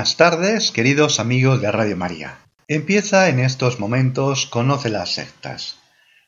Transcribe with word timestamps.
Buenas 0.00 0.16
tardes, 0.16 0.70
queridos 0.70 1.20
amigos 1.20 1.60
de 1.60 1.70
Radio 1.70 1.94
María. 1.94 2.38
Empieza 2.68 3.28
en 3.28 3.38
estos 3.38 3.80
momentos 3.80 4.46
Conoce 4.46 4.88
las 4.88 5.12
sectas, 5.12 5.76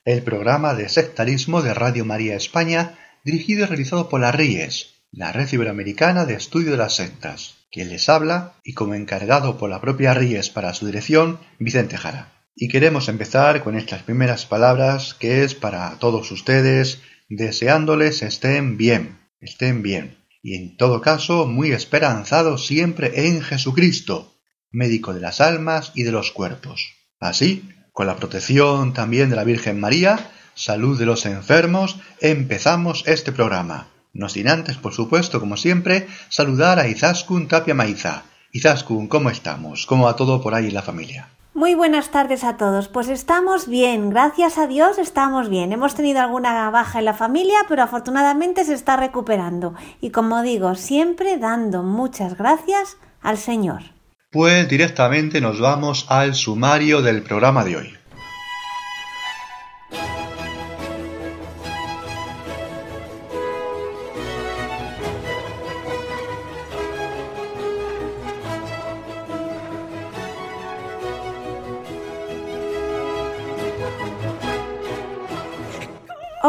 el 0.04 0.22
programa 0.22 0.74
de 0.74 0.90
sectarismo 0.90 1.62
de 1.62 1.72
Radio 1.72 2.04
María 2.04 2.36
España, 2.36 2.98
dirigido 3.24 3.62
y 3.62 3.64
realizado 3.64 4.10
por 4.10 4.20
la 4.20 4.30
RIES, 4.30 4.96
la 5.10 5.32
Red 5.32 5.50
Iberoamericana 5.50 6.26
de 6.26 6.34
Estudio 6.34 6.72
de 6.72 6.76
las 6.76 6.96
Sectas, 6.96 7.54
quien 7.70 7.88
les 7.88 8.10
habla 8.10 8.56
y 8.62 8.74
como 8.74 8.94
encargado 8.94 9.56
por 9.56 9.70
la 9.70 9.80
propia 9.80 10.12
RIES 10.12 10.50
para 10.50 10.74
su 10.74 10.84
dirección, 10.84 11.38
Vicente 11.58 11.96
Jara. 11.96 12.30
Y 12.54 12.68
queremos 12.68 13.08
empezar 13.08 13.64
con 13.64 13.74
estas 13.74 14.02
primeras 14.02 14.44
palabras 14.44 15.14
que 15.14 15.44
es 15.44 15.54
para 15.54 15.98
todos 15.98 16.30
ustedes, 16.30 17.00
deseándoles 17.30 18.20
estén 18.20 18.76
bien, 18.76 19.18
estén 19.40 19.82
bien 19.82 20.21
y 20.42 20.56
en 20.56 20.76
todo 20.76 21.00
caso 21.00 21.46
muy 21.46 21.72
esperanzado 21.72 22.58
siempre 22.58 23.26
en 23.28 23.42
Jesucristo, 23.42 24.34
médico 24.70 25.14
de 25.14 25.20
las 25.20 25.40
almas 25.40 25.92
y 25.94 26.02
de 26.02 26.12
los 26.12 26.32
cuerpos. 26.32 26.94
Así, 27.20 27.68
con 27.92 28.06
la 28.06 28.16
protección 28.16 28.92
también 28.92 29.30
de 29.30 29.36
la 29.36 29.44
Virgen 29.44 29.78
María, 29.78 30.32
salud 30.54 30.98
de 30.98 31.06
los 31.06 31.24
enfermos, 31.26 31.98
empezamos 32.20 33.04
este 33.06 33.32
programa. 33.32 33.88
No 34.12 34.28
sin 34.28 34.48
antes, 34.48 34.76
por 34.76 34.92
supuesto, 34.92 35.40
como 35.40 35.56
siempre, 35.56 36.06
saludar 36.28 36.78
a 36.78 36.88
Izaskun 36.88 37.48
Tapia 37.48 37.74
Maiza. 37.74 38.24
Izaskun, 38.50 39.08
¿cómo 39.08 39.30
estamos? 39.30 39.86
¿Cómo 39.86 40.04
va 40.04 40.16
todo 40.16 40.42
por 40.42 40.54
ahí 40.54 40.66
en 40.66 40.74
la 40.74 40.82
familia? 40.82 41.28
Muy 41.54 41.74
buenas 41.74 42.10
tardes 42.10 42.44
a 42.44 42.56
todos. 42.56 42.88
Pues 42.88 43.08
estamos 43.08 43.68
bien, 43.68 44.08
gracias 44.08 44.56
a 44.56 44.66
Dios 44.66 44.96
estamos 44.96 45.50
bien. 45.50 45.70
Hemos 45.72 45.94
tenido 45.94 46.20
alguna 46.20 46.70
baja 46.70 47.00
en 47.00 47.04
la 47.04 47.12
familia, 47.12 47.58
pero 47.68 47.82
afortunadamente 47.82 48.64
se 48.64 48.72
está 48.72 48.96
recuperando. 48.96 49.74
Y 50.00 50.10
como 50.10 50.40
digo, 50.40 50.74
siempre 50.76 51.36
dando 51.36 51.82
muchas 51.82 52.38
gracias 52.38 52.96
al 53.20 53.36
Señor. 53.36 53.82
Pues 54.30 54.66
directamente 54.66 55.42
nos 55.42 55.60
vamos 55.60 56.06
al 56.08 56.34
sumario 56.34 57.02
del 57.02 57.22
programa 57.22 57.64
de 57.64 57.76
hoy. 57.76 58.01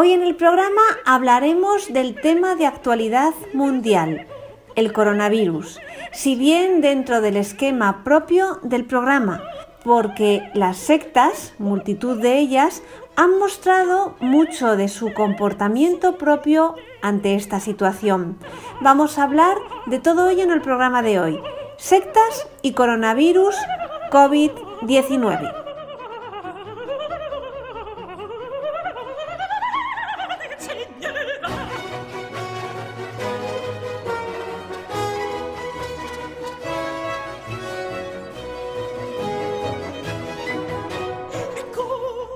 Hoy 0.04 0.12
en 0.12 0.22
el 0.22 0.36
programa 0.36 0.82
hablaremos 1.06 1.94
del 1.94 2.20
tema 2.20 2.56
de 2.56 2.66
actualidad 2.66 3.34
mundial, 3.54 4.28
el 4.76 4.92
coronavirus, 4.92 5.80
si 6.12 6.36
bien 6.36 6.82
dentro 6.82 7.22
del 7.22 7.38
esquema 7.38 8.04
propio 8.04 8.60
del 8.64 8.84
programa, 8.84 9.42
porque 9.82 10.44
las 10.56 10.76
sectas, 10.76 11.54
multitud 11.58 12.20
de 12.22 12.38
ellas, 12.38 12.84
han 13.16 13.40
mostrado 13.40 14.18
mucho 14.20 14.76
de 14.76 14.90
su 14.90 15.14
comportamiento 15.14 16.18
propio 16.18 16.76
ante 17.02 17.36
esta 17.36 17.62
situación. 17.62 18.38
Vamos 18.82 19.18
a 19.18 19.24
hablar 19.24 19.56
de 19.86 20.00
todo 20.00 20.28
ello 20.28 20.44
en 20.44 20.52
el 20.52 20.62
programa 20.62 21.02
de 21.02 21.22
hoy. 21.22 21.40
Sectas 21.78 22.46
y 22.62 22.74
coronavirus 22.74 23.56
COVID-19. 24.12 25.63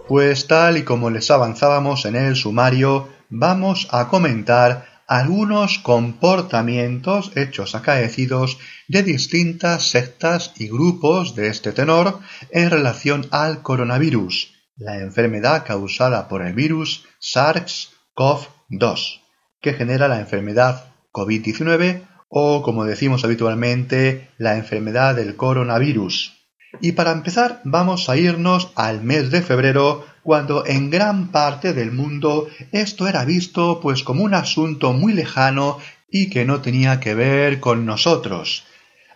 Pues 0.08 0.48
tal 0.48 0.78
y 0.78 0.84
como 0.84 1.10
les 1.10 1.30
avanzábamos 1.32 2.06
en 2.06 2.16
el 2.16 2.38
sumario, 2.38 3.10
vamos 3.30 3.90
a 3.92 4.08
comentar 4.08 4.86
algunos 5.06 5.80
comportamientos, 5.80 7.34
hechos 7.36 7.76
acaecidos 7.76 8.58
de 8.88 9.04
distintas 9.04 9.90
sectas 9.90 10.54
y 10.56 10.70
grupos 10.70 11.36
de 11.36 11.50
este 11.50 11.74
tenor 11.74 12.20
en 12.52 12.70
relación 12.70 13.28
al 13.32 13.62
coronavirus, 13.62 14.54
la 14.78 15.00
enfermedad 15.00 15.66
causada 15.66 16.30
por 16.30 16.42
el 16.42 16.54
virus 16.54 17.04
SARS-CoV-2, 17.20 19.24
que 19.60 19.74
genera 19.74 20.08
la 20.08 20.22
enfermedad 20.22 20.86
COVID-19 21.12 22.08
o, 22.30 22.62
como 22.62 22.86
decimos 22.86 23.26
habitualmente, 23.26 24.30
la 24.38 24.56
enfermedad 24.56 25.16
del 25.16 25.36
coronavirus. 25.36 26.37
Y 26.82 26.94
para 26.94 27.12
empezar 27.12 27.62
vamos 27.64 28.10
a 28.10 28.18
irnos 28.18 28.72
al 28.76 29.02
mes 29.02 29.32
de 29.32 29.42
febrero, 29.42 30.06
cuando 30.24 30.66
en 30.66 30.90
gran 30.90 31.30
parte 31.30 31.74
del 31.74 31.92
mundo 31.92 32.48
esto 32.72 33.08
era 33.08 33.24
visto 33.26 33.80
pues 33.82 34.04
como 34.04 34.24
un 34.24 34.34
asunto 34.34 34.94
muy 34.94 35.14
lejano 35.14 35.78
y 36.12 36.30
que 36.30 36.46
no 36.46 36.62
tenía 36.62 37.00
que 37.00 37.16
ver 37.16 37.60
con 37.60 37.86
nosotros. 37.86 38.66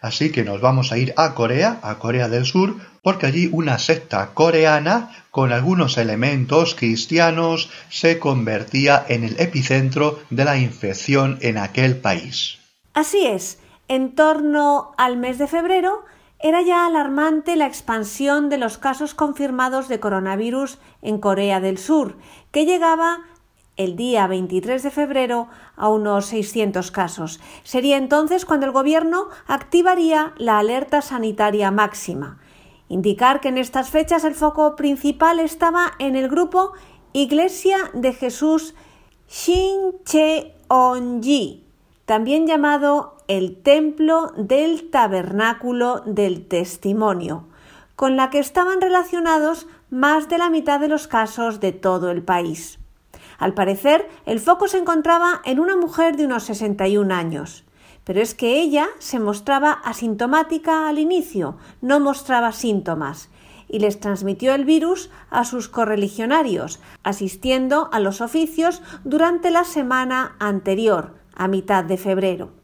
Así 0.02 0.32
que 0.32 0.44
nos 0.44 0.62
vamos 0.62 0.92
a 0.92 0.98
ir 0.98 1.14
a 1.16 1.36
Corea, 1.36 1.80
a 1.84 2.00
Corea 2.00 2.28
del 2.28 2.46
Sur, 2.46 2.76
porque 3.04 3.28
allí 3.28 3.50
una 3.52 3.78
secta 3.78 4.32
coreana 4.34 5.12
con 5.30 5.52
algunos 5.54 5.98
elementos 5.98 6.74
cristianos 6.74 7.70
se 7.90 8.18
convertía 8.18 9.06
en 9.08 9.24
el 9.24 9.40
epicentro 9.40 10.20
de 10.32 10.44
la 10.44 10.58
infección 10.58 11.38
en 11.42 11.58
aquel 11.58 11.98
país. 11.98 12.58
Así 12.94 13.28
es, 13.28 13.60
en 13.88 14.16
torno 14.16 14.94
al 14.98 15.18
mes 15.18 15.38
de 15.38 15.48
febrero 15.48 16.04
era 16.44 16.62
ya 16.62 16.86
alarmante 16.86 17.56
la 17.56 17.68
expansión 17.68 18.50
de 18.50 18.58
los 18.58 18.78
casos 18.78 19.14
confirmados 19.14 19.88
de 19.88 20.00
coronavirus 20.00 20.80
en 21.02 21.20
Corea 21.20 21.60
del 21.60 21.78
Sur, 21.78 22.18
que 22.52 22.66
llegaba 22.66 23.20
el 23.78 23.96
día 23.96 24.28
23 24.28 24.84
de 24.84 24.92
febrero 24.92 25.48
a 25.76 25.90
unos 25.90 26.26
600 26.28 26.92
casos. 26.92 27.40
Sería 27.64 27.98
entonces 27.98 28.46
cuando 28.46 28.66
el 28.66 28.72
gobierno 28.72 29.28
activaría 29.48 30.34
la 30.38 30.60
alerta 30.60 31.02
sanitaria 31.02 31.72
máxima. 31.72 32.38
Indicar 32.90 33.40
que 33.40 33.48
en 33.50 33.58
estas 33.58 33.90
fechas 33.90 34.24
el 34.24 34.36
foco 34.36 34.76
principal 34.76 35.40
estaba 35.40 35.94
en 36.00 36.16
el 36.16 36.28
grupo 36.28 36.74
Iglesia 37.14 37.78
de 37.94 38.14
Jesús 38.14 38.76
Shincheonji, 39.30 40.52
también 42.06 42.48
llamado 42.48 43.16
el 43.32 43.56
templo 43.56 44.34
del 44.36 44.90
tabernáculo 44.90 46.02
del 46.06 46.50
testimonio, 46.50 47.48
con 47.96 48.18
la 48.18 48.30
que 48.30 48.40
estaban 48.40 48.82
relacionados 48.82 49.68
más 49.90 50.28
de 50.28 50.38
la 50.38 50.50
mitad 50.50 50.82
de 50.82 50.90
los 50.90 51.08
casos 51.08 51.62
de 51.62 51.72
todo 51.72 52.12
el 52.12 52.24
país. 52.24 52.78
Al 53.38 53.54
parecer, 53.54 54.10
el 54.26 54.42
foco 54.42 54.68
se 54.68 54.80
encontraba 54.80 55.42
en 55.46 55.62
una 55.62 55.78
mujer 55.78 56.18
de 56.18 56.26
unos 56.26 56.44
61 56.44 57.16
años, 57.16 57.64
pero 58.04 58.20
es 58.20 58.36
que 58.36 58.60
ella 58.60 58.90
se 59.00 59.22
mostraba 59.22 59.72
asintomática 59.72 60.90
al 60.90 61.00
inicio, 61.00 61.56
no 61.80 62.02
mostraba 62.02 62.52
síntomas, 62.52 63.30
y 63.70 63.80
les 63.80 64.02
transmitió 64.02 64.54
el 64.54 64.66
virus 64.66 65.10
a 65.30 65.46
sus 65.46 65.70
correligionarios, 65.70 66.82
asistiendo 67.02 67.88
a 67.94 68.02
los 68.02 68.20
oficios 68.20 68.82
durante 69.06 69.52
la 69.52 69.64
semana 69.64 70.36
anterior, 70.40 71.16
a 71.34 71.48
mitad 71.48 71.86
de 71.86 71.96
febrero. 71.96 72.61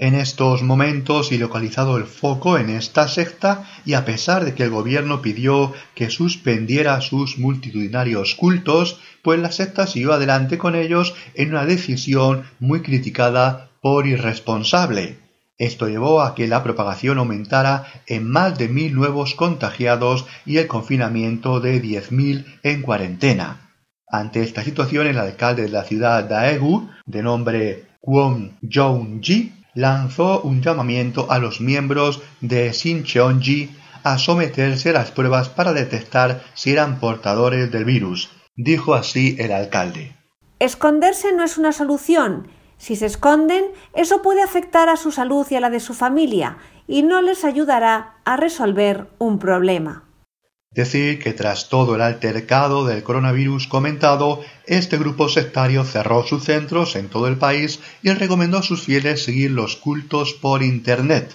En 0.00 0.14
estos 0.14 0.62
momentos 0.62 1.30
y 1.30 1.36
localizado 1.36 1.98
el 1.98 2.04
foco 2.04 2.56
en 2.56 2.70
esta 2.70 3.06
secta 3.06 3.68
y 3.84 3.92
a 3.92 4.06
pesar 4.06 4.46
de 4.46 4.54
que 4.54 4.62
el 4.62 4.70
gobierno 4.70 5.20
pidió 5.20 5.74
que 5.94 6.08
suspendiera 6.08 7.02
sus 7.02 7.36
multitudinarios 7.36 8.34
cultos, 8.34 8.98
pues 9.20 9.38
la 9.40 9.52
secta 9.52 9.86
siguió 9.86 10.14
adelante 10.14 10.56
con 10.56 10.74
ellos 10.74 11.14
en 11.34 11.50
una 11.50 11.66
decisión 11.66 12.44
muy 12.60 12.80
criticada 12.80 13.68
por 13.82 14.06
irresponsable. 14.06 15.18
Esto 15.58 15.86
llevó 15.86 16.22
a 16.22 16.34
que 16.34 16.48
la 16.48 16.62
propagación 16.62 17.18
aumentara 17.18 17.84
en 18.06 18.26
más 18.26 18.56
de 18.56 18.68
mil 18.68 18.94
nuevos 18.94 19.34
contagiados 19.34 20.24
y 20.46 20.56
el 20.56 20.66
confinamiento 20.66 21.60
de 21.60 21.78
diez 21.78 22.10
mil 22.10 22.46
en 22.62 22.80
cuarentena. 22.80 23.70
Ante 24.08 24.42
esta 24.42 24.64
situación, 24.64 25.08
el 25.08 25.18
alcalde 25.18 25.64
de 25.64 25.68
la 25.68 25.84
ciudad 25.84 26.24
Daegu, 26.24 26.88
de 27.04 27.22
nombre 27.22 27.84
Kwon 28.00 28.56
Jong-ji, 28.62 29.59
lanzó 29.74 30.40
un 30.42 30.62
llamamiento 30.62 31.30
a 31.30 31.38
los 31.38 31.60
miembros 31.60 32.22
de 32.40 32.72
Sincheonji 32.72 33.70
a 34.02 34.18
someterse 34.18 34.90
a 34.90 34.94
las 34.94 35.10
pruebas 35.10 35.48
para 35.48 35.72
detectar 35.72 36.42
si 36.54 36.72
eran 36.72 37.00
portadores 37.00 37.70
del 37.70 37.84
virus. 37.84 38.30
Dijo 38.56 38.94
así 38.94 39.36
el 39.38 39.52
alcalde. 39.52 40.16
Esconderse 40.58 41.32
no 41.32 41.44
es 41.44 41.58
una 41.58 41.72
solución. 41.72 42.48
Si 42.76 42.96
se 42.96 43.06
esconden, 43.06 43.64
eso 43.94 44.22
puede 44.22 44.42
afectar 44.42 44.88
a 44.88 44.96
su 44.96 45.12
salud 45.12 45.46
y 45.50 45.56
a 45.56 45.60
la 45.60 45.70
de 45.70 45.80
su 45.80 45.94
familia 45.94 46.58
y 46.86 47.02
no 47.02 47.22
les 47.22 47.44
ayudará 47.44 48.14
a 48.24 48.36
resolver 48.36 49.08
un 49.18 49.38
problema. 49.38 50.09
Decir 50.72 51.18
que 51.18 51.32
tras 51.32 51.68
todo 51.68 51.96
el 51.96 52.00
altercado 52.00 52.84
del 52.84 53.02
coronavirus 53.02 53.66
comentado, 53.66 54.40
este 54.66 54.98
grupo 54.98 55.28
sectario 55.28 55.82
cerró 55.82 56.24
sus 56.24 56.44
centros 56.44 56.94
en 56.94 57.08
todo 57.08 57.26
el 57.26 57.38
país 57.38 57.80
y 58.02 58.10
recomendó 58.10 58.58
a 58.58 58.62
sus 58.62 58.82
fieles 58.82 59.24
seguir 59.24 59.50
los 59.50 59.74
cultos 59.74 60.32
por 60.32 60.62
Internet. 60.62 61.34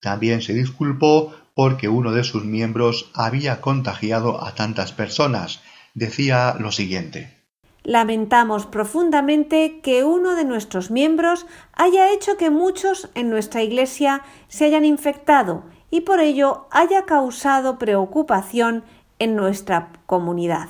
También 0.00 0.42
se 0.42 0.54
disculpó 0.54 1.34
porque 1.54 1.88
uno 1.88 2.12
de 2.12 2.22
sus 2.22 2.44
miembros 2.44 3.10
había 3.14 3.60
contagiado 3.60 4.44
a 4.44 4.54
tantas 4.54 4.92
personas. 4.92 5.60
Decía 5.94 6.54
lo 6.60 6.70
siguiente. 6.70 7.36
Lamentamos 7.82 8.66
profundamente 8.66 9.80
que 9.82 10.04
uno 10.04 10.36
de 10.36 10.44
nuestros 10.44 10.92
miembros 10.92 11.46
haya 11.72 12.12
hecho 12.12 12.36
que 12.36 12.50
muchos 12.50 13.10
en 13.16 13.28
nuestra 13.28 13.64
Iglesia 13.64 14.22
se 14.46 14.66
hayan 14.66 14.84
infectado 14.84 15.64
y 15.90 16.02
por 16.02 16.20
ello 16.20 16.66
haya 16.70 17.04
causado 17.06 17.78
preocupación 17.78 18.84
en 19.18 19.36
nuestra 19.36 19.92
comunidad. 20.06 20.68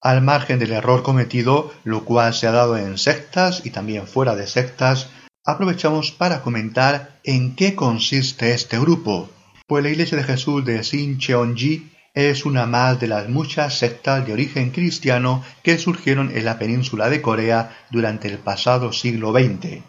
Al 0.00 0.20
margen 0.20 0.58
del 0.58 0.72
error 0.72 1.02
cometido, 1.02 1.72
lo 1.84 2.04
cual 2.04 2.34
se 2.34 2.46
ha 2.46 2.52
dado 2.52 2.76
en 2.76 2.98
sectas 2.98 3.64
y 3.64 3.70
también 3.70 4.06
fuera 4.06 4.34
de 4.34 4.46
sectas, 4.46 5.10
aprovechamos 5.44 6.10
para 6.12 6.42
comentar 6.42 7.20
en 7.24 7.54
qué 7.54 7.74
consiste 7.74 8.52
este 8.52 8.78
grupo, 8.78 9.30
pues 9.66 9.82
la 9.84 9.90
Iglesia 9.90 10.18
de 10.18 10.24
Jesús 10.24 10.64
de 10.64 10.82
Sincheonji 10.82 11.92
es 12.14 12.44
una 12.44 12.66
más 12.66 13.00
de 13.00 13.06
las 13.06 13.28
muchas 13.28 13.78
sectas 13.78 14.26
de 14.26 14.32
origen 14.32 14.70
cristiano 14.70 15.42
que 15.62 15.78
surgieron 15.78 16.30
en 16.36 16.44
la 16.44 16.58
península 16.58 17.08
de 17.08 17.22
Corea 17.22 17.74
durante 17.90 18.28
el 18.28 18.38
pasado 18.38 18.92
siglo 18.92 19.32
XX. 19.32 19.82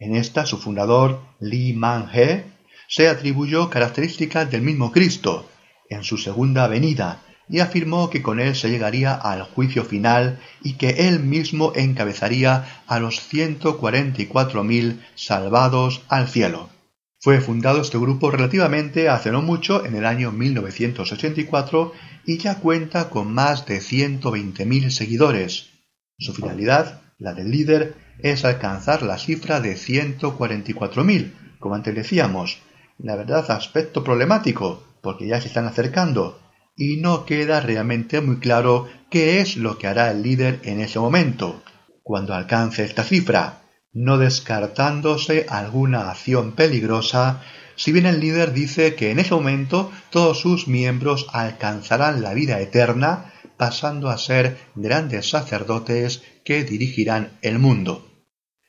En 0.00 0.16
esta, 0.16 0.46
su 0.46 0.58
fundador, 0.58 1.20
Lee 1.40 1.74
Man-he, 1.74 2.57
se 2.88 3.08
atribuyó 3.08 3.70
características 3.70 4.50
del 4.50 4.62
mismo 4.62 4.90
Cristo 4.90 5.48
en 5.90 6.02
su 6.02 6.16
segunda 6.16 6.66
venida 6.66 7.22
y 7.48 7.60
afirmó 7.60 8.10
que 8.10 8.22
con 8.22 8.40
él 8.40 8.54
se 8.56 8.70
llegaría 8.70 9.14
al 9.14 9.42
juicio 9.42 9.84
final 9.84 10.40
y 10.62 10.74
que 10.74 11.08
él 11.08 11.20
mismo 11.20 11.72
encabezaría 11.76 12.82
a 12.86 12.98
los 12.98 13.20
144.000 13.32 15.00
salvados 15.14 16.02
al 16.08 16.28
cielo. 16.28 16.70
Fue 17.20 17.40
fundado 17.40 17.80
este 17.80 17.98
grupo 17.98 18.30
relativamente 18.30 19.08
hace 19.08 19.32
no 19.32 19.42
mucho, 19.42 19.84
en 19.84 19.96
el 19.96 20.06
año 20.06 20.30
1984, 20.30 21.92
y 22.26 22.38
ya 22.38 22.56
cuenta 22.60 23.10
con 23.10 23.32
más 23.32 23.66
de 23.66 23.80
120.000 23.80 24.90
seguidores. 24.90 25.70
Su 26.18 26.32
finalidad, 26.32 27.02
la 27.18 27.34
del 27.34 27.50
líder, 27.50 27.96
es 28.20 28.44
alcanzar 28.44 29.02
la 29.02 29.18
cifra 29.18 29.60
de 29.60 29.74
144.000, 29.74 31.32
como 31.58 31.74
antes 31.74 31.94
decíamos. 31.94 32.62
La 32.98 33.16
verdad, 33.16 33.50
aspecto 33.50 34.04
problemático, 34.04 34.82
porque 35.02 35.26
ya 35.26 35.40
se 35.40 35.48
están 35.48 35.66
acercando, 35.66 36.40
y 36.76 36.96
no 36.96 37.24
queda 37.24 37.60
realmente 37.60 38.20
muy 38.20 38.38
claro 38.38 38.88
qué 39.10 39.40
es 39.40 39.56
lo 39.56 39.78
que 39.78 39.86
hará 39.86 40.10
el 40.10 40.22
líder 40.22 40.60
en 40.64 40.80
ese 40.80 40.98
momento, 40.98 41.62
cuando 42.02 42.34
alcance 42.34 42.84
esta 42.84 43.04
cifra 43.04 43.62
no 43.92 44.18
descartándose 44.18 45.46
alguna 45.48 46.10
acción 46.10 46.52
peligrosa, 46.52 47.42
si 47.76 47.92
bien 47.92 48.06
el 48.06 48.20
líder 48.20 48.52
dice 48.52 48.94
que 48.94 49.10
en 49.10 49.18
ese 49.18 49.34
momento 49.34 49.90
todos 50.10 50.40
sus 50.40 50.68
miembros 50.68 51.26
alcanzarán 51.32 52.22
la 52.22 52.34
vida 52.34 52.60
eterna, 52.60 53.32
pasando 53.56 54.08
a 54.08 54.18
ser 54.18 54.58
grandes 54.74 55.30
sacerdotes 55.30 56.22
que 56.44 56.64
dirigirán 56.64 57.38
el 57.42 57.58
mundo. 57.58 58.07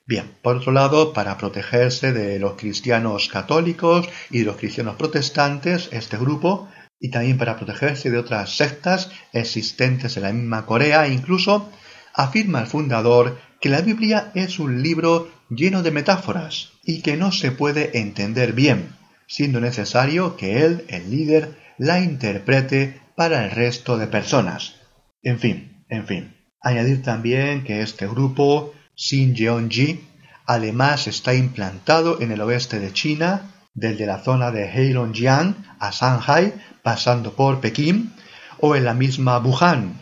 Bien, 0.10 0.26
por 0.42 0.56
otro 0.56 0.72
lado, 0.72 1.14
para 1.14 1.38
protegerse 1.38 2.14
de 2.14 2.40
los 2.40 2.54
cristianos 2.54 3.30
católicos 3.30 4.10
y 4.32 4.40
de 4.40 4.46
los 4.46 4.58
cristianos 4.58 4.96
protestantes, 4.96 5.88
este 5.92 6.18
grupo, 6.18 6.68
y 7.00 7.12
también 7.12 7.38
para 7.38 7.58
protegerse 7.58 8.10
de 8.10 8.18
otras 8.18 8.58
sectas 8.58 9.12
existentes 9.34 10.18
en 10.18 10.24
la 10.24 10.34
misma 10.34 10.66
Corea, 10.66 11.08
incluso 11.08 11.70
afirma 12.16 12.60
el 12.62 12.66
fundador 12.66 13.38
que 13.62 13.70
la 13.70 13.82
Biblia 13.82 14.32
es 14.34 14.58
un 14.58 14.82
libro 14.82 15.30
lleno 15.52 15.84
de 15.84 15.92
metáforas 15.92 16.72
y 16.84 17.04
que 17.04 17.16
no 17.16 17.32
se 17.32 17.52
puede 17.52 18.00
entender 18.00 18.54
bien, 18.54 18.96
siendo 19.28 19.60
necesario 19.60 20.38
que 20.38 20.66
él, 20.66 20.86
el 20.88 21.12
líder, 21.12 21.56
la 21.78 22.00
interprete 22.00 23.00
para 23.16 23.46
el 23.46 23.52
resto 23.52 24.00
de 24.00 24.08
personas. 24.08 24.74
En 25.22 25.38
fin, 25.38 25.86
en 25.88 26.08
fin. 26.08 26.36
Añadir 26.64 27.04
también 27.04 27.64
que 27.64 27.84
este 27.84 28.08
grupo, 28.08 28.74
Xinjeonji, 29.00 30.06
además 30.46 31.08
está 31.08 31.34
implantado 31.34 32.20
en 32.20 32.34
el 32.34 32.42
oeste 32.42 32.82
de 32.82 32.92
China, 32.92 33.54
desde 33.74 34.06
la 34.06 34.20
zona 34.20 34.52
de 34.52 34.66
Heilongjiang 34.66 35.56
a 35.80 35.92
Shanghai, 35.92 36.54
pasando 36.84 37.32
por 37.32 37.62
Pekín, 37.62 38.14
o 38.60 38.76
en 38.76 38.84
la 38.84 38.94
misma 38.94 39.40
Wuhan, 39.40 40.02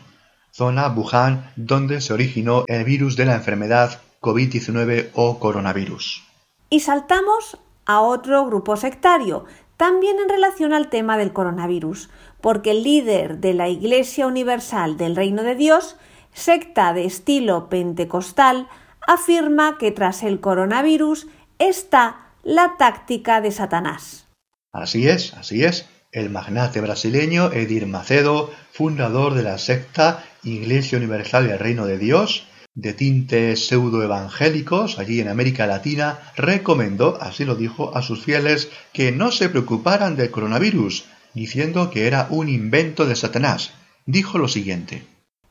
zona 0.51 0.87
Wuhan 0.87 1.51
donde 1.55 2.01
se 2.01 2.11
originó 2.11 2.63
el 2.65 2.83
virus 2.85 3.15
de 3.15 3.25
la 3.25 3.35
enfermedad 3.35 4.01
COVID-19 4.19 5.11
o 5.13 5.37
coronavirus. 5.37 6.23
Y 6.71 6.79
saltamos 6.79 7.59
a 7.85 8.01
otro 8.01 8.47
grupo 8.47 8.77
sectario, 8.77 9.45
también 9.77 10.17
en 10.19 10.27
relación 10.27 10.73
al 10.73 10.89
tema 10.89 11.19
del 11.19 11.33
coronavirus, 11.33 12.09
porque 12.41 12.71
el 12.71 12.83
líder 12.83 13.37
de 13.37 13.53
la 13.53 13.69
Iglesia 13.69 14.25
Universal 14.25 14.97
del 14.97 15.15
Reino 15.15 15.43
de 15.43 15.53
Dios, 15.53 15.97
secta 16.33 16.93
de 16.93 17.05
estilo 17.05 17.69
pentecostal, 17.69 18.67
afirma 19.07 19.77
que 19.79 19.91
tras 19.91 20.21
el 20.21 20.39
coronavirus 20.39 21.27
está 21.57 22.27
la 22.43 22.75
táctica 22.77 23.41
de 23.41 23.51
Satanás. 23.51 24.27
Así 24.71 25.07
es, 25.07 25.33
así 25.33 25.63
es. 25.63 25.89
El 26.11 26.29
magnate 26.29 26.81
brasileño 26.81 27.51
Edir 27.51 27.87
Macedo, 27.87 28.51
fundador 28.71 29.33
de 29.33 29.43
la 29.43 29.57
secta 29.57 30.23
Iglesia 30.43 30.97
Universal 30.97 31.47
del 31.47 31.59
Reino 31.59 31.85
de 31.85 31.97
Dios, 31.97 32.47
de 32.75 32.93
tintes 32.93 33.67
pseudoevangélicos 33.67 34.99
allí 34.99 35.19
en 35.19 35.29
América 35.29 35.65
Latina, 35.65 36.19
recomendó, 36.35 37.17
así 37.21 37.43
lo 37.43 37.55
dijo, 37.55 37.95
a 37.95 38.01
sus 38.01 38.23
fieles 38.23 38.69
que 38.93 39.11
no 39.11 39.31
se 39.31 39.49
preocuparan 39.49 40.15
del 40.15 40.31
coronavirus, 40.31 41.05
diciendo 41.33 41.89
que 41.89 42.07
era 42.07 42.27
un 42.29 42.49
invento 42.49 43.05
de 43.05 43.15
Satanás. 43.15 43.73
Dijo 44.05 44.37
lo 44.37 44.47
siguiente. 44.47 45.03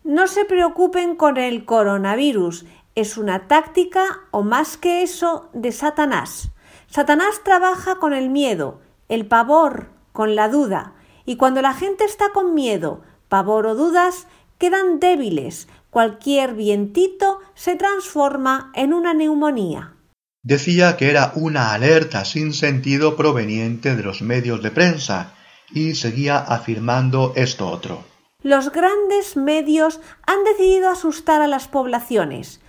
No 0.04 0.28
se 0.28 0.44
preocupen 0.44 1.16
con 1.16 1.36
el 1.36 1.64
coronavirus, 1.64 2.64
es 2.96 3.18
una 3.18 3.46
táctica 3.46 4.22
o 4.32 4.42
más 4.42 4.76
que 4.76 5.02
eso 5.02 5.50
de 5.52 5.70
Satanás. 5.70 6.50
Satanás 6.88 7.42
trabaja 7.44 7.96
con 7.96 8.12
el 8.12 8.30
miedo, 8.30 8.80
el 9.08 9.26
pavor, 9.26 9.90
con 10.12 10.34
la 10.34 10.48
duda, 10.48 10.94
y 11.26 11.36
cuando 11.36 11.60
la 11.60 11.74
gente 11.74 12.04
está 12.04 12.30
con 12.32 12.54
miedo, 12.54 13.02
pavor 13.28 13.66
o 13.66 13.74
dudas, 13.74 14.26
quedan 14.58 14.98
débiles, 14.98 15.68
cualquier 15.90 16.54
vientito 16.54 17.40
se 17.54 17.76
transforma 17.76 18.72
en 18.74 18.94
una 18.94 19.12
neumonía. 19.12 19.92
Decía 20.42 20.96
que 20.96 21.10
era 21.10 21.32
una 21.34 21.74
alerta 21.74 22.24
sin 22.24 22.54
sentido 22.54 23.16
proveniente 23.16 23.94
de 23.94 24.02
los 24.02 24.22
medios 24.22 24.62
de 24.62 24.70
prensa 24.70 25.34
y 25.70 25.96
seguía 25.96 26.38
afirmando 26.38 27.32
esto 27.36 27.68
otro. 27.68 28.04
Los 28.42 28.70
grandes 28.70 29.36
medios 29.36 30.00
han 30.24 30.44
decidido 30.44 30.88
asustar 30.88 31.42
a 31.42 31.48
las 31.48 31.66
poblaciones. 31.66 32.60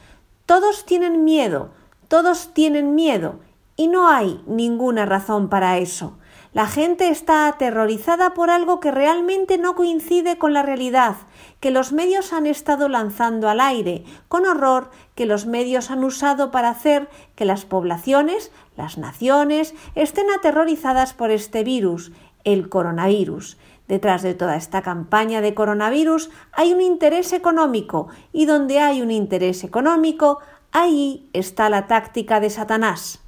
Todos 0.48 0.86
tienen 0.86 1.26
miedo, 1.26 1.72
todos 2.08 2.54
tienen 2.54 2.96
miedo, 2.96 3.42
y 3.76 3.90
no 3.90 4.08
hay 4.08 4.42
ninguna 4.48 5.06
razón 5.06 5.50
para 5.50 5.78
eso. 5.78 6.18
La 6.54 6.68
gente 6.68 7.10
está 7.10 7.50
aterrorizada 7.50 8.34
por 8.34 8.50
algo 8.50 8.80
que 8.80 8.90
realmente 8.90 9.58
no 9.58 9.76
coincide 9.76 10.38
con 10.38 10.54
la 10.54 10.64
realidad, 10.64 11.18
que 11.60 11.70
los 11.70 11.92
medios 11.92 12.32
han 12.32 12.48
estado 12.48 12.88
lanzando 12.88 13.50
al 13.50 13.60
aire, 13.60 14.06
con 14.30 14.46
horror 14.46 14.90
que 15.16 15.26
los 15.26 15.46
medios 15.46 15.92
han 15.92 16.06
usado 16.06 16.50
para 16.50 16.70
hacer 16.70 17.10
que 17.36 17.44
las 17.44 17.66
poblaciones, 17.66 18.54
las 18.78 18.98
naciones, 18.98 19.76
estén 19.96 20.28
aterrorizadas 20.32 21.14
por 21.14 21.30
este 21.30 21.66
virus, 21.66 22.14
el 22.46 22.70
coronavirus. 22.70 23.58
Detrás 23.88 24.22
de 24.22 24.34
toda 24.34 24.58
esta 24.58 24.82
campaña 24.82 25.42
de 25.42 25.54
coronavirus 25.54 26.30
hay 26.52 26.74
un 26.74 26.82
interés 26.82 27.32
económico 27.34 28.10
y 28.34 28.46
donde 28.46 28.80
hay 28.80 29.02
un 29.02 29.12
interés 29.12 29.64
económico, 29.64 30.40
ahí 30.72 31.30
está 31.34 31.70
la 31.70 31.88
táctica 31.88 32.40
de 32.40 32.50
Satanás. 32.50 33.20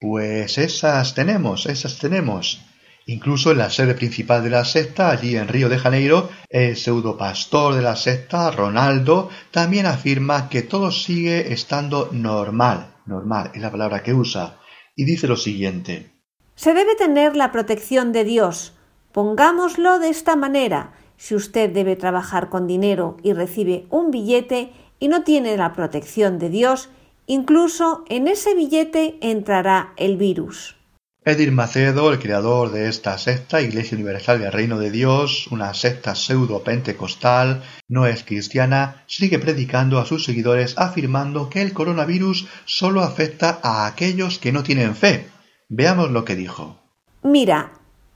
Pues 0.00 0.58
esas 0.58 1.14
tenemos, 1.14 1.66
esas 1.66 1.98
tenemos. 1.98 2.60
Incluso 3.06 3.52
en 3.52 3.58
la 3.58 3.70
sede 3.70 3.94
principal 3.94 4.42
de 4.42 4.50
la 4.50 4.64
secta, 4.64 5.10
allí 5.10 5.36
en 5.36 5.48
Río 5.48 5.68
de 5.68 5.78
Janeiro, 5.78 6.30
el 6.48 6.76
pseudopastor 6.76 7.74
de 7.74 7.82
la 7.82 7.96
secta, 7.96 8.50
Ronaldo, 8.50 9.28
también 9.50 9.86
afirma 9.86 10.48
que 10.48 10.62
todo 10.62 10.90
sigue 10.90 11.52
estando 11.52 12.08
normal. 12.12 12.94
normal, 13.06 13.50
es 13.54 13.60
la 13.60 13.70
palabra 13.70 14.02
que 14.02 14.14
usa, 14.14 14.58
y 14.94 15.04
dice 15.04 15.26
lo 15.26 15.36
siguiente. 15.36 16.12
Se 16.54 16.74
debe 16.74 16.94
tener 16.94 17.34
la 17.34 17.50
protección 17.50 18.12
de 18.12 18.24
Dios. 18.24 18.74
Pongámoslo 19.12 19.98
de 19.98 20.08
esta 20.08 20.36
manera. 20.36 20.92
Si 21.16 21.34
usted 21.34 21.70
debe 21.70 21.96
trabajar 21.96 22.48
con 22.48 22.66
dinero 22.66 23.16
y 23.22 23.32
recibe 23.32 23.86
un 23.90 24.10
billete 24.10 24.72
y 24.98 25.08
no 25.08 25.22
tiene 25.22 25.56
la 25.56 25.72
protección 25.72 26.38
de 26.38 26.48
Dios, 26.48 26.88
incluso 27.26 28.04
en 28.08 28.26
ese 28.26 28.54
billete 28.54 29.18
entrará 29.20 29.92
el 29.96 30.16
virus. 30.16 30.76
Edir 31.24 31.52
Macedo, 31.52 32.10
el 32.10 32.18
creador 32.18 32.72
de 32.72 32.88
esta 32.88 33.16
secta, 33.16 33.60
Iglesia 33.60 33.94
Universal 33.94 34.40
del 34.40 34.50
Reino 34.50 34.80
de 34.80 34.90
Dios, 34.90 35.46
una 35.52 35.72
secta 35.72 36.16
pseudo-pentecostal, 36.16 37.62
no 37.86 38.06
es 38.06 38.24
cristiana, 38.24 39.04
sigue 39.06 39.38
predicando 39.38 40.00
a 40.00 40.04
sus 40.04 40.24
seguidores 40.24 40.76
afirmando 40.78 41.48
que 41.48 41.62
el 41.62 41.74
coronavirus 41.74 42.48
solo 42.64 43.02
afecta 43.02 43.60
a 43.62 43.86
aquellos 43.86 44.40
que 44.40 44.50
no 44.50 44.64
tienen 44.64 44.96
fe. 44.96 45.28
Veamos 45.68 46.10
lo 46.10 46.24
que 46.24 46.34
dijo. 46.34 46.80
Mira, 47.22 47.70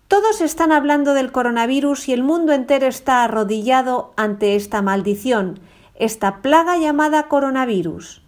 todos 0.09 0.41
están 0.41 0.71
hablando 0.71 1.15
del 1.15 1.33
coronavirus 1.33 2.09
y 2.09 2.13
el 2.13 2.23
mundo 2.23 2.53
entero 2.53 2.87
está 2.87 3.25
arrodillado 3.25 4.13
ante 4.17 4.55
esta 4.55 4.81
maldición, 4.81 5.59
esta 5.95 6.43
plaga 6.43 6.77
llamada 6.77 7.25
coronavirus. 7.29 8.23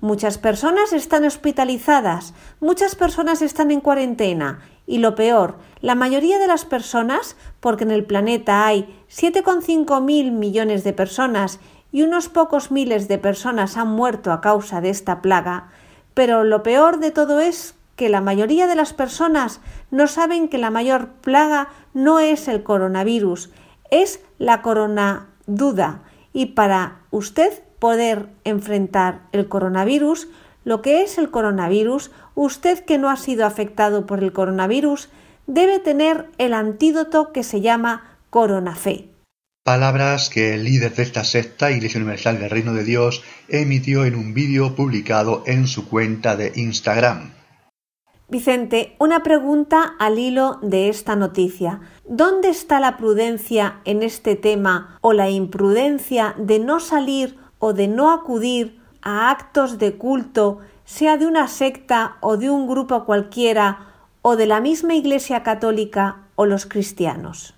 Muchas 0.00 0.38
personas 0.38 0.92
están 0.92 1.24
hospitalizadas, 1.24 2.32
muchas 2.60 2.94
personas 2.94 3.42
están 3.42 3.70
en 3.70 3.80
cuarentena 3.80 4.60
y 4.86 4.98
lo 4.98 5.14
peor, 5.14 5.58
la 5.80 5.94
mayoría 5.94 6.38
de 6.38 6.46
las 6.46 6.64
personas, 6.64 7.36
porque 7.60 7.84
en 7.84 7.90
el 7.90 8.06
planeta 8.06 8.66
hay 8.66 9.02
7,5 9.10 10.00
mil 10.00 10.32
millones 10.32 10.82
de 10.82 10.92
personas 10.92 11.60
y 11.92 12.02
unos 12.02 12.28
pocos 12.28 12.70
miles 12.70 13.06
de 13.08 13.18
personas 13.18 13.76
han 13.76 13.88
muerto 13.88 14.32
a 14.32 14.40
causa 14.40 14.80
de 14.80 14.90
esta 14.90 15.20
plaga, 15.20 15.68
pero 16.14 16.44
lo 16.44 16.62
peor 16.62 17.00
de 17.00 17.10
todo 17.10 17.40
es 17.40 17.74
que 17.98 18.08
la 18.08 18.20
mayoría 18.20 18.68
de 18.68 18.76
las 18.76 18.94
personas 18.94 19.60
no 19.90 20.06
saben 20.06 20.48
que 20.48 20.56
la 20.56 20.70
mayor 20.70 21.08
plaga 21.20 21.68
no 21.94 22.20
es 22.20 22.46
el 22.46 22.62
coronavirus, 22.62 23.50
es 23.90 24.20
la 24.38 24.62
corona 24.62 25.26
duda. 25.46 26.04
Y 26.32 26.46
para 26.46 27.00
usted 27.10 27.52
poder 27.80 28.28
enfrentar 28.44 29.22
el 29.32 29.48
coronavirus, 29.48 30.28
lo 30.64 30.80
que 30.80 31.02
es 31.02 31.18
el 31.18 31.30
coronavirus, 31.32 32.12
usted 32.36 32.84
que 32.84 32.98
no 32.98 33.10
ha 33.10 33.16
sido 33.16 33.44
afectado 33.44 34.06
por 34.06 34.22
el 34.22 34.32
coronavirus, 34.32 35.08
debe 35.48 35.80
tener 35.80 36.30
el 36.38 36.54
antídoto 36.54 37.32
que 37.32 37.42
se 37.42 37.60
llama 37.60 38.16
coronafe. 38.30 39.08
Palabras 39.64 40.30
que 40.30 40.54
el 40.54 40.62
líder 40.62 40.94
de 40.94 41.02
esta 41.02 41.24
secta, 41.24 41.72
Iglesia 41.72 41.98
Universal 41.98 42.38
del 42.38 42.48
Reino 42.48 42.74
de 42.74 42.84
Dios, 42.84 43.24
emitió 43.48 44.04
en 44.04 44.14
un 44.14 44.34
vídeo 44.34 44.76
publicado 44.76 45.42
en 45.46 45.66
su 45.66 45.88
cuenta 45.88 46.36
de 46.36 46.52
Instagram. 46.54 47.37
Vicente, 48.30 48.94
una 48.98 49.22
pregunta 49.22 49.94
al 49.98 50.18
hilo 50.18 50.58
de 50.60 50.90
esta 50.90 51.16
noticia. 51.16 51.80
¿Dónde 52.06 52.50
está 52.50 52.78
la 52.78 52.98
prudencia 52.98 53.80
en 53.86 54.02
este 54.02 54.36
tema 54.36 54.98
o 55.00 55.14
la 55.14 55.30
imprudencia 55.30 56.34
de 56.36 56.58
no 56.58 56.78
salir 56.78 57.38
o 57.58 57.72
de 57.72 57.88
no 57.88 58.12
acudir 58.12 58.82
a 59.00 59.30
actos 59.30 59.78
de 59.78 59.94
culto, 59.94 60.58
sea 60.84 61.16
de 61.16 61.26
una 61.26 61.48
secta 61.48 62.18
o 62.20 62.36
de 62.36 62.50
un 62.50 62.68
grupo 62.68 63.06
cualquiera, 63.06 63.86
o 64.20 64.36
de 64.36 64.44
la 64.44 64.60
misma 64.60 64.94
Iglesia 64.94 65.42
católica 65.42 66.26
o 66.34 66.44
los 66.44 66.66
cristianos? 66.66 67.54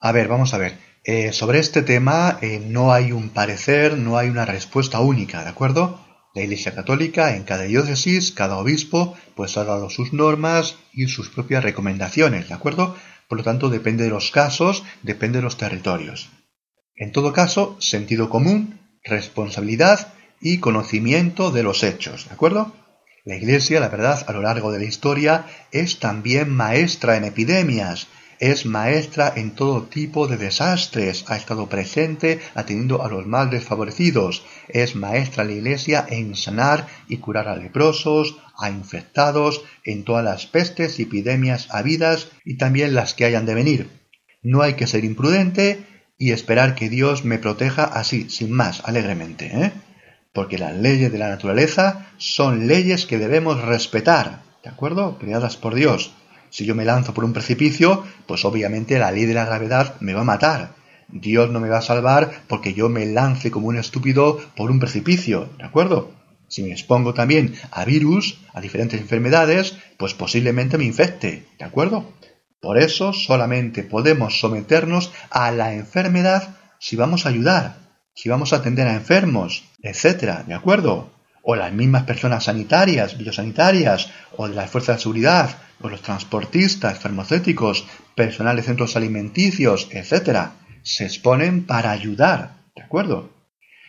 A 0.00 0.12
ver, 0.12 0.28
vamos 0.28 0.54
a 0.54 0.58
ver. 0.58 0.78
Eh, 1.04 1.34
sobre 1.34 1.58
este 1.58 1.82
tema 1.82 2.38
eh, 2.40 2.58
no 2.66 2.90
hay 2.90 3.12
un 3.12 3.28
parecer, 3.28 3.98
no 3.98 4.16
hay 4.16 4.30
una 4.30 4.46
respuesta 4.46 5.00
única, 5.00 5.44
¿de 5.44 5.50
acuerdo? 5.50 6.05
La 6.36 6.42
Iglesia 6.42 6.74
Católica 6.74 7.34
en 7.34 7.44
cada 7.44 7.62
diócesis, 7.62 8.30
cada 8.30 8.58
obispo, 8.58 9.16
pues 9.34 9.56
ha 9.56 9.64
dado 9.64 9.88
sus 9.88 10.12
normas 10.12 10.76
y 10.92 11.06
sus 11.06 11.30
propias 11.30 11.64
recomendaciones, 11.64 12.48
¿de 12.48 12.54
acuerdo? 12.54 12.94
Por 13.26 13.38
lo 13.38 13.44
tanto, 13.44 13.70
depende 13.70 14.04
de 14.04 14.10
los 14.10 14.32
casos, 14.32 14.84
depende 15.02 15.38
de 15.38 15.44
los 15.44 15.56
territorios. 15.56 16.28
En 16.94 17.10
todo 17.10 17.32
caso, 17.32 17.78
sentido 17.80 18.28
común, 18.28 18.78
responsabilidad 19.02 20.12
y 20.38 20.58
conocimiento 20.58 21.52
de 21.52 21.62
los 21.62 21.82
hechos, 21.82 22.28
¿de 22.28 22.34
acuerdo? 22.34 22.70
La 23.24 23.36
Iglesia, 23.36 23.80
la 23.80 23.88
verdad, 23.88 24.22
a 24.28 24.32
lo 24.34 24.42
largo 24.42 24.70
de 24.70 24.80
la 24.80 24.84
historia 24.84 25.46
es 25.72 26.00
también 26.00 26.50
maestra 26.50 27.16
en 27.16 27.24
epidemias, 27.24 28.08
es 28.38 28.66
maestra 28.66 29.32
en 29.36 29.54
todo 29.54 29.82
tipo 29.82 30.26
de 30.26 30.36
desastres, 30.36 31.24
ha 31.28 31.36
estado 31.36 31.68
presente 31.68 32.40
atendiendo 32.54 33.02
a 33.02 33.08
los 33.08 33.26
más 33.26 33.50
desfavorecidos, 33.50 34.44
es 34.68 34.94
maestra 34.94 35.44
la 35.44 35.52
Iglesia 35.52 36.06
en 36.08 36.34
sanar 36.34 36.86
y 37.08 37.18
curar 37.18 37.48
a 37.48 37.56
leprosos, 37.56 38.38
a 38.56 38.70
infectados, 38.70 39.62
en 39.84 40.04
todas 40.04 40.24
las 40.24 40.46
pestes 40.46 40.98
y 40.98 41.02
epidemias 41.02 41.68
habidas 41.70 42.28
y 42.44 42.56
también 42.56 42.94
las 42.94 43.14
que 43.14 43.24
hayan 43.24 43.46
de 43.46 43.54
venir. 43.54 43.90
No 44.42 44.62
hay 44.62 44.74
que 44.74 44.86
ser 44.86 45.04
imprudente 45.04 45.84
y 46.18 46.32
esperar 46.32 46.74
que 46.74 46.88
Dios 46.88 47.24
me 47.24 47.38
proteja 47.38 47.84
así, 47.84 48.30
sin 48.30 48.52
más, 48.52 48.82
alegremente, 48.84 49.46
¿eh? 49.46 49.72
Porque 50.32 50.58
las 50.58 50.76
leyes 50.76 51.10
de 51.10 51.18
la 51.18 51.28
naturaleza 51.28 52.10
son 52.18 52.66
leyes 52.66 53.06
que 53.06 53.18
debemos 53.18 53.62
respetar, 53.62 54.42
¿de 54.62 54.70
acuerdo? 54.70 55.18
Creadas 55.18 55.56
por 55.56 55.74
Dios. 55.74 56.12
Si 56.50 56.64
yo 56.64 56.74
me 56.74 56.84
lanzo 56.84 57.14
por 57.14 57.24
un 57.24 57.32
precipicio, 57.32 58.04
pues 58.26 58.44
obviamente 58.44 58.98
la 58.98 59.10
ley 59.10 59.24
de 59.24 59.34
la 59.34 59.44
gravedad 59.44 59.96
me 60.00 60.14
va 60.14 60.22
a 60.22 60.24
matar. 60.24 60.74
Dios 61.08 61.50
no 61.50 61.60
me 61.60 61.68
va 61.68 61.78
a 61.78 61.82
salvar 61.82 62.42
porque 62.48 62.74
yo 62.74 62.88
me 62.88 63.06
lance 63.06 63.50
como 63.50 63.68
un 63.68 63.76
estúpido 63.76 64.40
por 64.56 64.70
un 64.70 64.80
precipicio, 64.80 65.48
¿de 65.58 65.64
acuerdo? 65.64 66.10
Si 66.48 66.62
me 66.62 66.70
expongo 66.70 67.14
también 67.14 67.54
a 67.70 67.84
virus, 67.84 68.40
a 68.52 68.60
diferentes 68.60 69.00
enfermedades, 69.00 69.76
pues 69.98 70.14
posiblemente 70.14 70.78
me 70.78 70.84
infecte, 70.84 71.46
¿de 71.58 71.64
acuerdo? 71.64 72.12
Por 72.60 72.78
eso 72.78 73.12
solamente 73.12 73.82
podemos 73.82 74.40
someternos 74.40 75.12
a 75.30 75.50
la 75.50 75.74
enfermedad 75.74 76.56
si 76.78 76.96
vamos 76.96 77.26
a 77.26 77.30
ayudar, 77.30 77.76
si 78.14 78.28
vamos 78.28 78.52
a 78.52 78.56
atender 78.56 78.86
a 78.86 78.94
enfermos, 78.94 79.64
etcétera, 79.82 80.44
¿de 80.46 80.54
acuerdo? 80.54 81.15
O 81.48 81.54
las 81.54 81.72
mismas 81.72 82.02
personas 82.02 82.42
sanitarias, 82.42 83.16
biosanitarias, 83.16 84.10
o 84.36 84.48
de 84.48 84.56
las 84.56 84.68
fuerzas 84.68 84.96
de 84.96 85.02
seguridad, 85.02 85.58
o 85.80 85.88
los 85.88 86.02
transportistas, 86.02 86.98
farmacéuticos, 86.98 87.86
personal 88.16 88.56
de 88.56 88.64
centros 88.64 88.96
alimenticios, 88.96 89.88
etcétera, 89.92 90.54
se 90.82 91.04
exponen 91.04 91.64
para 91.64 91.92
ayudar, 91.92 92.56
¿de 92.74 92.82
acuerdo? 92.82 93.30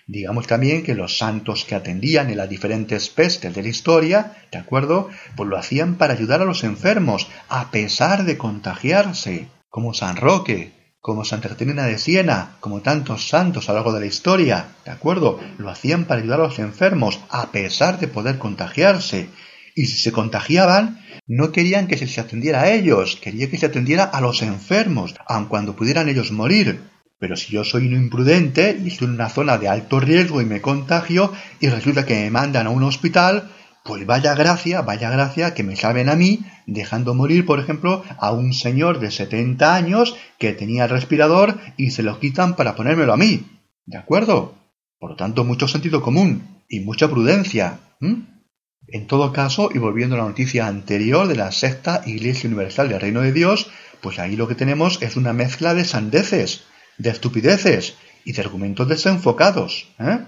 Digamos 0.05 0.45
también 0.45 0.83
que 0.83 0.93
los 0.93 1.17
santos 1.17 1.65
que 1.65 1.73
atendían 1.73 2.29
en 2.29 2.37
las 2.37 2.47
diferentes 2.47 3.09
pestes 3.09 3.55
de 3.55 3.63
la 3.63 3.69
historia, 3.69 4.37
¿de 4.51 4.59
acuerdo? 4.59 5.09
Pues 5.35 5.49
lo 5.49 5.57
hacían 5.57 5.95
para 5.95 6.13
ayudar 6.13 6.43
a 6.43 6.45
los 6.45 6.63
enfermos, 6.63 7.27
a 7.49 7.71
pesar 7.71 8.23
de 8.25 8.37
contagiarse, 8.37 9.47
como 9.67 9.95
San 9.95 10.15
Roque, 10.15 10.76
como 11.07 11.23
Santa 11.23 11.47
Caterina 11.47 11.85
de 11.85 11.97
Siena, 11.97 12.57
como 12.59 12.81
tantos 12.81 13.29
santos 13.29 13.69
a 13.69 13.71
lo 13.71 13.77
largo 13.77 13.93
de 13.93 14.01
la 14.01 14.07
historia, 14.07 14.75
¿de 14.83 14.91
acuerdo? 14.91 15.39
Lo 15.57 15.69
hacían 15.69 16.03
para 16.03 16.19
ayudar 16.19 16.41
a 16.41 16.47
los 16.47 16.59
enfermos, 16.59 17.21
a 17.29 17.49
pesar 17.53 17.97
de 17.97 18.09
poder 18.09 18.37
contagiarse. 18.37 19.29
Y 19.73 19.85
si 19.85 19.99
se 19.99 20.11
contagiaban, 20.11 20.99
no 21.25 21.53
querían 21.53 21.87
que 21.87 21.97
se 21.97 22.07
les 22.07 22.19
atendiera 22.19 22.63
a 22.63 22.71
ellos, 22.71 23.15
querían 23.15 23.49
que 23.49 23.57
se 23.57 23.67
atendiera 23.67 24.03
a 24.03 24.19
los 24.19 24.41
enfermos, 24.41 25.15
aun 25.25 25.45
cuando 25.45 25.77
pudieran 25.77 26.09
ellos 26.09 26.33
morir. 26.33 26.81
Pero 27.19 27.37
si 27.37 27.53
yo 27.53 27.63
soy 27.63 27.87
un 27.87 27.93
imprudente 27.93 28.77
y 28.83 28.89
estoy 28.89 29.07
en 29.07 29.13
una 29.13 29.29
zona 29.29 29.57
de 29.57 29.69
alto 29.69 30.01
riesgo 30.01 30.41
y 30.41 30.45
me 30.45 30.59
contagio 30.59 31.31
y 31.61 31.69
resulta 31.69 32.05
que 32.05 32.15
me 32.15 32.31
mandan 32.31 32.67
a 32.67 32.71
un 32.71 32.83
hospital, 32.83 33.49
pues 33.88 34.06
vaya 34.06 34.36
gracia, 34.36 34.82
vaya 34.82 35.10
gracia 35.10 35.53
que 35.53 35.63
me 35.63 35.75
salven 35.75 36.10
a 36.10 36.15
mí, 36.15 36.41
dejando 36.65 37.15
morir, 37.15 37.46
por 37.46 37.60
ejemplo, 37.60 38.03
a 38.20 38.32
un 38.32 38.53
señor 38.53 39.00
de 39.00 39.10
70 39.10 39.74
años 39.74 40.15
que 40.38 40.53
tenía 40.53 40.84
el 40.84 40.89
respirador 40.89 41.58
y 41.77 41.91
se 41.91 42.03
lo 42.03 42.20
quitan 42.20 42.56
para 42.56 42.75
ponérmelo 42.75 43.13
a 43.13 43.17
mí. 43.17 43.48
¿De 43.86 43.98
acuerdo? 43.98 44.56
Por 45.00 45.12
lo 45.12 45.15
tanto, 45.15 45.46
mucho 45.46 45.67
sentido 45.67 46.01
común 46.01 46.63
y 46.67 46.82
mucha 46.82 47.10
prudencia. 47.10 47.79
En 48.01 49.08
todo 49.08 49.32
caso, 49.32 49.70
y 49.74 49.77
volviendo 49.77 50.15
a 50.15 50.20
la 50.20 50.25
noticia 50.25 50.67
anterior 50.67 51.27
de 51.27 51.36
la 51.36 51.51
sexta 51.51 52.03
Iglesia 52.06 52.48
Universal 52.48 52.89
del 52.89 53.01
Reino 53.01 53.22
de 53.22 53.32
Dios, 53.32 53.72
pues 54.01 54.20
ahí 54.20 54.36
lo 54.36 54.48
que 54.48 54.56
tenemos 54.56 55.01
es 55.01 55.15
una 55.15 55.34
mezcla 55.34 55.74
de 55.74 55.86
sandeces 55.86 56.65
de 56.98 57.10
estupideces 57.10 57.96
y 58.25 58.34
de 58.34 58.41
argumentos 58.41 58.88
desenfocados. 58.88 59.88
¿eh? 60.00 60.20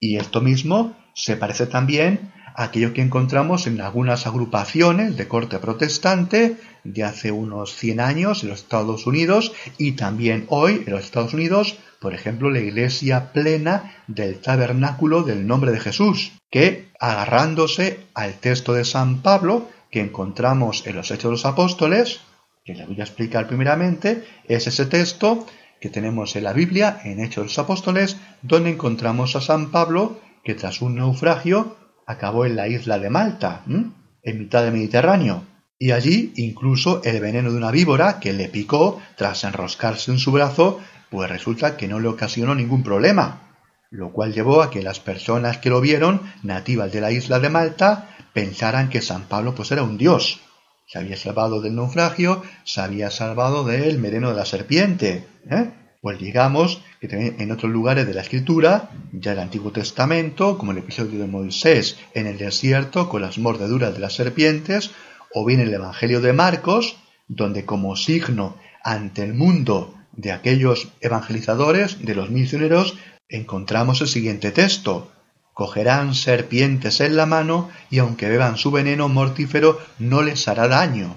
Y 0.00 0.16
esto 0.16 0.40
mismo 0.40 0.96
se 1.14 1.36
parece 1.36 1.66
también 1.66 2.32
aquello 2.56 2.94
que 2.94 3.02
encontramos 3.02 3.66
en 3.66 3.80
algunas 3.80 4.26
agrupaciones 4.26 5.16
de 5.16 5.28
corte 5.28 5.58
protestante 5.58 6.56
de 6.84 7.04
hace 7.04 7.30
unos 7.30 7.76
100 7.76 8.00
años 8.00 8.42
en 8.42 8.48
los 8.48 8.60
Estados 8.60 9.06
Unidos 9.06 9.52
y 9.76 9.92
también 9.92 10.46
hoy 10.48 10.82
en 10.86 10.92
los 10.92 11.04
Estados 11.04 11.34
Unidos, 11.34 11.78
por 12.00 12.14
ejemplo, 12.14 12.50
la 12.50 12.60
iglesia 12.60 13.32
plena 13.32 13.94
del 14.06 14.38
tabernáculo 14.38 15.22
del 15.22 15.46
nombre 15.46 15.70
de 15.70 15.80
Jesús, 15.80 16.32
que 16.50 16.88
agarrándose 16.98 18.00
al 18.14 18.34
texto 18.34 18.72
de 18.72 18.84
San 18.84 19.20
Pablo 19.20 19.68
que 19.90 20.00
encontramos 20.00 20.86
en 20.86 20.96
los 20.96 21.10
Hechos 21.10 21.24
de 21.24 21.30
los 21.30 21.44
Apóstoles, 21.44 22.20
que 22.64 22.74
le 22.74 22.86
voy 22.86 23.00
a 23.00 23.04
explicar 23.04 23.46
primeramente, 23.46 24.24
es 24.48 24.66
ese 24.66 24.86
texto 24.86 25.46
que 25.80 25.90
tenemos 25.90 26.36
en 26.36 26.44
la 26.44 26.54
Biblia, 26.54 27.00
en 27.04 27.20
Hechos 27.20 27.44
de 27.44 27.48
los 27.48 27.58
Apóstoles, 27.58 28.16
donde 28.40 28.70
encontramos 28.70 29.36
a 29.36 29.42
San 29.42 29.70
Pablo 29.70 30.20
que 30.42 30.54
tras 30.54 30.80
un 30.80 30.96
naufragio 30.96 31.76
acabó 32.06 32.46
en 32.46 32.56
la 32.56 32.68
isla 32.68 32.98
de 32.98 33.10
Malta, 33.10 33.62
en 33.66 34.38
mitad 34.38 34.62
del 34.62 34.72
Mediterráneo. 34.72 35.44
Y 35.78 35.90
allí 35.90 36.32
incluso 36.36 37.02
el 37.04 37.20
veneno 37.20 37.50
de 37.50 37.58
una 37.58 37.70
víbora 37.70 38.18
que 38.20 38.32
le 38.32 38.48
picó 38.48 39.02
tras 39.16 39.44
enroscarse 39.44 40.10
en 40.10 40.18
su 40.18 40.32
brazo, 40.32 40.80
pues 41.10 41.28
resulta 41.28 41.76
que 41.76 41.88
no 41.88 42.00
le 42.00 42.08
ocasionó 42.08 42.54
ningún 42.54 42.82
problema, 42.82 43.58
lo 43.90 44.12
cual 44.12 44.32
llevó 44.32 44.62
a 44.62 44.70
que 44.70 44.82
las 44.82 45.00
personas 45.00 45.58
que 45.58 45.68
lo 45.68 45.80
vieron, 45.80 46.22
nativas 46.42 46.92
de 46.92 47.00
la 47.00 47.10
isla 47.10 47.40
de 47.40 47.50
Malta, 47.50 48.16
pensaran 48.32 48.88
que 48.88 49.02
San 49.02 49.22
Pablo 49.22 49.54
pues 49.54 49.70
era 49.70 49.82
un 49.82 49.98
dios. 49.98 50.40
Se 50.86 50.98
había 50.98 51.16
salvado 51.16 51.60
del 51.60 51.74
naufragio, 51.74 52.42
se 52.64 52.80
había 52.80 53.10
salvado 53.10 53.64
del 53.64 54.00
veneno 54.00 54.30
de 54.30 54.36
la 54.36 54.44
serpiente. 54.44 55.26
¿eh? 55.50 55.70
Pues 56.06 56.20
digamos 56.20 56.82
que 57.00 57.08
también 57.08 57.34
en 57.40 57.50
otros 57.50 57.72
lugares 57.72 58.06
de 58.06 58.14
la 58.14 58.20
escritura, 58.20 58.90
ya 59.10 59.32
el 59.32 59.40
Antiguo 59.40 59.72
Testamento, 59.72 60.56
como 60.56 60.70
el 60.70 60.78
episodio 60.78 61.18
de 61.18 61.26
Moisés 61.26 61.98
en 62.14 62.28
el 62.28 62.38
desierto 62.38 63.08
con 63.08 63.22
las 63.22 63.38
mordeduras 63.38 63.92
de 63.92 63.98
las 63.98 64.14
serpientes, 64.14 64.92
o 65.34 65.44
bien 65.44 65.58
el 65.58 65.74
Evangelio 65.74 66.20
de 66.20 66.32
Marcos, 66.32 66.96
donde 67.26 67.64
como 67.64 67.96
signo 67.96 68.56
ante 68.84 69.24
el 69.24 69.34
mundo 69.34 69.96
de 70.12 70.30
aquellos 70.30 70.92
evangelizadores, 71.00 72.04
de 72.06 72.14
los 72.14 72.30
misioneros, 72.30 72.96
encontramos 73.28 74.00
el 74.00 74.06
siguiente 74.06 74.52
texto. 74.52 75.10
Cogerán 75.54 76.14
serpientes 76.14 77.00
en 77.00 77.16
la 77.16 77.26
mano 77.26 77.68
y 77.90 77.98
aunque 77.98 78.28
beban 78.28 78.58
su 78.58 78.70
veneno 78.70 79.08
mortífero 79.08 79.80
no 79.98 80.22
les 80.22 80.46
hará 80.46 80.68
daño. 80.68 81.16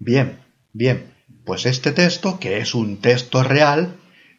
Bien, 0.00 0.40
bien, 0.72 1.14
pues 1.46 1.66
este 1.66 1.92
texto, 1.92 2.40
que 2.40 2.58
es 2.58 2.74
un 2.74 2.96
texto 2.96 3.44
real, 3.44 3.94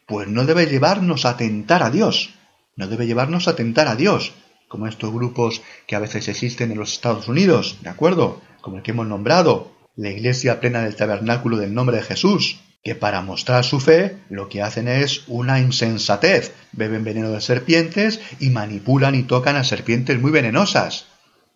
pues 0.06 0.28
no 0.28 0.44
debe 0.44 0.66
llevarnos 0.66 1.24
a 1.24 1.36
tentar 1.36 1.82
a 1.82 1.90
Dios, 1.90 2.34
no 2.76 2.86
debe 2.88 3.06
llevarnos 3.06 3.48
a 3.48 3.56
tentar 3.56 3.88
a 3.88 3.96
Dios, 3.96 4.32
como 4.68 4.86
estos 4.86 5.12
grupos 5.12 5.62
que 5.86 5.96
a 5.96 6.00
veces 6.00 6.28
existen 6.28 6.72
en 6.72 6.78
los 6.78 6.92
Estados 6.92 7.28
Unidos, 7.28 7.78
¿de 7.82 7.90
acuerdo? 7.90 8.40
Como 8.60 8.76
el 8.76 8.82
que 8.82 8.92
hemos 8.92 9.06
nombrado, 9.06 9.72
la 9.96 10.10
Iglesia 10.10 10.60
plena 10.60 10.82
del 10.82 10.96
tabernáculo 10.96 11.56
del 11.56 11.74
nombre 11.74 11.96
de 11.96 12.02
Jesús, 12.02 12.60
que 12.84 12.94
para 12.94 13.22
mostrar 13.22 13.64
su 13.64 13.80
fe 13.80 14.18
lo 14.28 14.48
que 14.48 14.62
hacen 14.62 14.86
es 14.86 15.24
una 15.26 15.58
insensatez, 15.58 16.52
beben 16.72 17.02
veneno 17.02 17.30
de 17.30 17.40
serpientes 17.40 18.20
y 18.38 18.50
manipulan 18.50 19.14
y 19.14 19.24
tocan 19.24 19.56
a 19.56 19.64
serpientes 19.64 20.20
muy 20.20 20.30
venenosas, 20.30 21.06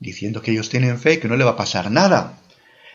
diciendo 0.01 0.43
que 0.43 0.51
ellos 0.51 0.71
tienen 0.71 0.99
fe 0.99 1.15
y 1.15 1.17
que 1.19 1.29
no 1.29 1.37
le 1.37 1.45
va 1.45 1.53
a 1.53 1.57
pasar 1.57 1.91
nada. 1.91 2.41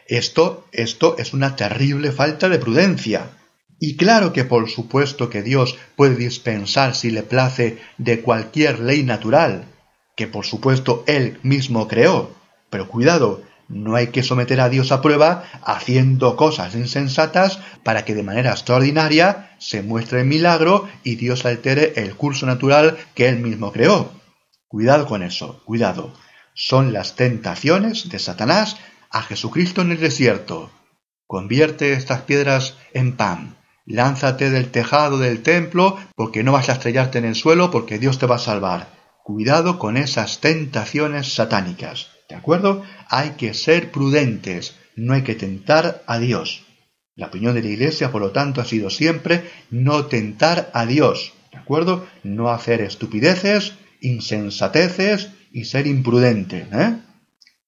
Esto, 0.08 0.68
esto 0.72 1.16
es 1.18 1.34
una 1.34 1.56
terrible 1.56 2.12
falta 2.12 2.50
de 2.50 2.60
prudencia. 2.60 3.30
Y 3.80 3.98
claro 3.98 4.32
que 4.32 4.46
por 4.46 4.70
supuesto 4.70 5.30
que 5.30 5.42
Dios 5.42 5.78
puede 5.96 6.16
dispensar 6.16 6.96
si 6.96 7.12
le 7.12 7.24
place 7.24 7.78
de 7.98 8.22
cualquier 8.22 8.80
ley 8.80 9.04
natural, 9.04 9.66
que 10.16 10.28
por 10.28 10.46
supuesto 10.46 11.04
Él 11.08 11.40
mismo 11.44 11.88
creó. 11.88 12.32
Pero 12.70 12.88
cuidado, 12.88 13.44
no 13.68 13.96
hay 13.96 14.08
que 14.08 14.24
someter 14.24 14.62
a 14.62 14.70
Dios 14.70 14.92
a 14.92 15.02
prueba 15.02 15.44
haciendo 15.64 16.38
cosas 16.38 16.76
insensatas 16.76 17.60
para 17.84 18.06
que 18.06 18.14
de 18.14 18.24
manera 18.24 18.52
extraordinaria 18.52 19.52
se 19.58 19.82
muestre 19.82 20.22
el 20.22 20.28
milagro 20.28 20.88
y 21.04 21.16
Dios 21.16 21.46
altere 21.46 21.94
el 21.96 22.16
curso 22.16 22.46
natural 22.46 22.98
que 23.14 23.28
Él 23.28 23.40
mismo 23.40 23.72
creó. 23.72 24.12
Cuidado 24.68 25.06
con 25.06 25.24
eso, 25.24 25.62
cuidado. 25.66 26.14
Son 26.54 26.94
las 26.94 27.16
tentaciones 27.16 28.10
de 28.10 28.20
Satanás 28.20 28.78
a 29.10 29.22
Jesucristo 29.22 29.82
en 29.82 29.92
el 29.92 30.00
desierto. 30.00 30.72
Convierte 31.28 31.94
estas 31.94 32.22
piedras 32.22 32.78
en 32.94 33.18
pan. 33.18 33.58
Lánzate 33.86 34.50
del 34.50 34.72
tejado 34.72 35.20
del 35.20 35.44
templo 35.44 35.98
porque 36.16 36.44
no 36.44 36.52
vas 36.52 36.70
a 36.70 36.74
estrellarte 36.74 37.20
en 37.20 37.26
el 37.26 37.36
suelo 37.36 37.70
porque 37.70 38.00
Dios 38.00 38.18
te 38.18 38.26
va 38.26 38.36
a 38.36 38.40
salvar. 38.40 38.88
Cuidado 39.24 39.78
con 39.78 39.98
esas 39.98 40.40
tentaciones 40.40 41.34
satánicas. 41.34 42.10
¿De 42.28 42.36
acuerdo? 42.36 42.84
Hay 43.10 43.32
que 43.32 43.54
ser 43.54 43.92
prudentes, 43.92 44.76
no 44.96 45.14
hay 45.14 45.22
que 45.22 45.36
tentar 45.36 46.04
a 46.08 46.18
Dios. 46.18 46.66
La 47.16 47.28
opinión 47.28 47.54
de 47.54 47.62
la 47.62 47.70
Iglesia, 47.70 48.12
por 48.12 48.22
lo 48.22 48.32
tanto, 48.32 48.60
ha 48.60 48.66
sido 48.66 48.90
siempre 48.90 49.50
no 49.70 50.08
tentar 50.08 50.72
a 50.74 50.86
Dios. 50.86 51.34
¿De 51.52 51.60
acuerdo? 51.60 52.06
No 52.24 52.50
hacer 52.50 52.82
estupideces, 52.82 53.74
insensateces 54.02 55.30
y 55.52 55.66
ser 55.66 55.88
imprudente. 55.88 56.68
¿eh? 56.74 56.98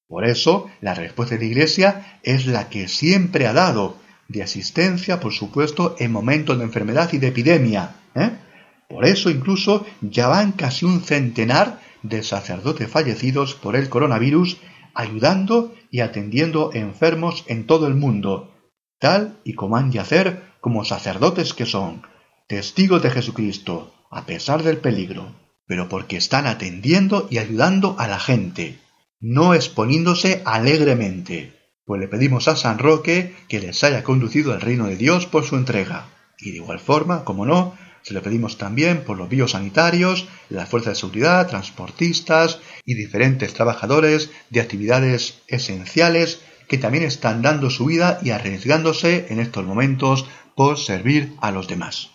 Por 0.07 0.25
eso, 0.25 0.69
la 0.81 0.95
respuesta 0.95 1.35
de 1.35 1.41
la 1.41 1.47
Iglesia 1.47 2.19
es 2.23 2.47
la 2.47 2.69
que 2.69 2.87
siempre 2.87 3.47
ha 3.47 3.53
dado 3.53 3.97
de 4.27 4.43
asistencia, 4.43 5.19
por 5.19 5.33
supuesto, 5.33 5.95
en 5.99 6.11
momentos 6.11 6.57
de 6.57 6.63
enfermedad 6.63 7.11
y 7.13 7.17
de 7.17 7.27
epidemia. 7.27 7.95
¿eh? 8.15 8.31
Por 8.89 9.05
eso 9.05 9.29
incluso 9.29 9.85
ya 10.01 10.27
van 10.27 10.51
casi 10.53 10.85
un 10.85 11.01
centenar 11.01 11.81
de 12.03 12.23
sacerdotes 12.23 12.89
fallecidos 12.89 13.55
por 13.55 13.75
el 13.75 13.89
coronavirus 13.89 14.57
ayudando 14.93 15.75
y 15.91 15.99
atendiendo 15.99 16.71
enfermos 16.73 17.43
en 17.47 17.67
todo 17.67 17.87
el 17.87 17.95
mundo, 17.95 18.53
tal 18.99 19.39
y 19.43 19.53
como 19.53 19.77
han 19.77 19.91
de 19.91 19.99
hacer 19.99 20.43
como 20.59 20.85
sacerdotes 20.85 21.53
que 21.53 21.65
son, 21.65 22.01
testigos 22.47 23.03
de 23.03 23.11
Jesucristo, 23.11 23.93
a 24.09 24.25
pesar 24.25 24.63
del 24.63 24.77
peligro, 24.77 25.35
pero 25.67 25.87
porque 25.87 26.17
están 26.17 26.47
atendiendo 26.47 27.27
y 27.29 27.37
ayudando 27.37 27.95
a 27.99 28.07
la 28.07 28.19
gente, 28.19 28.79
no 29.19 29.53
exponiéndose 29.53 30.41
alegremente, 30.45 31.56
pues 31.87 32.01
le 32.01 32.09
pedimos 32.09 32.49
a 32.49 32.57
San 32.57 32.79
Roque 32.79 33.33
que 33.47 33.61
les 33.61 33.81
haya 33.85 34.03
conducido 34.03 34.51
al 34.51 34.59
reino 34.59 34.87
de 34.87 34.97
Dios 34.97 35.25
por 35.25 35.45
su 35.45 35.55
entrega. 35.55 36.09
Y 36.37 36.51
de 36.51 36.57
igual 36.57 36.81
forma, 36.81 37.23
como 37.23 37.45
no, 37.45 37.77
se 38.01 38.13
le 38.13 38.19
pedimos 38.19 38.57
también 38.57 39.05
por 39.05 39.17
los 39.17 39.29
biosanitarios, 39.29 40.27
las 40.49 40.67
fuerzas 40.67 40.91
de 40.91 40.99
seguridad, 40.99 41.47
transportistas 41.47 42.59
y 42.83 42.95
diferentes 42.95 43.53
trabajadores 43.53 44.31
de 44.49 44.59
actividades 44.59 45.41
esenciales 45.47 46.41
que 46.67 46.77
también 46.77 47.05
están 47.05 47.41
dando 47.41 47.69
su 47.69 47.85
vida 47.85 48.19
y 48.21 48.31
arriesgándose 48.31 49.27
en 49.29 49.39
estos 49.39 49.63
momentos 49.63 50.27
por 50.57 50.77
servir 50.77 51.37
a 51.39 51.51
los 51.51 51.69
demás. 51.69 52.11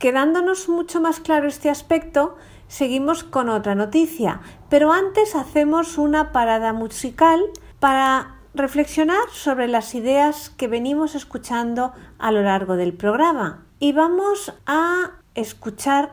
Quedándonos 0.00 0.68
mucho 0.68 1.00
más 1.00 1.20
claro 1.20 1.46
este 1.46 1.70
aspecto, 1.70 2.36
seguimos 2.66 3.22
con 3.22 3.48
otra 3.48 3.76
noticia, 3.76 4.40
pero 4.68 4.92
antes 4.92 5.36
hacemos 5.36 5.98
una 5.98 6.32
parada 6.32 6.72
musical 6.72 7.40
para 7.78 8.35
reflexionar 8.56 9.28
sobre 9.32 9.68
las 9.68 9.94
ideas 9.94 10.50
que 10.50 10.68
venimos 10.68 11.14
escuchando 11.14 11.92
a 12.18 12.32
lo 12.32 12.42
largo 12.42 12.76
del 12.76 12.92
programa. 12.94 13.66
Y 13.78 13.92
vamos 13.92 14.52
a 14.66 15.12
escuchar 15.34 16.12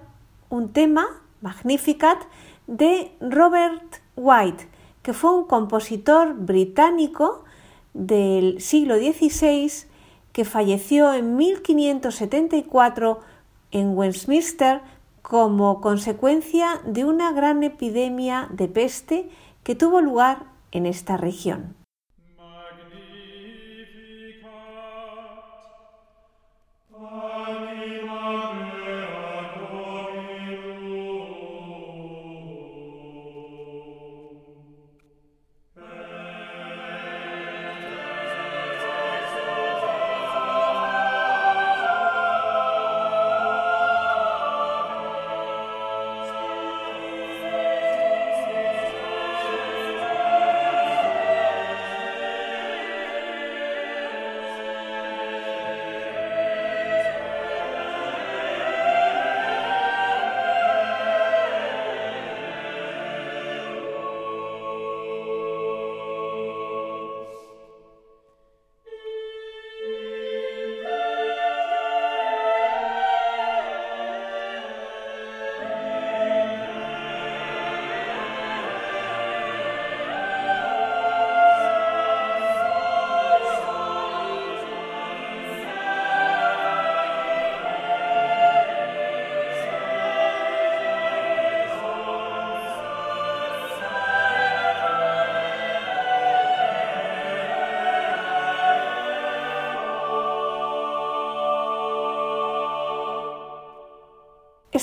un 0.50 0.74
tema, 0.74 1.06
Magnificat, 1.42 2.20
de 2.68 3.12
Robert 3.20 4.02
White, 4.16 4.68
que 5.02 5.14
fue 5.14 5.34
un 5.34 5.46
compositor 5.46 6.34
británico 6.34 7.46
del 7.94 8.62
siglo 8.62 8.96
XVI 8.96 9.72
que 10.32 10.46
falleció 10.46 11.14
en 11.14 11.36
1574 11.36 13.20
en 13.72 13.98
Westminster 13.98 14.82
como 15.22 15.80
consecuencia 15.82 16.82
de 16.86 17.06
una 17.06 17.32
gran 17.32 17.64
epidemia 17.64 18.48
de 18.52 18.68
peste 18.68 19.30
que 19.64 19.76
tuvo 19.76 20.02
lugar 20.02 20.46
en 20.72 20.86
esta 20.86 21.18
región. 21.18 21.83
Amen. 27.24 27.63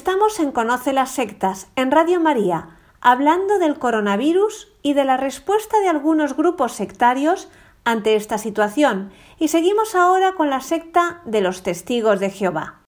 Estamos 0.00 0.40
en 0.40 0.50
Conoce 0.50 0.94
las 0.94 1.10
Sectas, 1.14 1.68
en 1.76 1.90
Radio 1.90 2.20
María, 2.20 2.78
hablando 3.02 3.58
del 3.58 3.78
coronavirus 3.78 4.68
y 4.82 4.94
de 4.94 5.04
la 5.04 5.18
respuesta 5.18 5.78
de 5.80 5.88
algunos 5.88 6.34
grupos 6.34 6.72
sectarios 6.72 7.48
ante 7.84 8.16
esta 8.16 8.38
situación, 8.38 9.12
y 9.38 9.48
seguimos 9.48 9.94
ahora 9.94 10.32
con 10.32 10.48
la 10.48 10.62
secta 10.62 11.20
de 11.26 11.42
los 11.42 11.62
testigos 11.62 12.18
de 12.18 12.30
Jehová. 12.30 12.82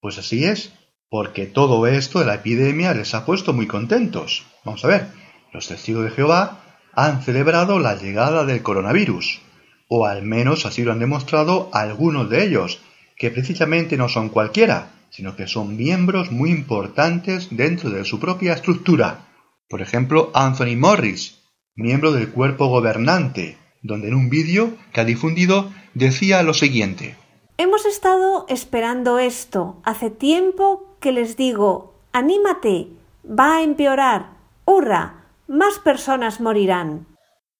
Pues 0.00 0.16
así 0.16 0.46
es, 0.46 0.72
porque 1.10 1.44
todo 1.44 1.86
esto 1.86 2.20
de 2.20 2.24
la 2.24 2.36
epidemia 2.36 2.94
les 2.94 3.14
ha 3.14 3.26
puesto 3.26 3.52
muy 3.52 3.66
contentos. 3.66 4.46
Vamos 4.64 4.82
a 4.86 4.88
ver, 4.88 5.08
los 5.52 5.68
testigos 5.68 6.04
de 6.04 6.10
Jehová 6.10 6.62
han 6.94 7.20
celebrado 7.20 7.80
la 7.80 7.96
llegada 7.96 8.46
del 8.46 8.62
coronavirus, 8.62 9.42
o 9.90 10.06
al 10.06 10.22
menos 10.22 10.64
así 10.64 10.84
lo 10.84 10.92
han 10.92 11.00
demostrado 11.00 11.68
algunos 11.74 12.30
de 12.30 12.44
ellos, 12.44 12.80
que 13.14 13.30
precisamente 13.30 13.98
no 13.98 14.08
son 14.08 14.30
cualquiera, 14.30 14.95
sino 15.10 15.36
que 15.36 15.46
son 15.46 15.76
miembros 15.76 16.30
muy 16.30 16.50
importantes 16.50 17.48
dentro 17.50 17.90
de 17.90 18.04
su 18.04 18.20
propia 18.20 18.52
estructura. 18.52 19.26
Por 19.68 19.82
ejemplo, 19.82 20.30
Anthony 20.34 20.76
Morris, 20.76 21.42
miembro 21.74 22.12
del 22.12 22.30
cuerpo 22.30 22.66
gobernante, 22.68 23.58
donde 23.82 24.08
en 24.08 24.14
un 24.14 24.30
vídeo 24.30 24.74
que 24.92 25.00
ha 25.00 25.04
difundido 25.04 25.70
decía 25.94 26.42
lo 26.42 26.54
siguiente. 26.54 27.16
Hemos 27.58 27.86
estado 27.86 28.44
esperando 28.48 29.18
esto. 29.18 29.80
Hace 29.84 30.10
tiempo 30.10 30.96
que 31.00 31.12
les 31.12 31.36
digo, 31.36 31.94
anímate, 32.12 32.88
va 33.26 33.56
a 33.56 33.62
empeorar. 33.62 34.36
¡Hurra! 34.64 35.26
Más 35.48 35.78
personas 35.78 36.40
morirán. 36.40 37.06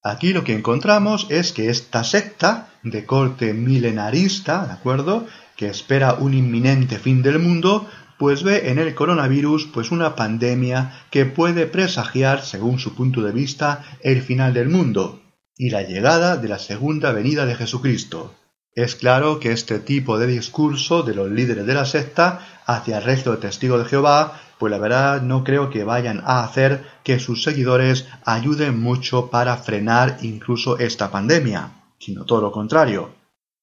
Aquí 0.03 0.33
lo 0.33 0.45
que 0.45 0.55
encontramos 0.55 1.27
es 1.31 1.53
que 1.53 1.71
esta 1.71 2.05
secta 2.05 2.69
de 2.83 3.05
corte 3.07 3.55
milenarista, 3.55 4.67
¿de 4.67 4.73
acuerdo? 4.73 5.27
Que 5.57 5.69
espera 5.69 6.15
un 6.15 6.35
inminente 6.35 6.99
fin 6.99 7.23
del 7.23 7.39
mundo, 7.39 7.89
pues 8.19 8.43
ve 8.43 8.71
en 8.71 8.79
el 8.79 8.95
coronavirus 8.95 9.67
pues 9.67 9.91
una 9.91 10.15
pandemia 10.15 11.05
que 11.11 11.27
puede 11.27 11.67
presagiar, 11.67 12.43
según 12.43 12.79
su 12.79 12.95
punto 12.95 13.23
de 13.23 13.33
vista, 13.33 13.85
el 14.01 14.23
final 14.23 14.55
del 14.55 14.69
mundo 14.69 15.23
y 15.57 15.71
la 15.71 15.83
llegada 15.83 16.37
de 16.37 16.49
la 16.49 16.59
segunda 16.59 17.13
venida 17.13 17.47
de 17.47 17.55
Jesucristo. 17.55 18.35
Es 18.75 18.95
claro 18.95 19.41
que 19.41 19.53
este 19.53 19.79
tipo 19.79 20.19
de 20.19 20.27
discurso 20.27 21.03
de 21.03 21.15
los 21.15 21.31
líderes 21.31 21.67
de 21.67 21.73
la 21.73 21.87
secta 21.87 22.41
hacia 22.67 22.99
el 22.99 23.05
resto 23.05 23.33
de 23.33 23.39
testigos 23.39 23.83
de 23.83 23.89
Jehová, 23.89 24.39
pues 24.59 24.71
la 24.71 24.79
verdad 24.79 25.23
no 25.23 25.45
creo 25.45 25.71
que 25.71 25.85
vayan 25.85 26.23
a 26.25 26.45
hacer 26.45 26.85
que 27.03 27.19
sus 27.19 27.43
seguidores 27.43 28.07
ayuden 28.25 28.79
mucho 28.79 29.31
para 29.31 29.57
frenar 29.57 30.19
incluso 30.21 30.79
esta 30.79 31.11
pandemia, 31.11 31.71
sino 31.99 32.25
todo 32.25 32.43
lo 32.43 32.53
contrario. 32.53 33.15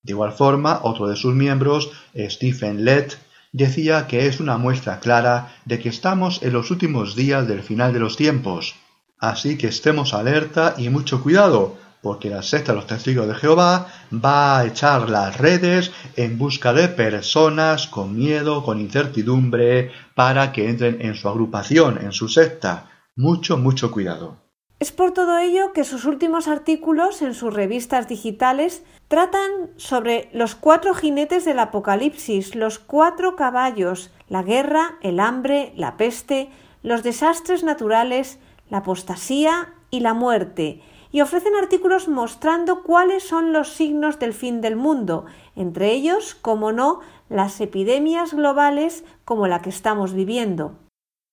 De 0.04 0.12
igual 0.12 0.34
forma, 0.34 0.82
otro 0.84 1.08
de 1.08 1.16
sus 1.16 1.34
miembros, 1.34 1.90
Stephen 2.14 2.84
Lett, 2.84 3.18
decía 3.54 4.06
que 4.08 4.28
es 4.28 4.42
una 4.42 4.58
muestra 4.58 5.00
clara 5.00 5.56
de 5.64 5.80
que 5.80 5.88
estamos 5.88 6.44
en 6.44 6.52
los 6.52 6.72
últimos 6.72 7.16
días 7.16 7.48
del 7.48 7.64
final 7.64 7.94
de 7.94 8.00
los 8.00 8.18
tiempos. 8.18 8.76
Así 9.18 9.58
que 9.58 9.68
estemos 9.68 10.14
alerta 10.14 10.76
y 10.78 10.90
mucho 10.90 11.24
cuidado, 11.24 11.78
porque 12.02 12.30
la 12.30 12.44
secta 12.44 12.74
de 12.74 12.80
los 12.80 12.88
testigos 12.88 13.30
de 13.30 13.36
Jehová 13.36 13.88
va 14.14 14.60
a 14.60 14.66
echar 14.66 15.10
las 15.10 15.38
redes 15.38 15.94
en 16.18 16.38
busca 16.38 16.74
de 16.74 16.90
personas 16.90 17.88
con 17.88 18.14
miedo, 18.14 18.66
con 18.66 18.82
incertidumbre, 18.82 19.92
para 20.14 20.52
que 20.52 20.70
entren 20.70 20.98
en 21.00 21.16
su 21.16 21.30
agrupación, 21.30 21.98
en 22.02 22.12
su 22.12 22.28
secta. 22.28 22.90
Mucho, 23.16 23.58
mucho 23.58 23.90
cuidado. 23.90 24.43
Es 24.84 24.92
por 24.92 25.14
todo 25.14 25.38
ello 25.38 25.72
que 25.72 25.86
sus 25.86 26.04
últimos 26.04 26.50
artículos 26.50 27.22
en 27.22 27.34
sus 27.34 27.54
revistas 27.54 28.10
digitales 28.10 28.84
tratan 29.08 29.70
sobre 29.78 30.30
los 30.34 30.56
cuatro 30.56 30.94
jinetes 30.94 31.46
del 31.46 31.60
Apocalipsis, 31.60 32.54
los 32.54 32.80
cuatro 32.80 33.38
caballos, 33.38 34.12
la 34.28 34.44
guerra, 34.44 34.98
el 35.00 35.22
hambre, 35.22 35.72
la 35.78 35.96
peste, 35.96 36.50
los 36.82 37.02
desastres 37.02 37.64
naturales, 37.64 38.40
la 38.70 38.80
apostasía 38.80 39.74
y 39.90 40.02
la 40.02 40.14
muerte, 40.14 40.82
y 41.14 41.22
ofrecen 41.22 41.56
artículos 41.56 42.10
mostrando 42.10 42.84
cuáles 42.84 43.24
son 43.24 43.54
los 43.54 43.70
signos 43.70 44.20
del 44.20 44.34
fin 44.34 44.60
del 44.60 44.76
mundo, 44.76 45.24
entre 45.56 45.94
ellos, 45.94 46.36
como 46.36 46.74
no, 46.74 47.00
las 47.30 47.62
epidemias 47.62 48.34
globales 48.34 49.06
como 49.24 49.48
la 49.48 49.62
que 49.62 49.70
estamos 49.70 50.12
viviendo. 50.12 50.76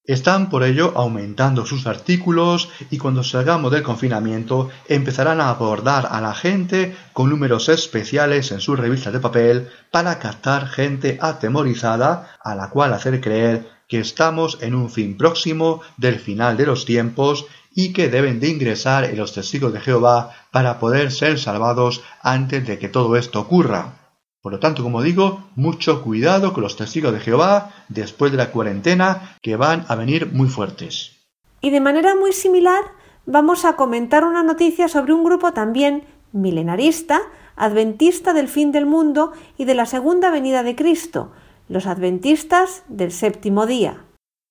Están 0.04 0.48
por 0.48 0.64
ello 0.64 0.92
aumentando 0.96 1.66
sus 1.66 1.86
artículos 1.86 2.70
y 2.90 2.96
cuando 2.96 3.22
salgamos 3.22 3.70
del 3.70 3.82
confinamiento 3.82 4.70
empezarán 4.88 5.40
a 5.40 5.50
abordar 5.50 6.08
a 6.10 6.22
la 6.22 6.34
gente 6.34 6.96
con 7.12 7.28
números 7.28 7.68
especiales 7.68 8.50
en 8.50 8.60
sus 8.60 8.78
revistas 8.78 9.12
de 9.12 9.20
papel 9.20 9.68
para 9.90 10.18
captar 10.18 10.68
gente 10.68 11.18
atemorizada 11.20 12.38
a 12.42 12.54
la 12.54 12.70
cual 12.70 12.94
hacer 12.94 13.20
creer 13.20 13.68
que 13.88 14.00
estamos 14.00 14.58
en 14.62 14.74
un 14.74 14.88
fin 14.88 15.18
próximo 15.18 15.82
del 15.98 16.18
final 16.18 16.56
de 16.56 16.66
los 16.66 16.86
tiempos 16.86 17.46
y 17.74 17.92
que 17.92 18.08
deben 18.08 18.40
de 18.40 18.48
ingresar 18.48 19.04
en 19.04 19.18
los 19.18 19.34
testigos 19.34 19.72
de 19.72 19.80
Jehová 19.80 20.30
para 20.50 20.78
poder 20.78 21.12
ser 21.12 21.38
salvados 21.38 22.02
antes 22.22 22.66
de 22.66 22.78
que 22.78 22.88
todo 22.88 23.16
esto 23.16 23.40
ocurra. 23.40 23.99
Por 24.42 24.52
lo 24.52 24.58
tanto, 24.58 24.82
como 24.82 25.02
digo, 25.02 25.50
mucho 25.54 26.02
cuidado 26.02 26.54
con 26.54 26.62
los 26.62 26.76
testigos 26.76 27.12
de 27.12 27.20
Jehová 27.20 27.72
después 27.88 28.32
de 28.32 28.38
la 28.38 28.50
cuarentena 28.50 29.36
que 29.42 29.56
van 29.56 29.84
a 29.88 29.96
venir 29.96 30.32
muy 30.32 30.48
fuertes. 30.48 31.16
Y 31.60 31.70
de 31.70 31.80
manera 31.80 32.14
muy 32.16 32.32
similar, 32.32 32.82
vamos 33.26 33.66
a 33.66 33.76
comentar 33.76 34.24
una 34.24 34.42
noticia 34.42 34.88
sobre 34.88 35.12
un 35.12 35.24
grupo 35.24 35.52
también 35.52 36.04
milenarista, 36.32 37.20
adventista 37.54 38.32
del 38.32 38.48
fin 38.48 38.72
del 38.72 38.86
mundo 38.86 39.32
y 39.58 39.66
de 39.66 39.74
la 39.74 39.84
segunda 39.84 40.30
venida 40.30 40.62
de 40.62 40.74
Cristo, 40.74 41.32
los 41.68 41.86
adventistas 41.86 42.82
del 42.88 43.12
séptimo 43.12 43.66
día. 43.66 44.04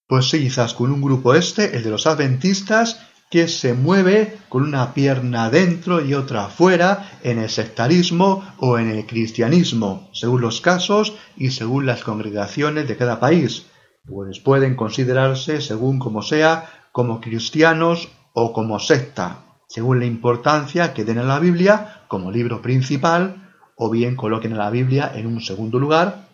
Pues 0.07 0.29
sí, 0.29 0.39
quizás 0.39 0.73
con 0.73 0.91
un 0.91 1.01
grupo 1.01 1.33
este, 1.33 1.75
el 1.75 1.83
de 1.83 1.89
los 1.89 2.07
adventistas, 2.07 3.08
que 3.29 3.47
se 3.47 3.75
mueve 3.75 4.39
con 4.49 4.63
una 4.63 4.93
pierna 4.95 5.51
dentro 5.51 6.03
y 6.03 6.15
otra 6.15 6.45
afuera 6.45 7.11
en 7.21 7.37
el 7.37 7.49
sectarismo 7.49 8.43
o 8.57 8.79
en 8.79 8.89
el 8.89 9.05
cristianismo, 9.05 10.09
según 10.13 10.41
los 10.41 10.61
casos 10.61 11.15
y 11.37 11.51
según 11.51 11.85
las 11.85 12.03
congregaciones 12.03 12.87
de 12.87 12.97
cada 12.97 13.19
país, 13.19 13.67
pues 14.07 14.39
pueden 14.39 14.75
considerarse, 14.75 15.61
según 15.61 15.99
como 15.99 16.23
sea, 16.23 16.65
como 16.91 17.21
cristianos 17.21 18.09
o 18.33 18.51
como 18.51 18.79
secta, 18.79 19.43
según 19.67 19.99
la 19.99 20.05
importancia 20.05 20.95
que 20.95 21.05
den 21.05 21.19
a 21.19 21.23
la 21.23 21.37
Biblia 21.37 22.01
como 22.07 22.31
libro 22.31 22.63
principal, 22.63 23.53
o 23.75 23.91
bien 23.91 24.15
coloquen 24.15 24.53
a 24.53 24.57
la 24.57 24.71
Biblia 24.71 25.11
en 25.13 25.27
un 25.27 25.39
segundo 25.39 25.77
lugar 25.77 26.29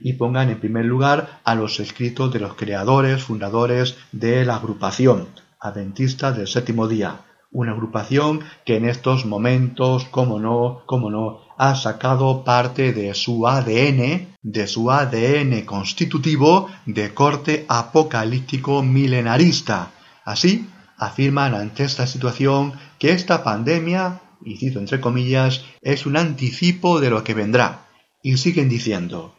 y 0.00 0.12
pongan 0.12 0.50
en 0.50 0.60
primer 0.60 0.84
lugar 0.84 1.40
a 1.44 1.54
los 1.54 1.80
escritos 1.80 2.30
de 2.32 2.40
los 2.40 2.54
creadores, 2.54 3.22
fundadores 3.24 3.96
de 4.12 4.44
la 4.44 4.56
agrupación 4.56 5.26
Adventistas 5.66 6.36
del 6.36 6.48
Séptimo 6.48 6.88
Día, 6.88 7.20
una 7.50 7.72
agrupación 7.72 8.40
que 8.64 8.76
en 8.76 8.88
estos 8.88 9.24
momentos, 9.24 10.04
como 10.06 10.38
no, 10.38 10.82
como 10.86 11.10
no, 11.10 11.40
ha 11.58 11.74
sacado 11.74 12.44
parte 12.44 12.92
de 12.92 13.14
su 13.14 13.46
ADN, 13.46 14.36
de 14.42 14.66
su 14.66 14.90
ADN 14.90 15.64
constitutivo 15.64 16.68
de 16.84 17.14
corte 17.14 17.64
apocalíptico 17.68 18.82
milenarista. 18.82 19.92
Así, 20.24 20.68
afirman 20.98 21.54
ante 21.54 21.84
esta 21.84 22.06
situación 22.06 22.74
que 22.98 23.12
esta 23.12 23.42
pandemia, 23.42 24.20
y 24.44 24.56
cito 24.56 24.78
entre 24.78 25.00
comillas, 25.00 25.64
es 25.82 26.06
un 26.06 26.16
anticipo 26.16 27.00
de 27.00 27.10
lo 27.10 27.24
que 27.24 27.34
vendrá. 27.34 27.86
Y 28.22 28.38
siguen 28.38 28.68
diciendo. 28.68 29.34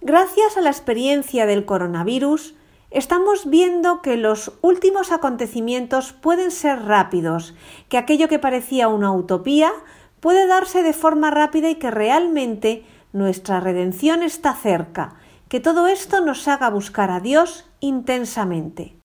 Gracias 0.00 0.56
a 0.56 0.60
la 0.60 0.70
experiencia 0.70 1.46
del 1.46 1.64
coronavirus, 1.64 2.54
estamos 2.92 3.48
viendo 3.48 4.02
que 4.02 4.16
los 4.16 4.52
últimos 4.60 5.12
acontecimientos 5.12 6.12
pueden 6.12 6.50
ser 6.50 6.84
rápidos, 6.84 7.54
que 7.88 7.98
aquello 7.98 8.28
que 8.28 8.38
parecía 8.38 8.88
una 8.88 9.12
utopía 9.12 9.72
puede 10.20 10.46
darse 10.46 10.82
de 10.82 10.92
forma 10.92 11.30
rápida 11.30 11.68
y 11.70 11.76
que 11.76 11.90
realmente 11.90 12.84
nuestra 13.12 13.60
redención 13.60 14.22
está 14.22 14.54
cerca, 14.54 15.16
que 15.48 15.60
todo 15.60 15.86
esto 15.86 16.20
nos 16.20 16.46
haga 16.48 16.70
buscar 16.70 17.10
a 17.10 17.20
Dios 17.20 17.68
intensamente. 17.80 19.01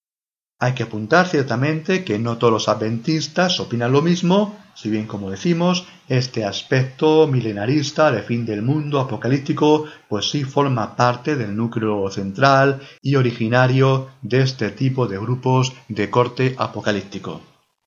Hay 0.60 0.74
que 0.74 0.84
apuntar 0.84 1.28
ciertamente 1.28 2.04
que 2.04 2.18
no 2.18 2.40
todos 2.40 2.52
los 2.52 2.68
adventistas 2.68 3.60
opinan 3.60 3.92
lo 3.92 4.02
mismo, 4.02 4.58
si 4.74 4.90
bien 4.90 5.06
como 5.06 5.30
decimos, 5.30 5.88
este 6.08 6.46
aspecto 6.46 7.28
milenarista 7.28 8.12
de 8.12 8.24
fin 8.24 8.44
del 8.44 8.64
mundo 8.64 9.00
apocalíptico 9.00 9.86
pues 10.10 10.32
sí 10.32 10.44
forma 10.44 10.96
parte 10.96 11.36
del 11.36 11.56
núcleo 11.56 12.10
central 12.10 12.82
y 13.04 13.16
originario 13.16 14.10
de 14.24 14.42
este 14.42 14.72
tipo 14.72 15.06
de 15.06 15.20
grupos 15.20 15.74
de 15.90 16.10
corte 16.10 16.56
apocalíptico. 16.58 17.40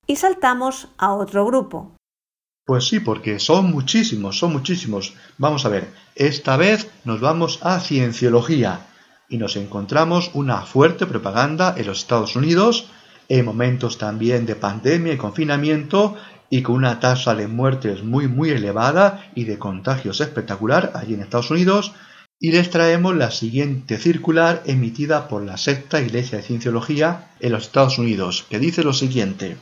Y 0.06 0.14
saltamos 0.14 0.88
a 0.96 1.12
otro 1.14 1.44
grupo. 1.44 1.96
Pues 2.64 2.87
sí, 2.87 3.00
porque 3.00 3.40
son 3.40 3.72
muchísimos, 3.72 4.38
son 4.38 4.52
muchísimos. 4.52 5.14
Vamos 5.38 5.64
a 5.64 5.70
ver, 5.70 5.92
esta 6.14 6.56
vez 6.56 6.88
nos 7.04 7.20
vamos 7.20 7.59
a 7.62 7.80
cienciología, 7.80 8.87
y 9.31 9.38
nos 9.38 9.57
encontramos 9.57 10.33
una 10.35 10.62
fuerte 10.62 11.07
propaganda 11.07 11.75
en 11.79 11.87
los 11.87 12.01
Estados 12.01 12.37
Unidos, 12.37 12.90
en 13.29 13.47
momentos 13.47 13.97
también 13.97 14.45
de 14.45 14.57
pandemia 14.57 15.14
y 15.14 15.16
confinamiento, 15.16 16.16
y 16.51 16.62
con 16.62 16.75
una 16.75 16.99
tasa 16.99 17.37
de 17.37 17.47
muertes 17.47 18.03
muy 18.03 18.27
muy 18.27 18.51
elevada 18.51 19.31
y 19.37 19.45
de 19.45 19.57
contagios 19.57 20.21
espectacular 20.21 20.93
allí 20.97 21.14
en 21.14 21.23
Estados 21.23 21.53
Unidos, 21.53 21.95
y 22.40 22.51
les 22.51 22.71
traemos 22.71 23.14
la 23.14 23.31
siguiente 23.31 23.99
circular 23.99 24.62
emitida 24.66 25.29
por 25.29 25.45
la 25.45 25.57
secta 25.57 26.01
Iglesia 26.01 26.38
de 26.38 26.45
Cienciología 26.45 27.29
en 27.38 27.53
los 27.53 27.64
Estados 27.64 27.99
Unidos, 27.99 28.47
que 28.51 28.59
dice 28.59 28.83
lo 28.83 28.95
siguiente. 28.95 29.59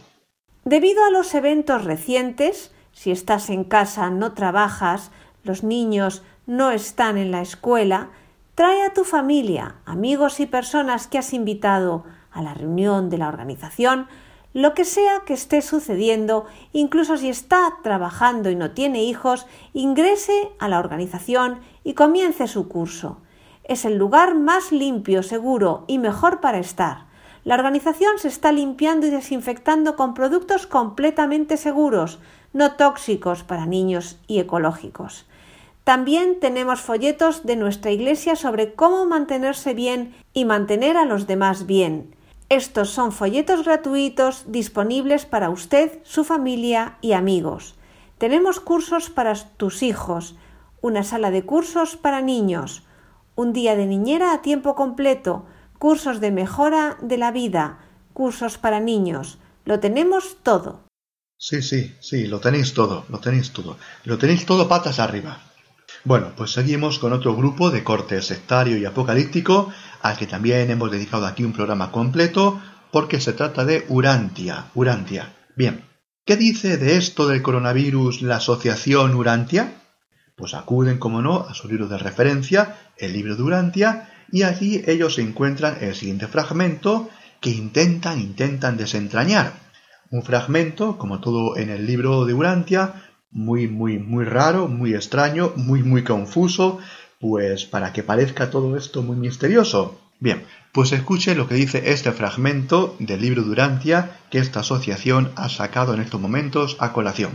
Debido 0.65 1.05
a 1.05 1.11
los 1.11 1.35
eventos 1.35 1.85
recientes, 1.85 2.71
si 2.93 3.11
estás 3.11 3.51
en 3.51 3.65
casa, 3.65 4.11
no 4.11 4.33
trabajas, 4.33 5.11
los 5.45 5.63
niños 5.63 6.23
no 6.47 6.71
están 6.71 7.19
en 7.19 7.31
la 7.31 7.43
escuela, 7.43 8.11
trae 8.59 8.83
a 8.83 8.93
tu 8.93 9.05
familia, 9.05 9.77
amigos 9.85 10.41
y 10.41 10.47
personas 10.47 11.07
que 11.07 11.17
has 11.17 11.33
invitado 11.33 12.03
a 12.33 12.43
la 12.43 12.55
reunión 12.55 13.09
de 13.09 13.17
la 13.17 13.29
organización, 13.29 14.09
lo 14.53 14.75
que 14.75 14.85
sea 14.85 15.23
que 15.25 15.33
esté 15.33 15.63
sucediendo, 15.63 16.45
incluso 16.73 17.17
si 17.19 17.29
está 17.29 17.75
trabajando 17.85 18.51
y 18.51 18.57
no 18.57 18.73
tiene 18.73 19.05
hijos, 19.05 19.47
ingrese 19.75 20.51
a 20.59 20.67
la 20.67 20.81
organización 20.81 21.61
y 21.85 21.95
comience 21.95 22.49
su 22.49 22.67
curso. 22.67 23.21
Es 23.63 23.85
el 23.85 23.97
lugar 23.97 24.35
más 24.35 24.73
limpio, 24.73 25.23
seguro 25.23 25.85
y 25.87 25.99
mejor 25.99 26.41
para 26.41 26.59
estar. 26.59 27.07
La 27.45 27.55
organización 27.55 28.19
se 28.19 28.27
está 28.27 28.51
limpiando 28.51 29.07
y 29.07 29.11
desinfectando 29.11 29.95
con 29.95 30.15
productos 30.15 30.67
completamente 30.67 31.59
seguros, 31.59 32.19
no 32.53 32.73
tóxicos 32.73 33.45
para 33.45 33.67
niños 33.67 34.19
y 34.27 34.41
ecológicos. 34.41 35.28
También 35.89 36.39
tenemos 36.39 36.83
folletos 36.83 37.47
de 37.47 37.57
nuestra 37.57 37.91
iglesia 37.91 38.37
sobre 38.37 38.75
cómo 38.75 39.07
mantenerse 39.07 39.73
bien 39.73 40.15
y 40.35 40.45
mantener 40.45 40.99
a 40.99 41.07
los 41.07 41.27
demás 41.27 41.65
bien. 41.65 42.15
Estos 42.51 42.91
son 42.91 43.11
folletos 43.11 43.65
gratuitos 43.65 44.45
disponibles 44.49 45.25
para 45.25 45.49
usted, 45.49 45.99
su 46.03 46.25
familia 46.25 46.99
y 47.01 47.13
amigos. 47.13 47.75
Tenemos 48.19 48.61
cursos 48.61 49.09
para 49.09 49.35
tus 49.35 49.83
hijos, 49.83 50.37
una 50.83 51.05
sala 51.05 51.31
de 51.31 51.47
cursos 51.47 51.97
para 51.97 52.21
niños, 52.21 52.83
un 53.35 53.55
día 53.55 53.75
de 53.75 53.87
niñera 53.87 54.35
a 54.35 54.43
tiempo 54.43 54.75
completo, 54.75 55.47
cursos 55.79 56.21
de 56.21 56.31
mejora 56.31 56.99
de 57.01 57.17
la 57.17 57.33
vida, 57.33 57.79
cursos 58.13 58.59
para 58.59 58.79
niños. 58.79 59.39
Lo 59.65 59.81
tenemos 59.81 60.37
todo. 60.43 60.83
Sí, 61.39 61.63
sí, 61.63 61.97
sí, 62.01 62.27
lo 62.27 62.41
tenéis 62.41 62.75
todo, 62.75 63.07
lo 63.09 63.21
tenéis 63.21 63.55
todo. 63.55 63.79
Lo 64.05 64.19
tenéis 64.19 64.45
todo 64.45 64.69
patas 64.69 64.99
arriba. 64.99 65.48
Bueno, 66.09 66.33
pues 66.35 66.53
seguimos 66.53 66.99
con 66.99 67.13
otro 67.13 67.37
grupo 67.37 67.71
de 67.71 67.85
corte 67.85 68.23
sectario 68.23 68.79
y 68.79 68.87
apocalíptico 68.87 69.71
al 70.01 70.17
que 70.17 70.27
también 70.27 70.71
hemos 70.71 70.91
dedicado 70.91 71.27
aquí 71.27 71.45
un 71.45 71.53
programa 71.53 71.93
completo 71.93 72.59
porque 72.91 73.21
se 73.21 73.35
trata 73.35 73.67
de 73.67 73.85
Urantia. 73.91 74.71
Urantia. 74.75 75.35
Bien, 75.55 75.85
¿qué 76.25 76.39
dice 76.39 76.79
de 76.79 76.97
esto 76.97 77.29
del 77.29 77.43
coronavirus 77.43 78.23
la 78.23 78.37
asociación 78.37 79.15
Urantia? 79.17 79.83
Pues 80.35 80.55
acuden, 80.55 80.97
como 80.97 81.21
no, 81.21 81.41
a 81.47 81.53
su 81.53 81.69
libro 81.69 81.89
de 81.89 81.99
referencia, 81.99 82.79
el 82.97 83.13
libro 83.13 83.37
de 83.37 83.43
Urantia, 83.43 84.11
y 84.33 84.45
allí 84.45 84.83
ellos 84.87 85.19
encuentran 85.19 85.77
el 85.83 85.95
siguiente 85.95 86.27
fragmento 86.27 87.11
que 87.43 87.51
intentan, 87.51 88.19
intentan 88.19 88.79
desentrañar. 88.79 89.53
Un 90.11 90.23
fragmento, 90.23 90.97
como 90.97 91.21
todo 91.21 91.59
en 91.59 91.69
el 91.69 91.87
libro 91.87 92.25
de 92.25 92.33
Urantia, 92.33 93.08
muy, 93.31 93.69
muy, 93.69 93.99
muy 93.99 94.25
raro, 94.25 94.69
muy 94.69 94.95
extraño, 94.95 95.53
muy, 95.57 95.83
muy 95.83 96.05
confuso, 96.05 96.79
pues 97.21 97.65
para 97.65 97.93
que 97.93 98.03
parezca 98.03 98.51
todo 98.51 98.77
esto 98.77 99.03
muy 99.03 99.17
misterioso. 99.17 99.99
Bien, 100.21 100.45
pues 100.73 100.93
escuche 100.93 101.35
lo 101.35 101.47
que 101.47 101.55
dice 101.55 101.93
este 101.93 102.11
fragmento 102.13 102.97
del 102.99 103.21
libro 103.21 103.43
Durantia 103.43 104.19
que 104.31 104.39
esta 104.39 104.61
asociación 104.61 105.31
ha 105.37 105.49
sacado 105.49 105.95
en 105.95 106.01
estos 106.01 106.21
momentos 106.21 106.77
a 106.81 106.93
colación. 106.93 107.33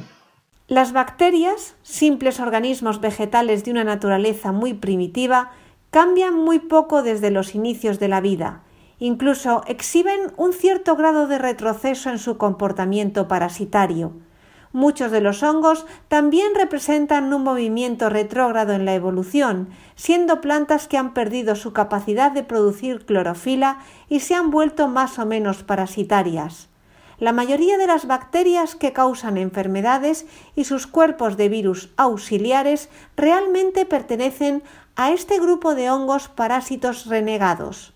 Las 0.67 0.93
bacterias, 0.93 1.75
simples 1.83 2.39
organismos 2.39 2.99
vegetales 2.99 3.63
de 3.63 3.71
una 3.71 3.83
naturaleza 3.83 4.51
muy 4.51 4.73
primitiva, 4.73 5.51
cambian 5.91 6.33
muy 6.33 6.59
poco 6.59 7.03
desde 7.03 7.31
los 7.31 7.53
inicios 7.53 7.99
de 7.99 8.07
la 8.07 8.21
vida. 8.21 8.63
Incluso 8.99 9.63
exhiben 9.67 10.31
un 10.37 10.53
cierto 10.53 10.95
grado 10.95 11.27
de 11.27 11.37
retroceso 11.37 12.09
en 12.09 12.19
su 12.19 12.37
comportamiento 12.37 13.27
parasitario. 13.27 14.13
Muchos 14.73 15.11
de 15.11 15.21
los 15.21 15.43
hongos 15.43 15.85
también 16.07 16.55
representan 16.55 17.31
un 17.31 17.43
movimiento 17.43 18.09
retrógrado 18.09 18.73
en 18.73 18.85
la 18.85 18.95
evolución, 18.95 19.69
siendo 19.95 20.41
plantas 20.41 20.87
que 20.87 20.97
han 20.97 21.13
perdido 21.13 21.55
su 21.55 21.73
capacidad 21.73 22.31
de 22.31 22.41
producir 22.41 23.05
clorofila 23.05 23.77
y 24.09 24.21
se 24.21 24.33
han 24.33 24.49
vuelto 24.49 24.87
más 24.87 25.19
o 25.19 25.27
menos 25.27 25.61
parasitarias. 25.61 26.69
La 27.19 27.33
mayoría 27.33 27.77
de 27.77 27.85
las 27.85 28.07
bacterias 28.07 28.75
que 28.75 28.93
causan 28.93 29.37
enfermedades 29.37 30.25
y 30.55 30.63
sus 30.63 30.87
cuerpos 30.87 31.37
de 31.37 31.49
virus 31.49 31.91
auxiliares 31.95 32.89
realmente 33.15 33.85
pertenecen 33.85 34.63
a 34.95 35.11
este 35.11 35.39
grupo 35.39 35.75
de 35.75 35.91
hongos 35.91 36.29
parásitos 36.29 37.05
renegados. 37.05 37.92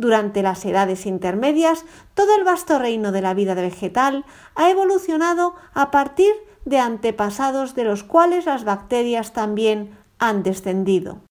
Durante 0.00 0.42
las 0.42 0.64
edades 0.64 1.04
intermedias, 1.04 1.84
todo 2.14 2.34
el 2.34 2.42
vasto 2.42 2.78
reino 2.78 3.12
de 3.12 3.20
la 3.20 3.34
vida 3.34 3.52
vegetal 3.52 4.24
ha 4.54 4.70
evolucionado 4.70 5.54
a 5.74 5.90
partir 5.90 6.32
de 6.64 6.78
antepasados 6.78 7.74
de 7.74 7.84
los 7.84 8.02
cuales 8.02 8.46
las 8.46 8.64
bacterias 8.64 9.34
también 9.34 9.98
han 10.18 10.42
descendido. 10.42 11.22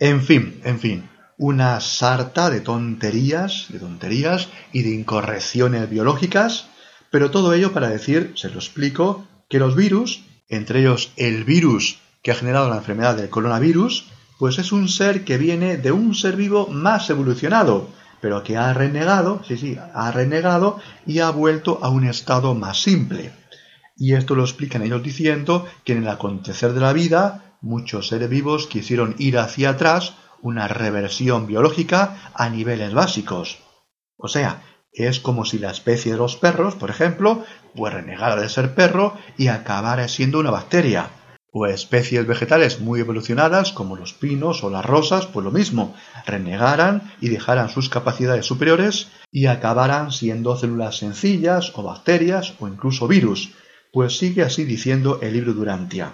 En 0.00 0.20
fin, 0.20 0.60
en 0.64 0.80
fin, 0.80 1.08
una 1.38 1.80
sarta 1.80 2.50
de 2.50 2.60
tonterías, 2.60 3.66
de 3.68 3.78
tonterías 3.78 4.48
y 4.72 4.82
de 4.82 4.90
incorrecciones 4.90 5.88
biológicas, 5.88 6.66
pero 7.12 7.30
todo 7.30 7.54
ello 7.54 7.72
para 7.72 7.88
decir, 7.88 8.32
se 8.34 8.48
lo 8.48 8.56
explico, 8.56 9.28
que 9.48 9.60
los 9.60 9.76
virus, 9.76 10.24
entre 10.48 10.80
ellos 10.80 11.12
el 11.16 11.44
virus 11.44 12.00
que 12.20 12.32
ha 12.32 12.34
generado 12.34 12.68
la 12.68 12.78
enfermedad 12.78 13.14
del 13.14 13.30
coronavirus, 13.30 14.10
pues 14.42 14.58
es 14.58 14.72
un 14.72 14.88
ser 14.88 15.24
que 15.24 15.38
viene 15.38 15.76
de 15.76 15.92
un 15.92 16.16
ser 16.16 16.34
vivo 16.34 16.66
más 16.66 17.08
evolucionado, 17.10 17.90
pero 18.20 18.42
que 18.42 18.56
ha 18.56 18.72
renegado, 18.74 19.40
sí, 19.46 19.56
sí, 19.56 19.78
ha 19.94 20.10
renegado 20.10 20.80
y 21.06 21.20
ha 21.20 21.30
vuelto 21.30 21.78
a 21.80 21.90
un 21.90 22.04
estado 22.04 22.52
más 22.52 22.82
simple. 22.82 23.30
Y 23.96 24.14
esto 24.14 24.34
lo 24.34 24.42
explican 24.42 24.82
ellos 24.82 25.00
diciendo 25.00 25.64
que 25.84 25.92
en 25.92 25.98
el 25.98 26.08
acontecer 26.08 26.72
de 26.72 26.80
la 26.80 26.92
vida 26.92 27.54
muchos 27.60 28.08
seres 28.08 28.28
vivos 28.28 28.66
quisieron 28.66 29.14
ir 29.16 29.38
hacia 29.38 29.70
atrás, 29.70 30.14
una 30.40 30.66
reversión 30.66 31.46
biológica 31.46 32.32
a 32.34 32.48
niveles 32.48 32.92
básicos. 32.92 33.60
O 34.16 34.26
sea, 34.26 34.64
es 34.92 35.20
como 35.20 35.44
si 35.44 35.60
la 35.60 35.70
especie 35.70 36.10
de 36.10 36.18
los 36.18 36.34
perros, 36.34 36.74
por 36.74 36.90
ejemplo, 36.90 37.44
pues 37.76 37.94
renegara 37.94 38.34
de 38.34 38.48
ser 38.48 38.74
perro 38.74 39.16
y 39.38 39.46
acabara 39.46 40.08
siendo 40.08 40.40
una 40.40 40.50
bacteria 40.50 41.10
o 41.52 41.66
especies 41.66 42.26
vegetales 42.26 42.80
muy 42.80 43.00
evolucionadas 43.00 43.72
como 43.72 43.94
los 43.94 44.14
pinos 44.14 44.64
o 44.64 44.70
las 44.70 44.84
rosas, 44.84 45.26
pues 45.26 45.44
lo 45.44 45.50
mismo, 45.50 45.94
renegaran 46.26 47.12
y 47.20 47.28
dejaran 47.28 47.68
sus 47.68 47.90
capacidades 47.90 48.46
superiores 48.46 49.12
y 49.30 49.46
acabaran 49.46 50.10
siendo 50.10 50.56
células 50.56 50.96
sencillas 50.96 51.72
o 51.76 51.82
bacterias 51.82 52.54
o 52.58 52.68
incluso 52.68 53.06
virus, 53.06 53.52
pues 53.92 54.16
sigue 54.16 54.42
así 54.42 54.64
diciendo 54.64 55.18
el 55.20 55.34
libro 55.34 55.52
Durantia. 55.52 56.12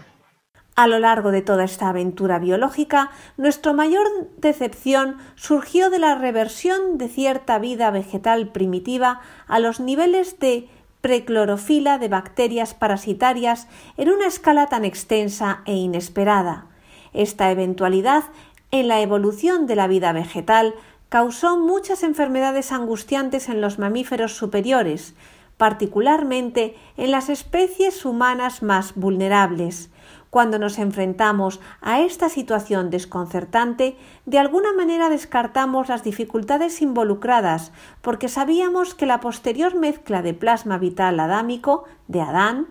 A 0.74 0.86
lo 0.86 1.00
largo 1.00 1.32
de 1.32 1.42
toda 1.42 1.64
esta 1.64 1.88
aventura 1.88 2.38
biológica, 2.38 3.10
nuestra 3.36 3.72
mayor 3.72 4.06
decepción 4.36 5.16
surgió 5.34 5.90
de 5.90 5.98
la 5.98 6.14
reversión 6.14 6.98
de 6.98 7.08
cierta 7.08 7.58
vida 7.58 7.90
vegetal 7.90 8.52
primitiva 8.52 9.20
a 9.48 9.58
los 9.58 9.80
niveles 9.80 10.38
de 10.38 10.68
preclorofila 11.00 11.98
de 11.98 12.08
bacterias 12.08 12.74
parasitarias 12.74 13.68
en 13.96 14.10
una 14.10 14.26
escala 14.26 14.66
tan 14.66 14.84
extensa 14.84 15.62
e 15.64 15.74
inesperada. 15.74 16.66
Esta 17.12 17.50
eventualidad 17.50 18.24
en 18.70 18.88
la 18.88 19.00
evolución 19.00 19.66
de 19.66 19.76
la 19.76 19.86
vida 19.86 20.12
vegetal 20.12 20.74
causó 21.08 21.58
muchas 21.58 22.02
enfermedades 22.02 22.72
angustiantes 22.72 23.48
en 23.48 23.60
los 23.60 23.78
mamíferos 23.78 24.36
superiores, 24.36 25.14
particularmente 25.56 26.76
en 26.96 27.10
las 27.10 27.28
especies 27.28 28.04
humanas 28.04 28.62
más 28.62 28.94
vulnerables, 28.94 29.90
cuando 30.30 30.58
nos 30.58 30.78
enfrentamos 30.78 31.60
a 31.80 32.00
esta 32.00 32.28
situación 32.28 32.90
desconcertante, 32.90 33.96
de 34.26 34.38
alguna 34.38 34.72
manera 34.72 35.08
descartamos 35.08 35.88
las 35.88 36.04
dificultades 36.04 36.82
involucradas, 36.82 37.72
porque 38.02 38.28
sabíamos 38.28 38.94
que 38.94 39.06
la 39.06 39.20
posterior 39.20 39.74
mezcla 39.74 40.22
de 40.22 40.34
plasma 40.34 40.78
vital 40.78 41.18
adámico 41.20 41.84
de 42.08 42.20
Adán 42.20 42.68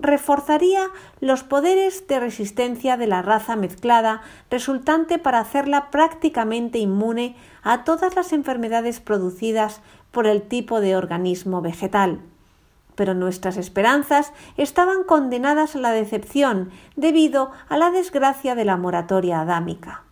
reforzaría 0.00 0.88
los 1.20 1.42
poderes 1.42 2.06
de 2.06 2.20
resistencia 2.20 2.96
de 2.96 3.06
la 3.06 3.22
raza 3.22 3.56
mezclada, 3.56 4.22
resultante 4.50 5.18
para 5.18 5.40
hacerla 5.40 5.90
prácticamente 5.90 6.78
inmune 6.78 7.36
a 7.62 7.84
todas 7.84 8.16
las 8.16 8.32
enfermedades 8.32 9.00
producidas 9.00 9.80
por 10.10 10.26
el 10.26 10.42
tipo 10.42 10.80
de 10.80 10.96
organismo 10.96 11.60
vegetal 11.62 12.20
pero 12.94 13.14
nuestras 13.14 13.56
esperanzas 13.56 14.32
estaban 14.56 15.04
condenadas 15.04 15.76
a 15.76 15.78
la 15.78 15.92
decepción 15.92 16.70
debido 16.96 17.50
a 17.68 17.76
la 17.76 17.90
desgracia 17.90 18.54
de 18.54 18.64
la 18.64 18.76
moratoria 18.76 19.40
adámica. 19.40 20.04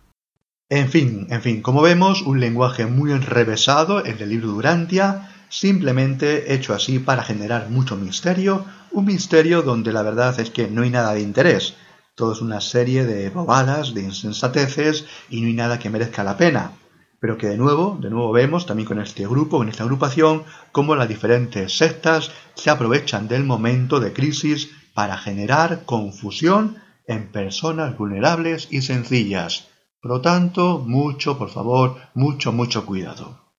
En 0.69 0.89
fin, 0.89 1.25
en 1.31 1.41
fin, 1.41 1.61
como 1.61 1.81
vemos, 1.81 2.21
un 2.21 2.39
lenguaje 2.39 2.85
muy 2.85 3.11
enrevesado 3.11 4.05
en 4.05 4.19
el 4.19 4.29
libro 4.29 4.49
Durantia, 4.49 5.29
simplemente 5.49 6.53
hecho 6.53 6.75
así 6.75 6.99
para 6.99 7.23
generar 7.23 7.69
mucho 7.69 7.95
misterio, 7.95 8.65
un 8.91 9.05
misterio 9.05 9.63
donde 9.63 9.91
la 9.91 10.03
verdad 10.03 10.39
es 10.39 10.51
que 10.51 10.67
no 10.67 10.83
hay 10.83 10.91
nada 10.91 11.13
de 11.13 11.21
interés. 11.21 11.75
todo 12.13 12.33
es 12.33 12.41
una 12.41 12.59
serie 12.59 13.05
de 13.05 13.29
bobadas, 13.29 13.93
de 13.93 14.03
insensateces 14.03 15.05
y 15.29 15.41
no 15.41 15.47
hay 15.47 15.53
nada 15.53 15.79
que 15.79 15.89
merezca 15.89 16.23
la 16.23 16.37
pena. 16.37 16.73
Pero 17.19 17.37
que 17.37 17.47
de 17.47 17.57
nuevo, 17.57 17.97
de 17.99 18.09
nuevo 18.09 18.31
vemos 18.31 18.65
también 18.65 18.87
con 18.87 18.99
este 18.99 19.27
grupo, 19.27 19.57
con 19.57 19.69
esta 19.69 19.83
agrupación, 19.83 20.43
cómo 20.71 20.95
las 20.95 21.09
diferentes 21.09 21.77
sectas 21.77 22.31
se 22.53 22.69
aprovechan 22.69 23.27
del 23.27 23.43
momento 23.43 23.99
de 23.99 24.13
crisis 24.13 24.71
para 24.93 25.17
generar 25.17 25.85
confusión 25.85 26.77
en 27.07 27.31
personas 27.31 27.97
vulnerables 27.97 28.67
y 28.71 28.81
sencillas. 28.81 29.67
Por 30.01 30.11
lo 30.11 30.21
tanto, 30.21 30.79
mucho, 30.85 31.37
por 31.37 31.49
favor, 31.49 31.97
mucho, 32.13 32.53
mucho 32.53 32.85
cuidado. 32.85 33.49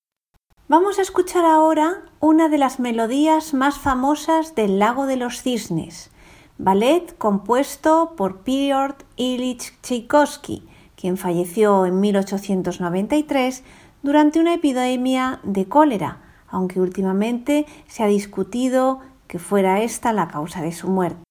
Vamos 0.69 0.99
a 0.99 1.03
escuchar 1.03 1.45
ahora 1.45 2.05
una 2.21 2.49
de 2.49 2.57
las 2.57 2.79
melodías 2.79 3.55
más 3.55 3.79
famosas 3.79 4.55
del 4.55 4.79
Lago 4.79 5.07
de 5.07 5.17
los 5.17 5.43
Cisnes, 5.43 6.11
ballet 6.59 7.19
compuesto 7.19 8.15
por 8.17 8.43
Piotr 8.43 9.05
Ilich 9.17 9.81
Tchaikovsky, 9.83 10.63
quien 11.01 11.17
falleció 11.17 11.87
en 11.87 12.01
1893 12.01 13.63
durante 14.03 14.39
una 14.39 14.55
epidemia 14.55 15.41
de 15.43 15.67
cólera, 15.67 16.19
aunque 16.49 16.81
últimamente 16.81 17.67
se 17.87 18.03
ha 18.03 18.07
discutido 18.07 19.01
que 19.27 19.39
fuera 19.39 19.83
esta 19.83 20.13
la 20.13 20.29
causa 20.29 20.61
de 20.63 20.73
su 20.73 20.89
muerte. 20.89 21.23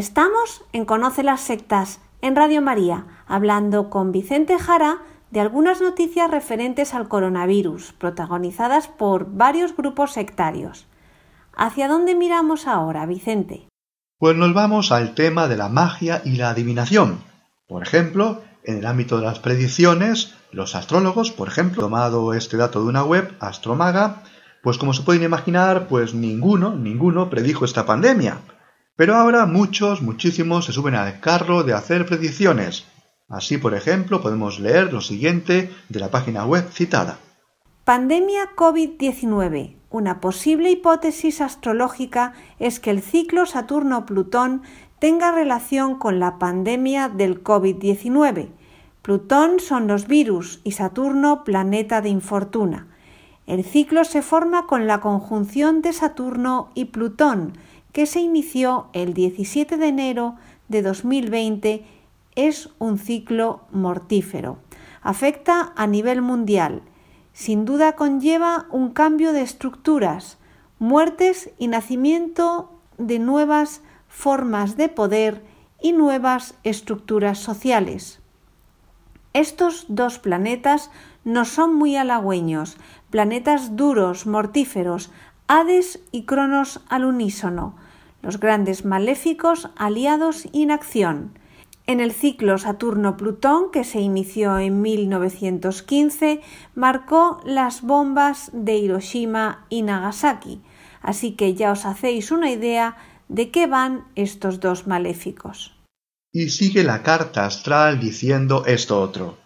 Estamos 0.00 0.64
en 0.72 0.86
Conoce 0.86 1.22
las 1.22 1.42
Sectas, 1.42 2.00
en 2.22 2.34
Radio 2.34 2.62
María, 2.62 3.04
hablando 3.26 3.90
con 3.90 4.12
Vicente 4.12 4.58
Jara 4.58 5.02
de 5.30 5.40
algunas 5.40 5.82
noticias 5.82 6.30
referentes 6.30 6.94
al 6.94 7.06
coronavirus, 7.06 7.92
protagonizadas 7.98 8.88
por 8.88 9.30
varios 9.30 9.76
grupos 9.76 10.12
sectarios. 10.12 10.86
¿Hacia 11.54 11.86
dónde 11.86 12.14
miramos 12.14 12.66
ahora, 12.66 13.04
Vicente? 13.04 13.68
Pues 14.18 14.34
nos 14.38 14.54
vamos 14.54 14.90
al 14.90 15.14
tema 15.14 15.48
de 15.48 15.58
la 15.58 15.68
magia 15.68 16.22
y 16.24 16.36
la 16.36 16.48
adivinación. 16.48 17.20
Por 17.68 17.82
ejemplo, 17.82 18.40
en 18.64 18.78
el 18.78 18.86
ámbito 18.86 19.18
de 19.18 19.26
las 19.26 19.38
predicciones, 19.38 20.34
los 20.50 20.76
astrólogos, 20.76 21.30
por 21.30 21.48
ejemplo, 21.48 21.82
tomado 21.82 22.32
este 22.32 22.56
dato 22.56 22.80
de 22.80 22.88
una 22.88 23.04
web, 23.04 23.36
Astromaga, 23.38 24.22
pues 24.62 24.78
como 24.78 24.94
se 24.94 25.02
pueden 25.02 25.24
imaginar, 25.24 25.88
pues 25.88 26.14
ninguno, 26.14 26.74
ninguno 26.74 27.28
predijo 27.28 27.66
esta 27.66 27.84
pandemia. 27.84 28.38
Pero 29.00 29.16
ahora 29.16 29.46
muchos, 29.46 30.02
muchísimos 30.02 30.66
se 30.66 30.72
suben 30.72 30.94
al 30.94 31.20
carro 31.20 31.62
de 31.62 31.72
hacer 31.72 32.04
predicciones. 32.04 32.84
Así, 33.30 33.56
por 33.56 33.72
ejemplo, 33.72 34.20
podemos 34.20 34.60
leer 34.60 34.92
lo 34.92 35.00
siguiente 35.00 35.70
de 35.88 36.00
la 36.00 36.10
página 36.10 36.44
web 36.44 36.68
citada. 36.70 37.16
Pandemia 37.84 38.54
COVID-19. 38.54 39.76
Una 39.88 40.20
posible 40.20 40.70
hipótesis 40.70 41.40
astrológica 41.40 42.34
es 42.58 42.78
que 42.78 42.90
el 42.90 43.00
ciclo 43.00 43.46
Saturno-Plutón 43.46 44.64
tenga 44.98 45.32
relación 45.32 45.94
con 45.94 46.20
la 46.20 46.38
pandemia 46.38 47.08
del 47.08 47.42
COVID-19. 47.42 48.50
Plutón 49.00 49.60
son 49.60 49.86
los 49.86 50.08
virus 50.08 50.60
y 50.62 50.72
Saturno 50.72 51.42
planeta 51.44 52.02
de 52.02 52.10
infortuna. 52.10 52.88
El 53.46 53.64
ciclo 53.64 54.04
se 54.04 54.20
forma 54.20 54.66
con 54.66 54.86
la 54.86 55.00
conjunción 55.00 55.80
de 55.80 55.94
Saturno 55.94 56.70
y 56.74 56.84
Plutón, 56.84 57.54
que 57.92 58.06
se 58.06 58.20
inició 58.20 58.88
el 58.92 59.14
17 59.14 59.76
de 59.76 59.88
enero 59.88 60.36
de 60.68 60.82
2020 60.82 61.84
es 62.36 62.70
un 62.78 62.98
ciclo 62.98 63.62
mortífero. 63.72 64.58
Afecta 65.02 65.72
a 65.76 65.86
nivel 65.86 66.22
mundial. 66.22 66.82
Sin 67.32 67.64
duda 67.64 67.92
conlleva 67.92 68.66
un 68.70 68.90
cambio 68.90 69.32
de 69.32 69.42
estructuras, 69.42 70.38
muertes 70.78 71.50
y 71.58 71.68
nacimiento 71.68 72.70
de 72.98 73.18
nuevas 73.18 73.82
formas 74.08 74.76
de 74.76 74.88
poder 74.88 75.42
y 75.80 75.92
nuevas 75.92 76.54
estructuras 76.64 77.38
sociales. 77.38 78.20
Estos 79.32 79.86
dos 79.88 80.18
planetas 80.18 80.90
no 81.24 81.44
son 81.44 81.74
muy 81.74 81.96
halagüeños, 81.96 82.76
planetas 83.10 83.76
duros, 83.76 84.26
mortíferos, 84.26 85.10
Hades 85.46 86.00
y 86.12 86.24
Cronos 86.24 86.80
al 86.88 87.04
unísono. 87.04 87.74
Los 88.22 88.40
grandes 88.40 88.84
maléficos 88.84 89.68
aliados 89.76 90.48
en 90.52 90.70
acción. 90.70 91.38
En 91.86 92.00
el 92.00 92.12
ciclo 92.12 92.56
Saturno-Plutón, 92.58 93.70
que 93.72 93.84
se 93.84 94.00
inició 94.00 94.58
en 94.58 94.80
1915, 94.80 96.40
marcó 96.74 97.40
las 97.44 97.82
bombas 97.82 98.50
de 98.52 98.76
Hiroshima 98.76 99.66
y 99.68 99.82
Nagasaki, 99.82 100.60
así 101.02 101.32
que 101.32 101.54
ya 101.54 101.72
os 101.72 101.86
hacéis 101.86 102.30
una 102.30 102.50
idea 102.50 102.96
de 103.28 103.50
qué 103.50 103.66
van 103.66 104.04
estos 104.14 104.60
dos 104.60 104.86
maléficos. 104.86 105.76
Y 106.32 106.50
sigue 106.50 106.84
la 106.84 107.02
carta 107.02 107.44
astral 107.46 107.98
diciendo 107.98 108.64
esto 108.66 109.00
otro. 109.00 109.36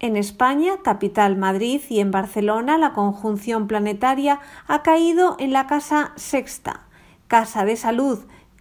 En 0.00 0.16
España, 0.16 0.78
capital 0.82 1.36
Madrid 1.36 1.80
y 1.88 2.00
en 2.00 2.10
Barcelona 2.10 2.78
la 2.78 2.92
conjunción 2.92 3.68
planetaria 3.68 4.40
ha 4.66 4.82
caído 4.82 5.36
en 5.38 5.52
la 5.52 5.68
casa 5.68 6.12
sexta, 6.16 6.88
casa 7.32 7.64
de 7.64 7.76
salud, 7.76 8.18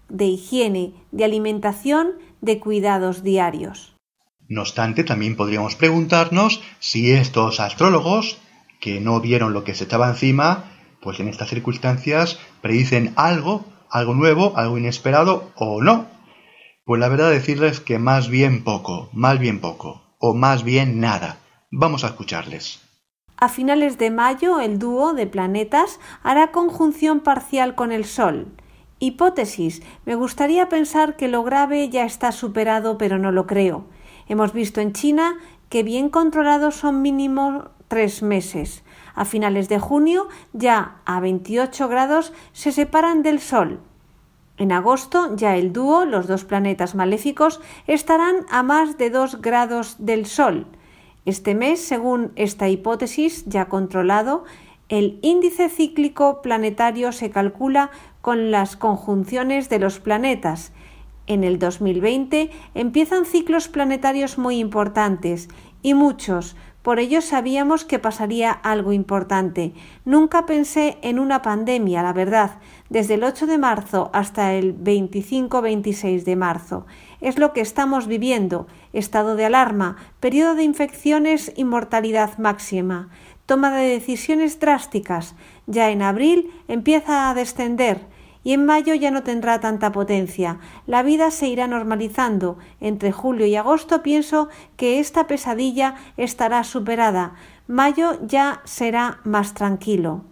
de 0.07 0.27
higiene, 0.27 0.93
de 1.11 1.25
alimentación, 1.25 2.13
de 2.39 2.57
cuidados 2.61 3.21
diarios. 3.21 3.97
No 4.47 4.61
obstante, 4.61 5.03
también 5.03 5.35
podríamos 5.35 5.75
preguntarnos 5.75 6.63
si 6.79 7.11
estos 7.11 7.59
astrólogos, 7.59 8.37
que 8.79 9.01
no 9.01 9.19
vieron 9.19 9.51
lo 9.51 9.65
que 9.65 9.75
se 9.75 9.83
estaba 9.83 10.07
encima, 10.07 10.71
pues 11.01 11.19
en 11.19 11.27
estas 11.27 11.49
circunstancias 11.49 12.39
predicen 12.61 13.11
algo, 13.17 13.65
algo 13.89 14.13
nuevo, 14.13 14.53
algo 14.55 14.77
inesperado 14.77 15.51
o 15.57 15.83
no. 15.83 16.07
Pues 16.85 17.01
la 17.01 17.09
verdad 17.09 17.29
decirles 17.29 17.81
que 17.81 17.99
más 17.99 18.29
bien 18.29 18.63
poco, 18.63 19.09
más 19.11 19.37
bien 19.37 19.59
poco, 19.59 20.15
o 20.17 20.33
más 20.33 20.63
bien 20.63 21.01
nada. 21.01 21.39
Vamos 21.71 22.05
a 22.05 22.07
escucharles. 22.07 22.79
A 23.35 23.49
finales 23.49 23.97
de 23.97 24.11
mayo, 24.11 24.61
el 24.61 24.79
dúo 24.79 25.13
de 25.13 25.27
planetas 25.27 25.99
hará 26.23 26.51
conjunción 26.51 27.19
parcial 27.19 27.75
con 27.75 27.91
el 27.91 28.05
Sol. 28.05 28.47
Hipótesis. 29.01 29.81
Me 30.05 30.13
gustaría 30.13 30.69
pensar 30.69 31.15
que 31.15 31.27
lo 31.27 31.43
grave 31.43 31.89
ya 31.89 32.05
está 32.05 32.31
superado, 32.31 32.99
pero 32.99 33.17
no 33.17 33.31
lo 33.31 33.47
creo. 33.47 33.85
Hemos 34.29 34.53
visto 34.53 34.79
en 34.79 34.93
China 34.93 35.37
que 35.69 35.81
bien 35.81 36.09
controlados 36.09 36.75
son 36.75 37.01
mínimo 37.01 37.69
tres 37.87 38.21
meses. 38.21 38.83
A 39.15 39.25
finales 39.25 39.69
de 39.69 39.79
junio, 39.79 40.27
ya 40.53 41.01
a 41.05 41.19
28 41.19 41.87
grados, 41.87 42.31
se 42.53 42.71
separan 42.71 43.23
del 43.23 43.39
Sol. 43.39 43.79
En 44.57 44.71
agosto, 44.71 45.35
ya 45.35 45.57
el 45.57 45.73
dúo, 45.73 46.05
los 46.05 46.27
dos 46.27 46.45
planetas 46.45 46.93
maléficos, 46.93 47.59
estarán 47.87 48.45
a 48.51 48.61
más 48.61 48.99
de 48.99 49.09
2 49.09 49.41
grados 49.41 49.95
del 49.97 50.27
Sol. 50.27 50.67
Este 51.25 51.55
mes, 51.55 51.83
según 51.83 52.33
esta 52.35 52.69
hipótesis 52.69 53.45
ya 53.45 53.67
controlado, 53.67 54.43
el 54.91 55.19
índice 55.21 55.69
cíclico 55.69 56.41
planetario 56.41 57.13
se 57.13 57.29
calcula 57.29 57.91
con 58.19 58.51
las 58.51 58.75
conjunciones 58.75 59.69
de 59.69 59.79
los 59.79 60.01
planetas. 60.01 60.73
En 61.27 61.45
el 61.45 61.59
2020 61.59 62.51
empiezan 62.75 63.23
ciclos 63.23 63.69
planetarios 63.69 64.37
muy 64.37 64.59
importantes 64.59 65.47
y 65.81 65.93
muchos, 65.93 66.57
por 66.81 66.99
ello 66.99 67.21
sabíamos 67.21 67.85
que 67.85 67.99
pasaría 67.99 68.51
algo 68.51 68.91
importante. 68.91 69.73
Nunca 70.03 70.45
pensé 70.45 70.97
en 71.03 71.19
una 71.19 71.41
pandemia, 71.41 72.01
la 72.01 72.11
verdad, 72.11 72.59
desde 72.89 73.13
el 73.13 73.23
8 73.23 73.45
de 73.45 73.59
marzo 73.59 74.09
hasta 74.13 74.55
el 74.55 74.75
25-26 74.77 76.23
de 76.23 76.35
marzo. 76.35 76.85
Es 77.21 77.37
lo 77.37 77.53
que 77.53 77.61
estamos 77.61 78.07
viviendo, 78.07 78.65
estado 78.93 79.35
de 79.35 79.45
alarma, 79.45 79.95
periodo 80.19 80.55
de 80.55 80.63
infecciones 80.63 81.53
y 81.55 81.65
mortalidad 81.65 82.39
máxima, 82.39 83.09
toma 83.51 83.75
de 83.75 83.85
decisiones 83.85 84.61
drásticas. 84.61 85.35
Ya 85.67 85.89
en 85.89 86.01
abril 86.01 86.49
empieza 86.69 87.29
a 87.29 87.33
descender, 87.33 87.99
y 88.45 88.53
en 88.53 88.65
mayo 88.65 88.93
ya 88.95 89.11
no 89.11 89.23
tendrá 89.23 89.59
tanta 89.59 89.91
potencia. 89.91 90.59
La 90.87 91.03
vida 91.03 91.31
se 91.31 91.49
irá 91.49 91.67
normalizando. 91.67 92.57
Entre 92.79 93.11
julio 93.11 93.45
y 93.45 93.57
agosto 93.57 94.03
pienso 94.03 94.47
que 94.77 95.01
esta 95.01 95.27
pesadilla 95.27 95.95
estará 96.15 96.63
superada. 96.63 97.35
Mayo 97.67 98.17
ya 98.25 98.61
será 98.63 99.19
más 99.25 99.53
tranquilo. 99.53 100.23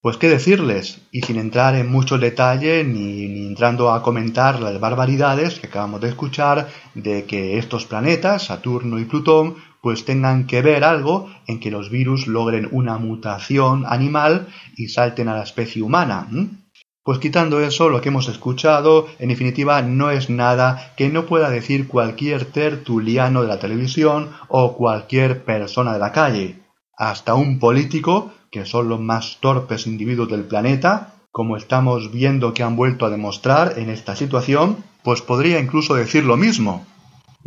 Pues 0.00 0.16
qué 0.16 0.28
decirles, 0.28 1.00
y 1.10 1.22
sin 1.22 1.38
entrar 1.40 1.74
en 1.74 1.90
mucho 1.90 2.18
detalle 2.18 2.84
ni, 2.84 3.26
ni, 3.26 3.48
entrando 3.48 3.90
a 3.90 4.00
comentar 4.00 4.60
las 4.60 4.78
barbaridades 4.78 5.58
que 5.58 5.66
acabamos 5.66 6.00
de 6.00 6.10
escuchar 6.10 6.68
de 6.94 7.24
que 7.24 7.58
estos 7.58 7.84
planetas, 7.84 8.44
Saturno 8.44 9.00
y 9.00 9.06
Plutón, 9.06 9.56
pues 9.80 10.04
tengan 10.04 10.46
que 10.46 10.62
ver 10.62 10.84
algo 10.84 11.30
en 11.46 11.60
que 11.60 11.70
los 11.70 11.90
virus 11.90 12.26
logren 12.26 12.68
una 12.72 12.98
mutación 12.98 13.84
animal 13.86 14.48
y 14.76 14.88
salten 14.88 15.28
a 15.28 15.34
la 15.34 15.42
especie 15.42 15.82
humana. 15.82 16.28
Pues 17.08 17.20
quitando 17.20 17.60
eso, 17.60 17.88
lo 17.88 18.02
que 18.02 18.10
hemos 18.10 18.28
escuchado, 18.28 19.06
en 19.18 19.30
definitiva, 19.30 19.80
no 19.80 20.10
es 20.10 20.28
nada 20.28 20.92
que 20.94 21.08
no 21.08 21.24
pueda 21.24 21.48
decir 21.48 21.88
cualquier 21.88 22.44
tertuliano 22.44 23.40
de 23.40 23.48
la 23.48 23.58
televisión 23.58 24.30
o 24.48 24.76
cualquier 24.76 25.42
persona 25.42 25.94
de 25.94 26.00
la 26.00 26.12
calle. 26.12 26.58
Hasta 26.94 27.34
un 27.34 27.58
político, 27.58 28.32
que 28.50 28.66
son 28.66 28.90
los 28.90 29.00
más 29.00 29.38
torpes 29.40 29.86
individuos 29.86 30.28
del 30.28 30.44
planeta, 30.44 31.14
como 31.30 31.56
estamos 31.56 32.12
viendo 32.12 32.52
que 32.52 32.62
han 32.62 32.76
vuelto 32.76 33.06
a 33.06 33.10
demostrar 33.10 33.78
en 33.78 33.88
esta 33.88 34.14
situación, 34.14 34.84
pues 35.02 35.22
podría 35.22 35.60
incluso 35.60 35.94
decir 35.94 36.24
lo 36.24 36.36
mismo. 36.36 36.84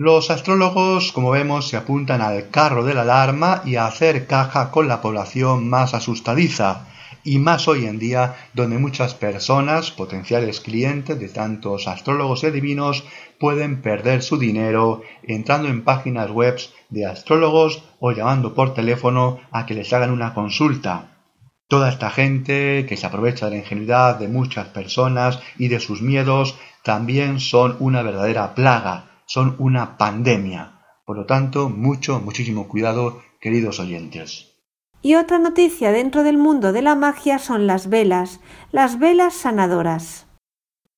Los 0.04 0.32
astrólogos, 0.32 1.12
como 1.12 1.30
vemos, 1.30 1.68
se 1.68 1.78
apuntan 1.78 2.24
al 2.24 2.50
carro 2.50 2.84
de 2.84 2.96
la 2.96 3.04
alarma 3.04 3.62
y 3.66 3.76
a 3.76 3.86
hacer 3.86 4.26
caja 4.26 4.72
con 4.72 4.88
la 4.88 5.00
población 5.00 5.70
más 5.70 5.94
asustadiza, 5.94 6.88
y 7.24 7.38
más 7.38 7.68
hoy 7.68 7.86
en 7.86 8.00
día 8.00 8.36
donde 8.56 8.80
muchas 8.80 9.14
personas, 9.14 9.92
potenciales 9.92 10.60
clientes 10.60 11.20
de 11.20 11.30
tantos 11.30 11.88
astrólogos 11.88 12.42
y 12.42 12.48
adivinos, 12.48 13.04
pueden 13.40 13.84
perder 13.84 14.24
su 14.24 14.40
dinero 14.40 15.04
entrando 15.22 15.68
en 15.68 15.84
páginas 15.84 16.32
web 16.32 16.60
de 16.90 17.06
astrólogos 17.06 17.84
o 18.00 18.12
llamando 18.12 18.56
por 18.56 18.74
teléfono 18.74 19.40
a 19.52 19.68
que 19.68 19.76
les 19.76 19.94
hagan 19.94 20.10
una 20.10 20.34
consulta. 20.34 21.20
Toda 21.68 21.90
esta 21.90 22.10
gente 22.10 22.88
que 22.90 22.98
se 22.98 23.06
aprovecha 23.06 23.46
de 23.46 23.52
la 23.52 23.58
ingenuidad 23.58 24.18
de 24.18 24.30
muchas 24.30 24.70
personas 24.70 25.40
y 25.60 25.68
de 25.68 25.80
sus 25.80 26.02
miedos 26.02 26.58
también 26.82 27.40
son 27.40 27.76
una 27.80 28.02
verdadera 28.02 28.56
plaga, 28.56 29.11
son 29.32 29.56
una 29.60 29.98
pandemia. 29.98 30.82
Por 31.06 31.16
lo 31.16 31.26
tanto, 31.26 31.70
mucho, 31.70 32.20
muchísimo 32.20 32.68
cuidado, 32.68 33.22
queridos 33.40 33.80
oyentes. 33.80 34.58
Y 35.02 35.16
otra 35.16 35.40
noticia 35.40 35.94
dentro 35.94 36.24
del 36.24 36.38
mundo 36.38 36.74
de 36.74 36.82
la 36.82 36.96
magia 36.96 37.40
son 37.40 37.66
las 37.66 37.88
velas, 37.88 38.42
las 38.74 39.00
velas 39.00 39.34
sanadoras. 39.34 40.28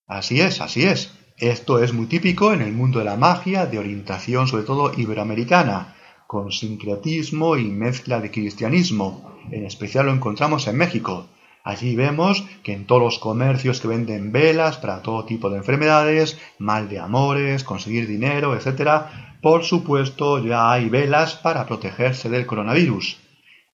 Así 0.07 0.41
es, 0.41 0.61
así 0.61 0.83
es. 0.83 1.13
Esto 1.37 1.83
es 1.83 1.93
muy 1.93 2.07
típico 2.07 2.53
en 2.53 2.63
el 2.63 2.73
mundo 2.73 2.97
de 2.97 3.05
la 3.05 3.17
magia, 3.17 3.67
de 3.67 3.77
orientación 3.77 4.47
sobre 4.47 4.63
todo 4.63 4.91
iberoamericana, 4.97 5.95
con 6.25 6.51
sincretismo 6.51 7.55
y 7.55 7.65
mezcla 7.65 8.19
de 8.19 8.31
cristianismo. 8.31 9.37
En 9.51 9.63
especial 9.63 10.07
lo 10.07 10.11
encontramos 10.11 10.67
en 10.67 10.77
México. 10.77 11.27
Allí 11.63 11.95
vemos 11.95 12.43
que 12.61 12.73
en 12.73 12.85
todos 12.85 13.01
los 13.01 13.19
comercios 13.19 13.79
que 13.79 13.87
venden 13.87 14.33
velas 14.33 14.77
para 14.77 15.01
todo 15.01 15.23
tipo 15.23 15.49
de 15.49 15.57
enfermedades, 15.57 16.37
mal 16.59 16.89
de 16.89 16.99
amores, 16.99 17.63
conseguir 17.63 18.05
dinero, 18.05 18.53
etc., 18.55 19.03
por 19.41 19.63
supuesto 19.63 20.39
ya 20.39 20.71
hay 20.71 20.89
velas 20.89 21.35
para 21.35 21.65
protegerse 21.65 22.29
del 22.29 22.45
coronavirus. 22.45 23.17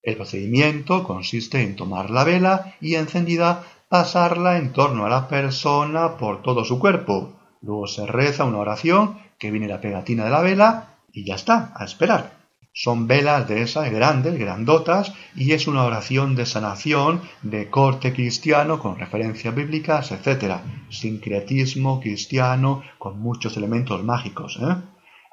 El 0.04 0.16
procedimiento 0.16 1.04
consiste 1.04 1.62
en 1.62 1.76
tomar 1.76 2.10
la 2.10 2.24
vela 2.24 2.76
y 2.80 2.96
encendida 2.96 3.64
pasarla 3.90 4.58
en 4.58 4.72
torno 4.72 5.06
a 5.06 5.10
la 5.10 5.28
persona 5.28 6.16
por 6.18 6.44
todo 6.44 6.64
su 6.64 6.80
cuerpo. 6.80 7.40
Luego 7.62 7.88
se 7.88 8.06
reza 8.06 8.46
una 8.46 8.60
oración 8.60 9.18
que 9.38 9.52
viene 9.52 9.68
la 9.68 9.82
pegatina 9.82 10.26
de 10.26 10.32
la 10.32 10.42
vela 10.42 10.96
y 11.12 11.26
ya 11.26 11.36
está, 11.36 11.74
a 11.76 11.86
esperar. 11.86 12.39
Son 12.74 13.08
velas 13.08 13.48
de 13.48 13.62
esas 13.62 13.92
grandes, 13.92 14.38
grandotas, 14.38 15.14
y 15.36 15.52
es 15.52 15.68
una 15.68 15.84
oración 15.84 16.36
de 16.36 16.46
sanación 16.46 17.22
de 17.42 17.70
corte 17.70 18.14
cristiano 18.14 18.80
con 18.80 18.98
referencias 18.98 19.54
bíblicas, 19.54 20.12
etc. 20.12 20.62
Sincretismo 20.90 22.00
cristiano 22.00 22.84
con 22.98 23.20
muchos 23.20 23.58
elementos 23.58 24.04
mágicos. 24.04 24.60
¿eh? 24.62 24.76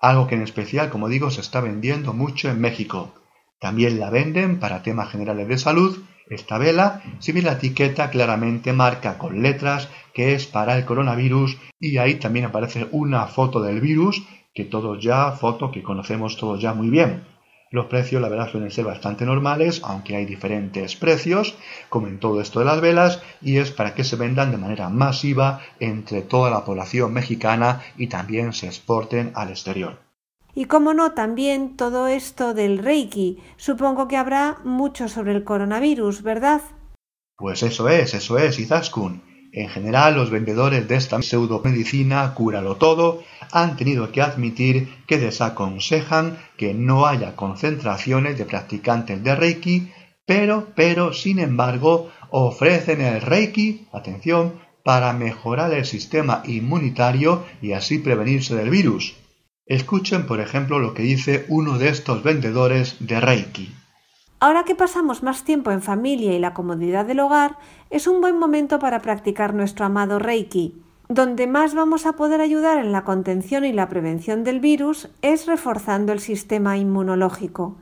Algo 0.01 0.27
que 0.27 0.35
en 0.35 0.43
especial, 0.43 0.91
como 0.91 1.09
digo, 1.09 1.31
se 1.31 1.41
está 1.41 1.61
vendiendo 1.61 2.13
mucho 2.13 2.49
en 2.49 2.61
México. 2.61 3.15
También 3.61 4.01
la 4.01 4.11
venden 4.11 4.59
para 4.59 4.83
temas 4.83 5.11
generales 5.11 5.49
de 5.49 5.59
salud 5.59 5.99
esta 6.29 6.59
vela, 6.59 7.03
si 7.21 7.33
bien 7.33 7.45
la 7.45 7.53
etiqueta 7.53 8.11
claramente 8.11 8.73
marca 8.73 9.17
con 9.17 9.43
letras 9.43 9.89
que 10.13 10.35
es 10.35 10.47
para 10.47 10.77
el 10.77 10.85
coronavirus 10.85 11.57
y 11.79 11.99
ahí 11.99 12.17
también 12.17 12.47
aparece 12.47 12.89
una 12.91 13.27
foto 13.27 13.63
del 13.63 13.81
virus 13.81 14.27
que 14.57 14.65
todos 14.65 15.01
ya, 15.01 15.31
foto 15.33 15.71
que 15.71 15.83
conocemos 15.83 16.37
todos 16.39 16.61
ya 16.61 16.73
muy 16.73 16.89
bien. 16.89 17.25
Los 17.71 17.87
precios 17.87 18.23
la 18.23 18.29
verdad 18.29 18.51
suelen 18.51 18.71
ser 18.71 18.87
bastante 18.87 19.27
normales, 19.27 19.83
aunque 19.85 20.17
hay 20.17 20.25
diferentes 20.25 20.97
precios, 20.97 21.57
como 21.91 22.07
en 22.07 22.19
todo 22.19 22.41
esto 22.41 22.61
de 22.61 22.65
las 22.65 22.81
velas, 22.81 23.23
y 23.43 23.59
es 23.59 23.71
para 23.71 23.95
que 23.95 24.03
se 24.03 24.17
vendan 24.17 24.53
de 24.53 24.57
manera 24.57 24.89
masiva 24.89 25.61
entre 25.79 26.23
toda 26.23 26.51
la 26.51 26.65
población 26.65 27.13
mexicana 27.13 27.83
y 27.99 28.07
también 28.07 28.53
se 28.55 28.67
exporten 28.67 29.33
al 29.35 29.51
exterior. 29.51 29.99
Y 30.55 30.65
como 30.65 30.95
no, 30.95 31.13
también 31.13 31.77
todo 31.77 32.07
esto 32.07 32.55
del 32.55 32.79
Reiki. 32.79 33.43
Supongo 33.59 34.09
que 34.09 34.17
habrá 34.17 34.57
mucho 34.65 35.09
sobre 35.09 35.33
el 35.33 35.45
coronavirus, 35.45 36.23
¿verdad? 36.23 36.63
Pues 37.37 37.63
eso 37.63 37.91
es, 37.91 38.15
eso 38.15 38.39
es, 38.39 38.59
Izaskun. 38.59 39.36
En 39.57 39.71
general, 39.71 40.15
los 40.17 40.29
vendedores 40.29 40.87
de 40.87 40.97
esta 40.97 41.23
pseudomedicina 41.23 42.35
cúralo 42.35 42.77
todo 42.77 43.23
han 43.53 43.79
tenido 43.79 44.13
que 44.13 44.21
admitir 44.21 44.87
que 45.07 45.17
desaconsejan 45.17 46.37
que 46.59 46.75
no 46.75 47.07
haya 47.07 47.35
concentraciones 47.37 48.37
de 48.37 48.45
practicantes 48.45 49.25
de 49.25 49.35
Reiki, 49.35 49.91
pero, 50.27 50.67
pero, 50.77 51.15
sin 51.15 51.39
embargo, 51.39 52.11
ofrecen 52.29 53.01
el 53.01 53.23
Reiki, 53.23 53.87
atención, 53.93 54.61
para 54.85 55.15
mejorar 55.15 55.73
el 55.73 55.87
sistema 55.87 56.43
inmunitario 56.45 57.43
y 57.63 57.73
así 57.73 57.99
prevenirse 57.99 58.55
del 58.55 58.69
virus. 58.69 59.15
Escuchen, 59.65 60.27
por 60.27 60.41
ejemplo, 60.41 60.81
lo 60.81 60.93
que 60.93 61.03
dice 61.03 61.47
uno 61.49 61.79
de 61.79 61.89
estos 61.89 62.23
vendedores 62.23 62.97
de 63.01 63.21
Reiki. 63.21 63.75
Ahora 64.39 64.65
que 64.65 64.75
pasamos 64.75 65.23
más 65.23 65.45
tiempo 65.45 65.71
en 65.71 65.81
familia 65.81 66.35
y 66.35 66.39
la 66.39 66.53
comodidad 66.53 67.07
del 67.07 67.21
hogar, 67.21 67.57
es 67.89 68.07
un 68.07 68.21
buen 68.21 68.39
momento 68.39 68.79
para 68.79 69.01
practicar 69.01 69.55
nuestro 69.55 69.87
amado 69.87 70.19
Reiki. 70.19 70.75
Donde 71.09 71.47
más 71.47 71.75
vamos 71.75 72.05
a 72.05 72.15
poder 72.15 72.43
ayudar 72.43 72.77
en 72.79 72.93
la 72.93 73.05
contención 73.05 73.65
y 73.65 73.73
la 73.73 73.89
prevención 73.89 74.45
del 74.45 74.61
virus 74.61 75.09
es 75.23 75.47
reforzando 75.47 76.13
el 76.13 76.21
sistema 76.21 76.77
inmunológico. 76.77 77.77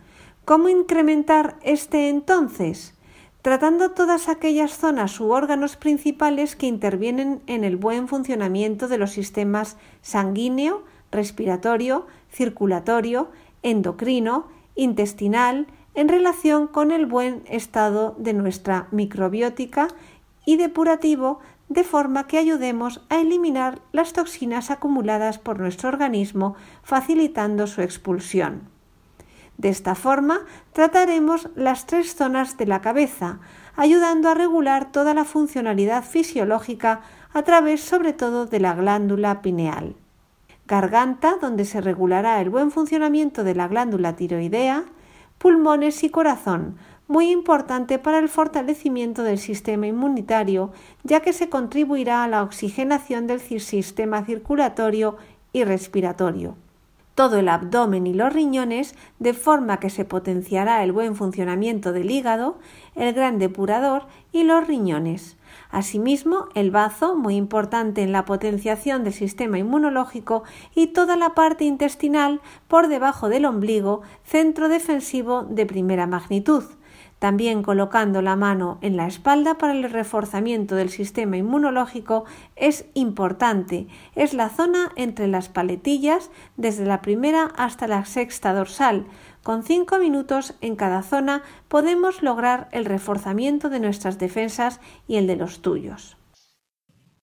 ¿Cómo 0.45 0.69
incrementar 0.69 1.57
este 1.63 2.09
entonces? 2.09 2.95
Tratando 3.43 3.91
todas 3.91 4.29
aquellas 4.29 4.79
zonas 4.79 5.19
u 5.19 5.33
órganos 5.33 5.77
principales 5.77 6.55
que 6.55 6.67
intervienen 6.67 7.43
en 7.47 7.65
el 7.65 7.77
buen 7.77 8.07
funcionamiento 8.07 8.87
de 8.87 8.99
los 8.99 9.11
sistemas 9.11 9.77
sanguíneo, 10.03 10.85
respiratorio, 11.11 12.07
circulatorio, 12.31 13.31
endocrino, 13.63 14.47
intestinal, 14.77 15.67
en 15.95 16.09
relación 16.09 16.67
con 16.67 16.91
el 16.91 17.07
buen 17.07 17.43
estado 17.47 18.15
de 18.19 18.33
nuestra 18.33 18.89
microbiótica 18.91 19.89
y 20.45 20.57
depurativo, 20.57 21.41
de 21.69 21.85
forma 21.85 22.27
que 22.27 22.39
ayudemos 22.39 23.01
a 23.09 23.21
eliminar 23.21 23.81
las 23.93 24.13
toxinas 24.13 24.71
acumuladas 24.71 25.39
por 25.39 25.59
nuestro 25.59 25.89
organismo, 25.89 26.57
facilitando 26.83 27.67
su 27.67 27.81
expulsión. 27.81 28.69
De 29.57 29.69
esta 29.69 29.95
forma, 29.95 30.41
trataremos 30.73 31.49
las 31.55 31.87
tres 31.87 32.15
zonas 32.15 32.57
de 32.57 32.67
la 32.67 32.81
cabeza, 32.81 33.39
ayudando 33.77 34.29
a 34.29 34.35
regular 34.35 34.91
toda 34.93 35.15
la 35.15 35.25
funcionalidad 35.25 36.05
fisiológica 36.05 37.03
a 37.33 37.43
través 37.43 37.81
sobre 37.81 38.13
todo 38.13 38.47
de 38.47 38.61
la 38.61 38.75
glándula 38.75 39.43
pineal 39.43 39.95
garganta, 40.67 41.37
donde 41.41 41.65
se 41.65 41.81
regulará 41.81 42.41
el 42.41 42.51
buen 42.51 42.71
funcionamiento 42.71 43.45
de 43.45 43.55
la 43.55 43.69
glándula 43.69 44.17
tiroidea, 44.17 44.85
pulmones 45.39 46.03
y 46.05 46.11
corazón, 46.11 46.77
muy 47.07 47.31
importante 47.31 47.99
para 47.99 48.19
el 48.19 48.29
fortalecimiento 48.29 49.23
del 49.23 49.39
sistema 49.39 49.87
inmunitario, 49.87 50.73
ya 51.03 51.21
que 51.21 51.33
se 51.33 51.49
contribuirá 51.49 52.25
a 52.25 52.29
la 52.29 52.43
oxigenación 52.43 53.27
del 53.27 53.41
sistema 53.41 54.25
circulatorio 54.25 55.17
y 55.53 55.65
respiratorio. 55.65 56.57
Todo 57.15 57.39
el 57.39 57.49
abdomen 57.49 58.07
y 58.07 58.15
los 58.15 58.33
riñones, 58.33 58.95
de 59.21 59.35
forma 59.35 59.79
que 59.79 59.91
se 59.91 60.05
potenciará 60.05 60.83
el 60.83 60.91
buen 60.91 61.15
funcionamiento 61.15 61.93
del 61.93 62.11
hígado, 62.11 62.59
el 62.97 63.13
gran 63.13 63.39
depurador 63.39 64.07
y 64.33 64.43
los 64.43 64.67
riñones. 64.67 65.37
Asimismo, 65.75 66.47
el 66.55 66.71
bazo, 66.71 67.17
muy 67.17 67.35
importante 67.35 68.05
en 68.05 68.13
la 68.13 68.25
potenciación 68.25 69.03
del 69.03 69.13
sistema 69.13 69.59
inmunológico, 69.59 70.45
y 70.73 70.87
toda 70.87 71.17
la 71.17 71.35
parte 71.35 71.65
intestinal 71.65 72.41
por 72.69 72.87
debajo 72.87 73.29
del 73.29 73.45
ombligo, 73.45 74.03
centro 74.23 74.69
defensivo 74.69 75.43
de 75.43 75.67
primera 75.67 76.07
magnitud. 76.07 76.63
También 77.19 77.65
colocando 77.65 78.23
la 78.23 78.37
mano 78.37 78.79
en 78.83 78.97
la 78.97 79.09
espalda 79.09 79.59
para 79.59 79.73
el 79.73 79.91
reforzamiento 79.91 80.77
del 80.77 80.91
sistema 80.91 81.39
inmunológico 81.39 82.25
es 82.55 82.87
importante. 82.95 83.89
Es 84.15 84.33
la 84.33 84.51
zona 84.51 84.93
entre 84.95 85.27
las 85.27 85.49
paletillas 85.49 86.31
desde 86.57 86.87
la 86.87 87.03
primera 87.03 87.51
hasta 87.57 87.89
la 87.89 88.05
sexta 88.05 88.53
dorsal, 88.53 89.07
con 89.45 89.63
cinco 89.63 89.99
minutos 89.99 90.55
en 90.63 90.75
cada 90.75 91.03
zona 91.03 91.43
podemos 91.69 92.23
lograr 92.23 92.69
el 92.73 92.87
reforzamiento 92.87 93.69
de 93.69 93.79
nuestras 93.79 94.19
defensas 94.19 94.81
y 95.07 95.17
el 95.17 95.29
de 95.29 95.37
los 95.37 95.61
tuyos. 95.61 96.17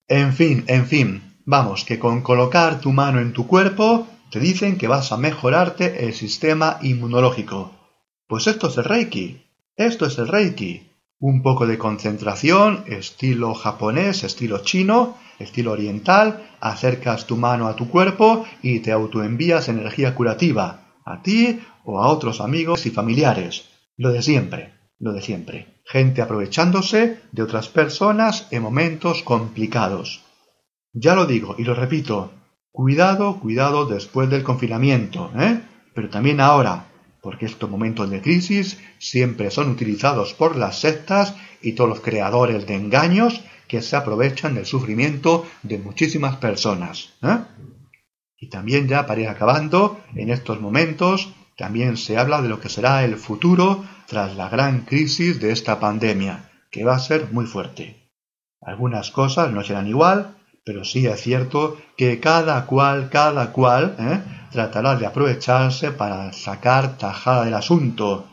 En 0.07 0.31
fin, 0.31 0.63
en 0.67 0.85
fin, 0.85 1.41
vamos, 1.45 1.83
que 1.83 1.97
con 1.97 2.21
colocar 2.21 2.79
tu 2.79 2.91
mano 2.91 3.19
en 3.19 3.33
tu 3.33 3.47
cuerpo 3.47 4.07
te 4.29 4.39
dicen 4.39 4.77
que 4.77 4.87
vas 4.87 5.11
a 5.11 5.17
mejorarte 5.17 6.05
el 6.05 6.13
sistema 6.13 6.77
inmunológico. 6.81 7.71
Pues 8.27 8.45
esto 8.47 8.67
es 8.67 8.77
el 8.77 8.85
Reiki, 8.85 9.41
esto 9.75 10.05
es 10.05 10.17
el 10.19 10.27
Reiki. 10.27 10.89
Un 11.19 11.41
poco 11.41 11.65
de 11.65 11.77
concentración, 11.77 12.83
estilo 12.87 13.53
japonés, 13.55 14.23
estilo 14.23 14.59
chino, 14.59 15.17
estilo 15.39 15.71
oriental, 15.71 16.49
acercas 16.59 17.25
tu 17.25 17.35
mano 17.35 17.67
a 17.67 17.75
tu 17.75 17.89
cuerpo 17.89 18.45
y 18.61 18.79
te 18.79 18.91
autoenvías 18.91 19.69
energía 19.69 20.13
curativa, 20.13 20.81
a 21.05 21.21
ti 21.21 21.61
o 21.85 22.01
a 22.01 22.07
otros 22.07 22.41
amigos 22.41 22.85
y 22.85 22.91
familiares. 22.91 23.69
Lo 23.97 24.11
de 24.11 24.21
siempre, 24.21 24.73
lo 24.99 25.13
de 25.13 25.21
siempre. 25.21 25.81
Gente 25.85 26.21
aprovechándose 26.21 27.19
de 27.31 27.43
otras 27.43 27.67
personas 27.67 28.47
en 28.51 28.63
momentos 28.63 29.23
complicados. 29.23 30.21
Ya 30.93 31.15
lo 31.15 31.25
digo 31.25 31.55
y 31.57 31.63
lo 31.63 31.73
repito, 31.73 32.31
cuidado, 32.71 33.39
cuidado 33.39 33.85
después 33.85 34.29
del 34.29 34.43
confinamiento, 34.43 35.31
¿eh? 35.37 35.61
Pero 35.93 36.09
también 36.09 36.39
ahora, 36.39 36.85
porque 37.21 37.45
estos 37.45 37.69
momentos 37.69 38.09
de 38.09 38.21
crisis 38.21 38.79
siempre 38.97 39.51
son 39.51 39.69
utilizados 39.69 40.33
por 40.33 40.55
las 40.55 40.79
sectas 40.79 41.35
y 41.61 41.73
todos 41.73 41.89
los 41.89 41.99
creadores 42.01 42.65
de 42.65 42.75
engaños 42.75 43.41
que 43.67 43.81
se 43.81 43.95
aprovechan 43.95 44.55
del 44.55 44.65
sufrimiento 44.65 45.45
de 45.63 45.77
muchísimas 45.77 46.37
personas. 46.37 47.13
¿eh? 47.23 47.37
Y 48.37 48.49
también 48.49 48.87
ya 48.87 49.05
para 49.05 49.21
ir 49.21 49.29
acabando, 49.29 50.01
en 50.15 50.29
estos 50.29 50.59
momentos 50.59 51.33
también 51.61 51.95
se 51.95 52.17
habla 52.17 52.41
de 52.41 52.49
lo 52.49 52.59
que 52.59 52.69
será 52.69 53.05
el 53.05 53.17
futuro 53.17 53.85
tras 54.07 54.35
la 54.35 54.49
gran 54.49 54.81
crisis 54.81 55.39
de 55.39 55.51
esta 55.51 55.79
pandemia, 55.79 56.49
que 56.71 56.83
va 56.83 56.95
a 56.95 56.99
ser 56.99 57.31
muy 57.31 57.45
fuerte. 57.45 58.09
Algunas 58.59 59.11
cosas 59.11 59.51
no 59.51 59.63
serán 59.63 59.85
igual, 59.85 60.37
pero 60.65 60.83
sí 60.83 61.05
es 61.05 61.21
cierto 61.21 61.77
que 61.95 62.19
cada 62.19 62.65
cual, 62.65 63.11
cada 63.11 63.51
cual, 63.51 63.95
¿eh? 63.99 64.21
tratará 64.51 64.95
de 64.95 65.05
aprovecharse 65.05 65.91
para 65.91 66.33
sacar 66.33 66.97
tajada 66.97 67.45
del 67.45 67.53
asunto. 67.53 68.25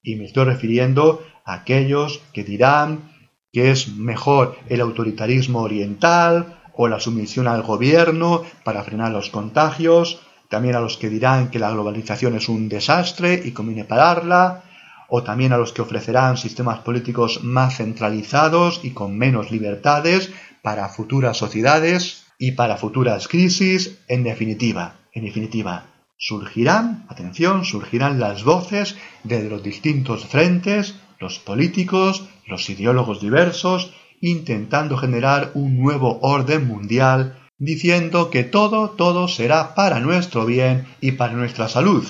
Y 0.00 0.14
me 0.14 0.26
estoy 0.26 0.44
refiriendo 0.44 1.26
a 1.44 1.54
aquellos 1.54 2.20
que 2.32 2.44
dirán 2.44 3.10
que 3.52 3.72
es 3.72 3.88
mejor 3.88 4.58
el 4.68 4.80
autoritarismo 4.80 5.60
oriental 5.60 6.60
o 6.76 6.86
la 6.86 7.00
sumisión 7.00 7.48
al 7.48 7.62
gobierno 7.62 8.44
para 8.62 8.84
frenar 8.84 9.10
los 9.10 9.28
contagios, 9.30 10.20
también 10.48 10.76
a 10.76 10.80
los 10.80 10.96
que 10.96 11.08
dirán 11.08 11.50
que 11.50 11.58
la 11.58 11.70
globalización 11.70 12.36
es 12.36 12.48
un 12.48 12.68
desastre 12.68 13.40
y 13.44 13.52
conviene 13.52 13.84
pararla, 13.84 14.62
o 15.08 15.22
también 15.22 15.52
a 15.52 15.58
los 15.58 15.72
que 15.72 15.82
ofrecerán 15.82 16.36
sistemas 16.36 16.80
políticos 16.80 17.44
más 17.44 17.76
centralizados 17.76 18.80
y 18.82 18.90
con 18.90 19.16
menos 19.16 19.50
libertades 19.50 20.32
para 20.62 20.88
futuras 20.88 21.36
sociedades 21.36 22.26
y 22.38 22.52
para 22.52 22.76
futuras 22.76 23.28
crisis, 23.28 23.98
en 24.08 24.24
definitiva, 24.24 24.96
en 25.12 25.24
definitiva, 25.24 25.86
surgirán, 26.18 27.06
atención, 27.08 27.64
surgirán 27.64 28.18
las 28.18 28.42
voces 28.44 28.96
de 29.22 29.48
los 29.48 29.62
distintos 29.62 30.24
frentes, 30.26 30.96
los 31.18 31.38
políticos, 31.38 32.28
los 32.46 32.68
ideólogos 32.68 33.20
diversos, 33.20 33.92
intentando 34.20 34.96
generar 34.96 35.52
un 35.54 35.78
nuevo 35.78 36.18
orden 36.22 36.66
mundial 36.66 37.45
diciendo 37.58 38.30
que 38.30 38.44
todo, 38.44 38.90
todo 38.90 39.28
será 39.28 39.74
para 39.74 40.00
nuestro 40.00 40.44
bien 40.44 40.86
y 41.00 41.12
para 41.12 41.32
nuestra 41.32 41.68
salud. 41.68 42.06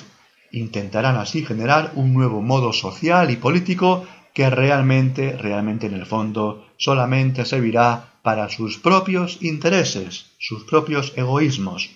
Intentarán 0.53 1.17
así 1.17 1.45
generar 1.45 1.93
un 1.95 2.15
nuevo 2.15 2.43
modo 2.43 2.73
social 2.73 3.31
y 3.31 3.37
político 3.37 4.05
que 4.35 4.51
realmente, 4.51 5.37
realmente 5.37 5.87
en 5.87 5.95
el 5.95 6.07
fondo, 6.07 6.67
solamente 6.77 7.45
servirá 7.45 8.21
para 8.23 8.49
sus 8.49 8.79
propios 8.79 9.39
intereses, 9.41 10.27
sus 10.39 10.65
propios 10.65 11.13
egoísmos. 11.17 11.91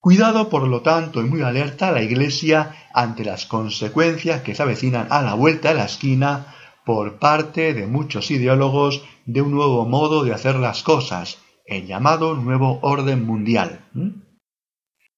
Cuidado, 0.00 0.48
por 0.48 0.66
lo 0.66 0.80
tanto, 0.80 1.20
y 1.20 1.24
muy 1.24 1.42
alerta 1.42 1.92
la 1.92 2.02
Iglesia 2.02 2.74
ante 2.94 3.24
las 3.24 3.46
consecuencias 3.46 4.42
que 4.42 4.54
se 4.54 4.62
avecinan 4.62 5.08
a 5.10 5.22
la 5.22 5.34
vuelta 5.34 5.68
de 5.68 5.74
la 5.74 5.84
esquina 5.84 6.54
por 6.84 7.18
parte 7.18 7.74
de 7.74 7.86
muchos 7.86 8.30
ideólogos 8.30 9.02
de 9.26 9.42
un 9.42 9.52
nuevo 9.52 9.84
modo 9.86 10.24
de 10.24 10.32
hacer 10.32 10.56
las 10.56 10.82
cosas, 10.82 11.38
el 11.68 11.86
llamado 11.86 12.34
nuevo 12.34 12.78
orden 12.82 13.24
mundial. 13.24 13.80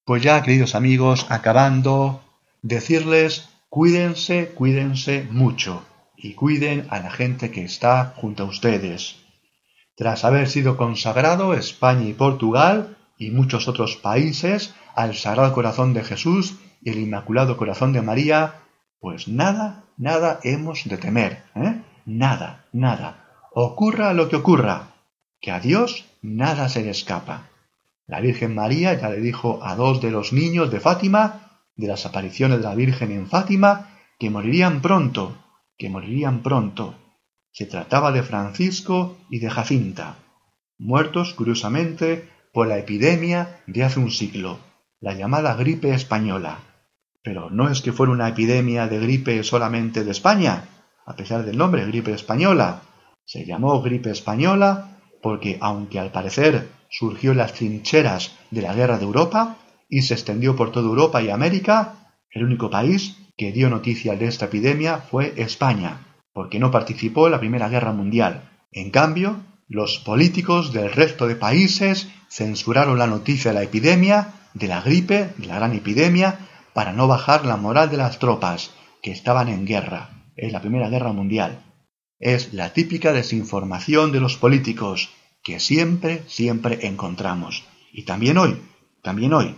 Pues 0.05 0.23
ya, 0.23 0.43
queridos 0.43 0.75
amigos, 0.75 1.27
acabando, 1.31 2.23
decirles 2.63 3.49
cuídense, 3.69 4.49
cuídense 4.49 5.27
mucho 5.31 5.85
y 6.17 6.35
cuiden 6.35 6.87
a 6.91 6.99
la 6.99 7.11
gente 7.11 7.51
que 7.51 7.65
está 7.65 8.15
junto 8.17 8.43
a 8.43 8.47
ustedes. 8.47 9.17
Tras 9.97 10.25
haber 10.25 10.49
sido 10.49 10.77
consagrado 10.77 11.55
España 11.55 12.05
y 12.05 12.15
Portugal 12.15 12.97
y 13.17 13.31
muchos 13.31 13.69
otros 13.69 13.97
países 13.97 14.75
al 14.97 15.15
Sagrado 15.15 15.55
Corazón 15.55 15.95
de 15.95 16.03
Jesús 16.03 16.57
y 16.83 16.91
el 16.91 16.99
Inmaculado 16.99 17.57
Corazón 17.57 17.93
de 17.93 18.03
María, 18.03 18.55
pues 18.99 19.29
nada, 19.29 19.85
nada 19.97 20.41
hemos 20.43 20.85
de 20.85 20.97
temer, 20.97 21.45
¿eh? 21.55 21.81
nada, 22.07 22.65
nada. 22.73 23.29
Ocurra 23.53 24.15
lo 24.15 24.29
que 24.29 24.37
ocurra, 24.37 24.90
que 25.41 25.51
a 25.51 25.61
Dios 25.61 26.05
nada 26.23 26.69
se 26.69 26.83
le 26.83 26.91
escapa. 26.91 27.49
La 28.07 28.21
Virgen 28.21 28.55
María 28.55 28.95
ya 28.95 29.09
le 29.09 29.21
dijo 29.21 29.61
a 29.63 29.75
dos 29.75 30.01
de 30.01 30.11
los 30.11 30.33
niños 30.33 30.71
de 30.71 30.81
Fátima, 30.81 31.63
de 31.77 31.87
las 31.87 32.07
apariciones 32.07 32.59
de 32.59 32.65
la 32.65 32.75
Virgen 32.75 33.11
en 33.13 33.27
Fátima, 33.27 33.99
que 34.19 34.31
morirían 34.31 34.83
pronto, 34.83 35.37
que 35.79 35.89
morirían 35.89 36.43
pronto. 36.43 36.95
Se 37.53 37.67
trataba 37.67 38.13
de 38.13 38.23
Francisco 38.23 39.17
y 39.31 39.39
de 39.39 39.51
Jacinta, 39.51 40.17
muertos 40.79 41.35
curiosamente 41.35 42.29
por 42.53 42.67
la 42.67 42.79
epidemia 42.79 43.63
de 43.67 43.85
hace 43.85 44.01
un 44.01 44.11
siglo, 44.11 44.59
la 45.01 45.15
llamada 45.15 45.55
gripe 45.55 45.95
española. 45.95 46.59
Pero 47.23 47.51
no 47.51 47.69
es 47.69 47.81
que 47.81 47.93
fuera 47.93 48.13
una 48.13 48.29
epidemia 48.29 48.89
de 48.89 48.99
gripe 48.99 49.43
solamente 49.43 50.05
de 50.05 50.11
España, 50.11 50.65
a 51.07 51.17
pesar 51.17 51.45
del 51.45 51.57
nombre 51.59 51.87
gripe 51.87 52.13
española. 52.13 52.83
Se 53.25 53.47
llamó 53.47 53.81
gripe 53.83 54.11
española 54.11 55.00
porque, 55.23 55.59
aunque 55.61 55.99
al 55.99 56.13
parecer 56.13 56.69
surgió 56.89 57.33
en 57.33 57.39
las 57.39 57.53
trincheras 57.53 58.33
de 58.51 58.63
la 58.63 58.75
guerra 58.75 58.99
de 58.99 59.05
Europa 59.05 59.57
y 59.89 60.03
se 60.03 60.15
extendió 60.15 60.57
por 60.57 60.73
toda 60.73 60.89
Europa 60.89 61.23
y 61.23 61.31
América, 61.31 62.15
el 62.31 62.45
único 62.45 62.71
país 62.71 63.17
que 63.37 63.53
dio 63.53 63.71
noticia 63.71 64.17
de 64.17 64.27
esta 64.27 64.47
epidemia 64.47 64.99
fue 64.99 65.35
España, 65.37 66.07
porque 66.33 66.59
no 66.59 66.71
participó 66.71 67.27
en 67.27 67.33
la 67.33 67.41
Primera 67.41 67.69
Guerra 67.69 67.93
Mundial. 67.93 68.51
En 68.73 68.91
cambio, 68.91 69.41
los 69.69 69.99
políticos 69.99 70.73
del 70.73 70.93
resto 70.93 71.27
de 71.27 71.37
países 71.37 72.09
censuraron 72.29 72.99
la 72.99 73.07
noticia 73.07 73.53
de 73.53 73.59
la 73.59 73.63
epidemia, 73.63 74.35
de 74.55 74.69
la 74.69 74.81
gripe, 74.81 75.33
de 75.37 75.47
la 75.47 75.57
gran 75.57 75.73
epidemia, 75.75 76.39
para 76.73 76.93
no 76.93 77.09
bajar 77.09 77.47
la 77.47 77.57
moral 77.57 77.91
de 77.91 77.97
las 77.97 78.19
tropas, 78.19 78.73
que 79.03 79.11
estaban 79.11 79.49
en 79.49 79.67
guerra, 79.67 80.11
en 80.37 80.53
la 80.53 80.61
Primera 80.61 80.89
Guerra 80.89 81.13
Mundial. 81.13 81.70
Es 82.21 82.53
la 82.53 82.75
típica 82.75 83.15
desinformación 83.15 84.13
de 84.13 84.21
los 84.21 84.37
políticos, 84.37 85.09
que 85.43 85.59
siempre, 85.59 86.23
siempre 86.27 86.87
encontramos. 86.87 87.65
Y 87.95 88.03
también 88.03 88.37
hoy, 88.37 88.61
también 89.03 89.33
hoy. 89.33 89.57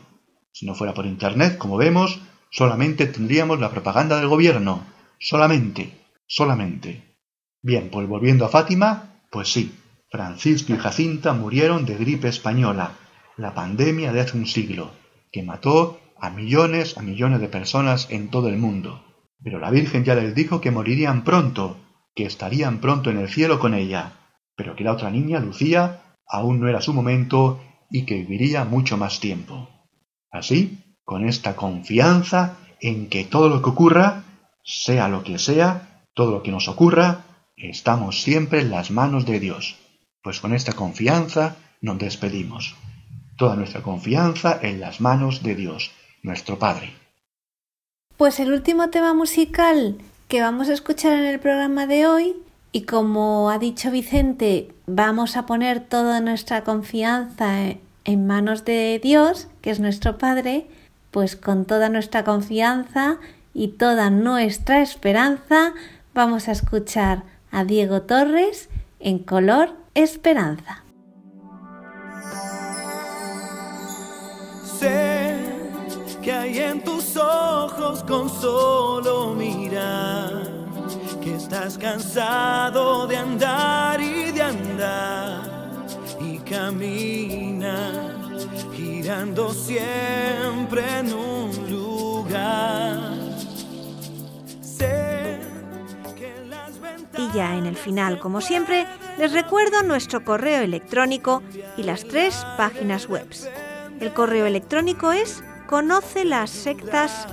Si 0.52 0.64
no 0.64 0.76
fuera 0.76 0.94
por 0.94 1.04
Internet, 1.04 1.58
como 1.58 1.76
vemos, 1.76 2.20
solamente 2.52 3.06
tendríamos 3.06 3.58
la 3.58 3.72
propaganda 3.72 4.16
del 4.16 4.28
gobierno. 4.28 4.86
Solamente, 5.18 6.06
solamente. 6.28 7.16
Bien, 7.62 7.90
pues 7.90 8.06
volviendo 8.06 8.44
a 8.44 8.48
Fátima, 8.48 9.24
pues 9.32 9.52
sí, 9.52 9.74
Francisco 10.08 10.72
y 10.72 10.78
Jacinta 10.78 11.32
murieron 11.32 11.84
de 11.84 11.96
gripe 11.96 12.28
española, 12.28 12.92
la 13.36 13.54
pandemia 13.54 14.12
de 14.12 14.20
hace 14.20 14.38
un 14.38 14.46
siglo, 14.46 14.92
que 15.32 15.42
mató 15.42 15.98
a 16.16 16.30
millones, 16.30 16.96
a 16.96 17.02
millones 17.02 17.40
de 17.40 17.48
personas 17.48 18.06
en 18.10 18.28
todo 18.28 18.48
el 18.48 18.56
mundo. 18.56 19.04
Pero 19.42 19.58
la 19.58 19.72
Virgen 19.72 20.04
ya 20.04 20.14
les 20.14 20.32
dijo 20.32 20.60
que 20.60 20.70
morirían 20.70 21.24
pronto, 21.24 21.76
que 22.14 22.24
estarían 22.24 22.80
pronto 22.80 23.10
en 23.10 23.18
el 23.18 23.28
cielo 23.28 23.58
con 23.58 23.74
ella, 23.74 24.12
pero 24.56 24.76
que 24.76 24.84
la 24.84 24.92
otra 24.92 25.10
niña, 25.10 25.40
Lucía, 25.40 26.02
aún 26.26 26.60
no 26.60 26.68
era 26.68 26.80
su 26.80 26.92
momento 26.92 27.60
y 27.90 28.04
que 28.04 28.16
viviría 28.16 28.64
mucho 28.64 28.96
más 28.96 29.20
tiempo. 29.20 29.68
Así, 30.30 30.78
con 31.04 31.26
esta 31.28 31.56
confianza 31.56 32.56
en 32.80 33.08
que 33.08 33.24
todo 33.24 33.48
lo 33.48 33.62
que 33.62 33.70
ocurra, 33.70 34.24
sea 34.64 35.08
lo 35.08 35.22
que 35.24 35.38
sea, 35.38 36.02
todo 36.14 36.32
lo 36.32 36.42
que 36.42 36.50
nos 36.50 36.68
ocurra, 36.68 37.24
estamos 37.56 38.22
siempre 38.22 38.60
en 38.60 38.70
las 38.70 38.90
manos 38.90 39.26
de 39.26 39.40
Dios. 39.40 39.76
Pues 40.22 40.40
con 40.40 40.54
esta 40.54 40.72
confianza 40.72 41.56
nos 41.80 41.98
despedimos. 41.98 42.76
Toda 43.36 43.56
nuestra 43.56 43.82
confianza 43.82 44.58
en 44.62 44.80
las 44.80 45.00
manos 45.00 45.42
de 45.42 45.54
Dios, 45.54 45.90
nuestro 46.22 46.58
Padre. 46.58 46.92
Pues 48.16 48.38
el 48.40 48.52
último 48.52 48.88
tema 48.90 49.14
musical 49.14 49.98
que 50.28 50.40
vamos 50.40 50.68
a 50.68 50.72
escuchar 50.72 51.12
en 51.12 51.24
el 51.24 51.40
programa 51.40 51.86
de 51.86 52.06
hoy, 52.06 52.36
y 52.72 52.82
como 52.82 53.50
ha 53.50 53.58
dicho 53.58 53.90
Vicente, 53.90 54.74
vamos 54.86 55.36
a 55.36 55.44
poner 55.44 55.80
toda 55.80 56.20
nuestra 56.20 56.64
confianza 56.64 57.74
en 58.04 58.26
manos 58.26 58.64
de 58.64 58.98
Dios, 59.02 59.48
que 59.60 59.70
es 59.70 59.80
nuestro 59.80 60.18
Padre, 60.18 60.66
pues 61.10 61.36
con 61.36 61.66
toda 61.66 61.88
nuestra 61.90 62.24
confianza 62.24 63.18
y 63.52 63.68
toda 63.68 64.10
nuestra 64.10 64.80
esperanza 64.80 65.74
vamos 66.14 66.48
a 66.48 66.52
escuchar 66.52 67.24
a 67.50 67.64
Diego 67.64 68.02
Torres 68.02 68.70
en 68.98 69.18
color 69.18 69.76
esperanza. 69.94 70.82
Que 76.22 76.32
hay 76.32 76.58
en 76.58 76.84
tus 76.84 77.16
ojos 77.16 78.04
con 78.04 78.28
solo 78.30 79.34
mirar, 79.34 80.44
que 81.20 81.34
estás 81.34 81.76
cansado 81.76 83.06
de 83.08 83.16
andar 83.16 84.00
y 84.00 84.30
de 84.30 84.42
andar 84.42 85.86
y 86.20 86.38
camina 86.38 87.90
girando 88.74 89.52
siempre 89.52 90.82
en 91.00 91.12
un 91.12 91.70
lugar. 91.70 93.12
Y 97.18 97.36
ya 97.36 97.56
en 97.56 97.66
el 97.66 97.76
final, 97.76 98.18
como 98.18 98.40
siempre, 98.40 98.86
les 99.18 99.32
recuerdo 99.32 99.82
nuestro 99.82 100.24
correo 100.24 100.62
electrónico 100.62 101.42
y 101.76 101.82
las 101.82 102.04
tres 102.04 102.44
páginas 102.56 103.08
web. 103.08 103.26
El 104.00 104.12
correo 104.12 104.46
electrónico 104.46 105.12
es 105.12 105.44
conoce 105.72 106.24
las 106.26 106.50
sectas 106.50 107.26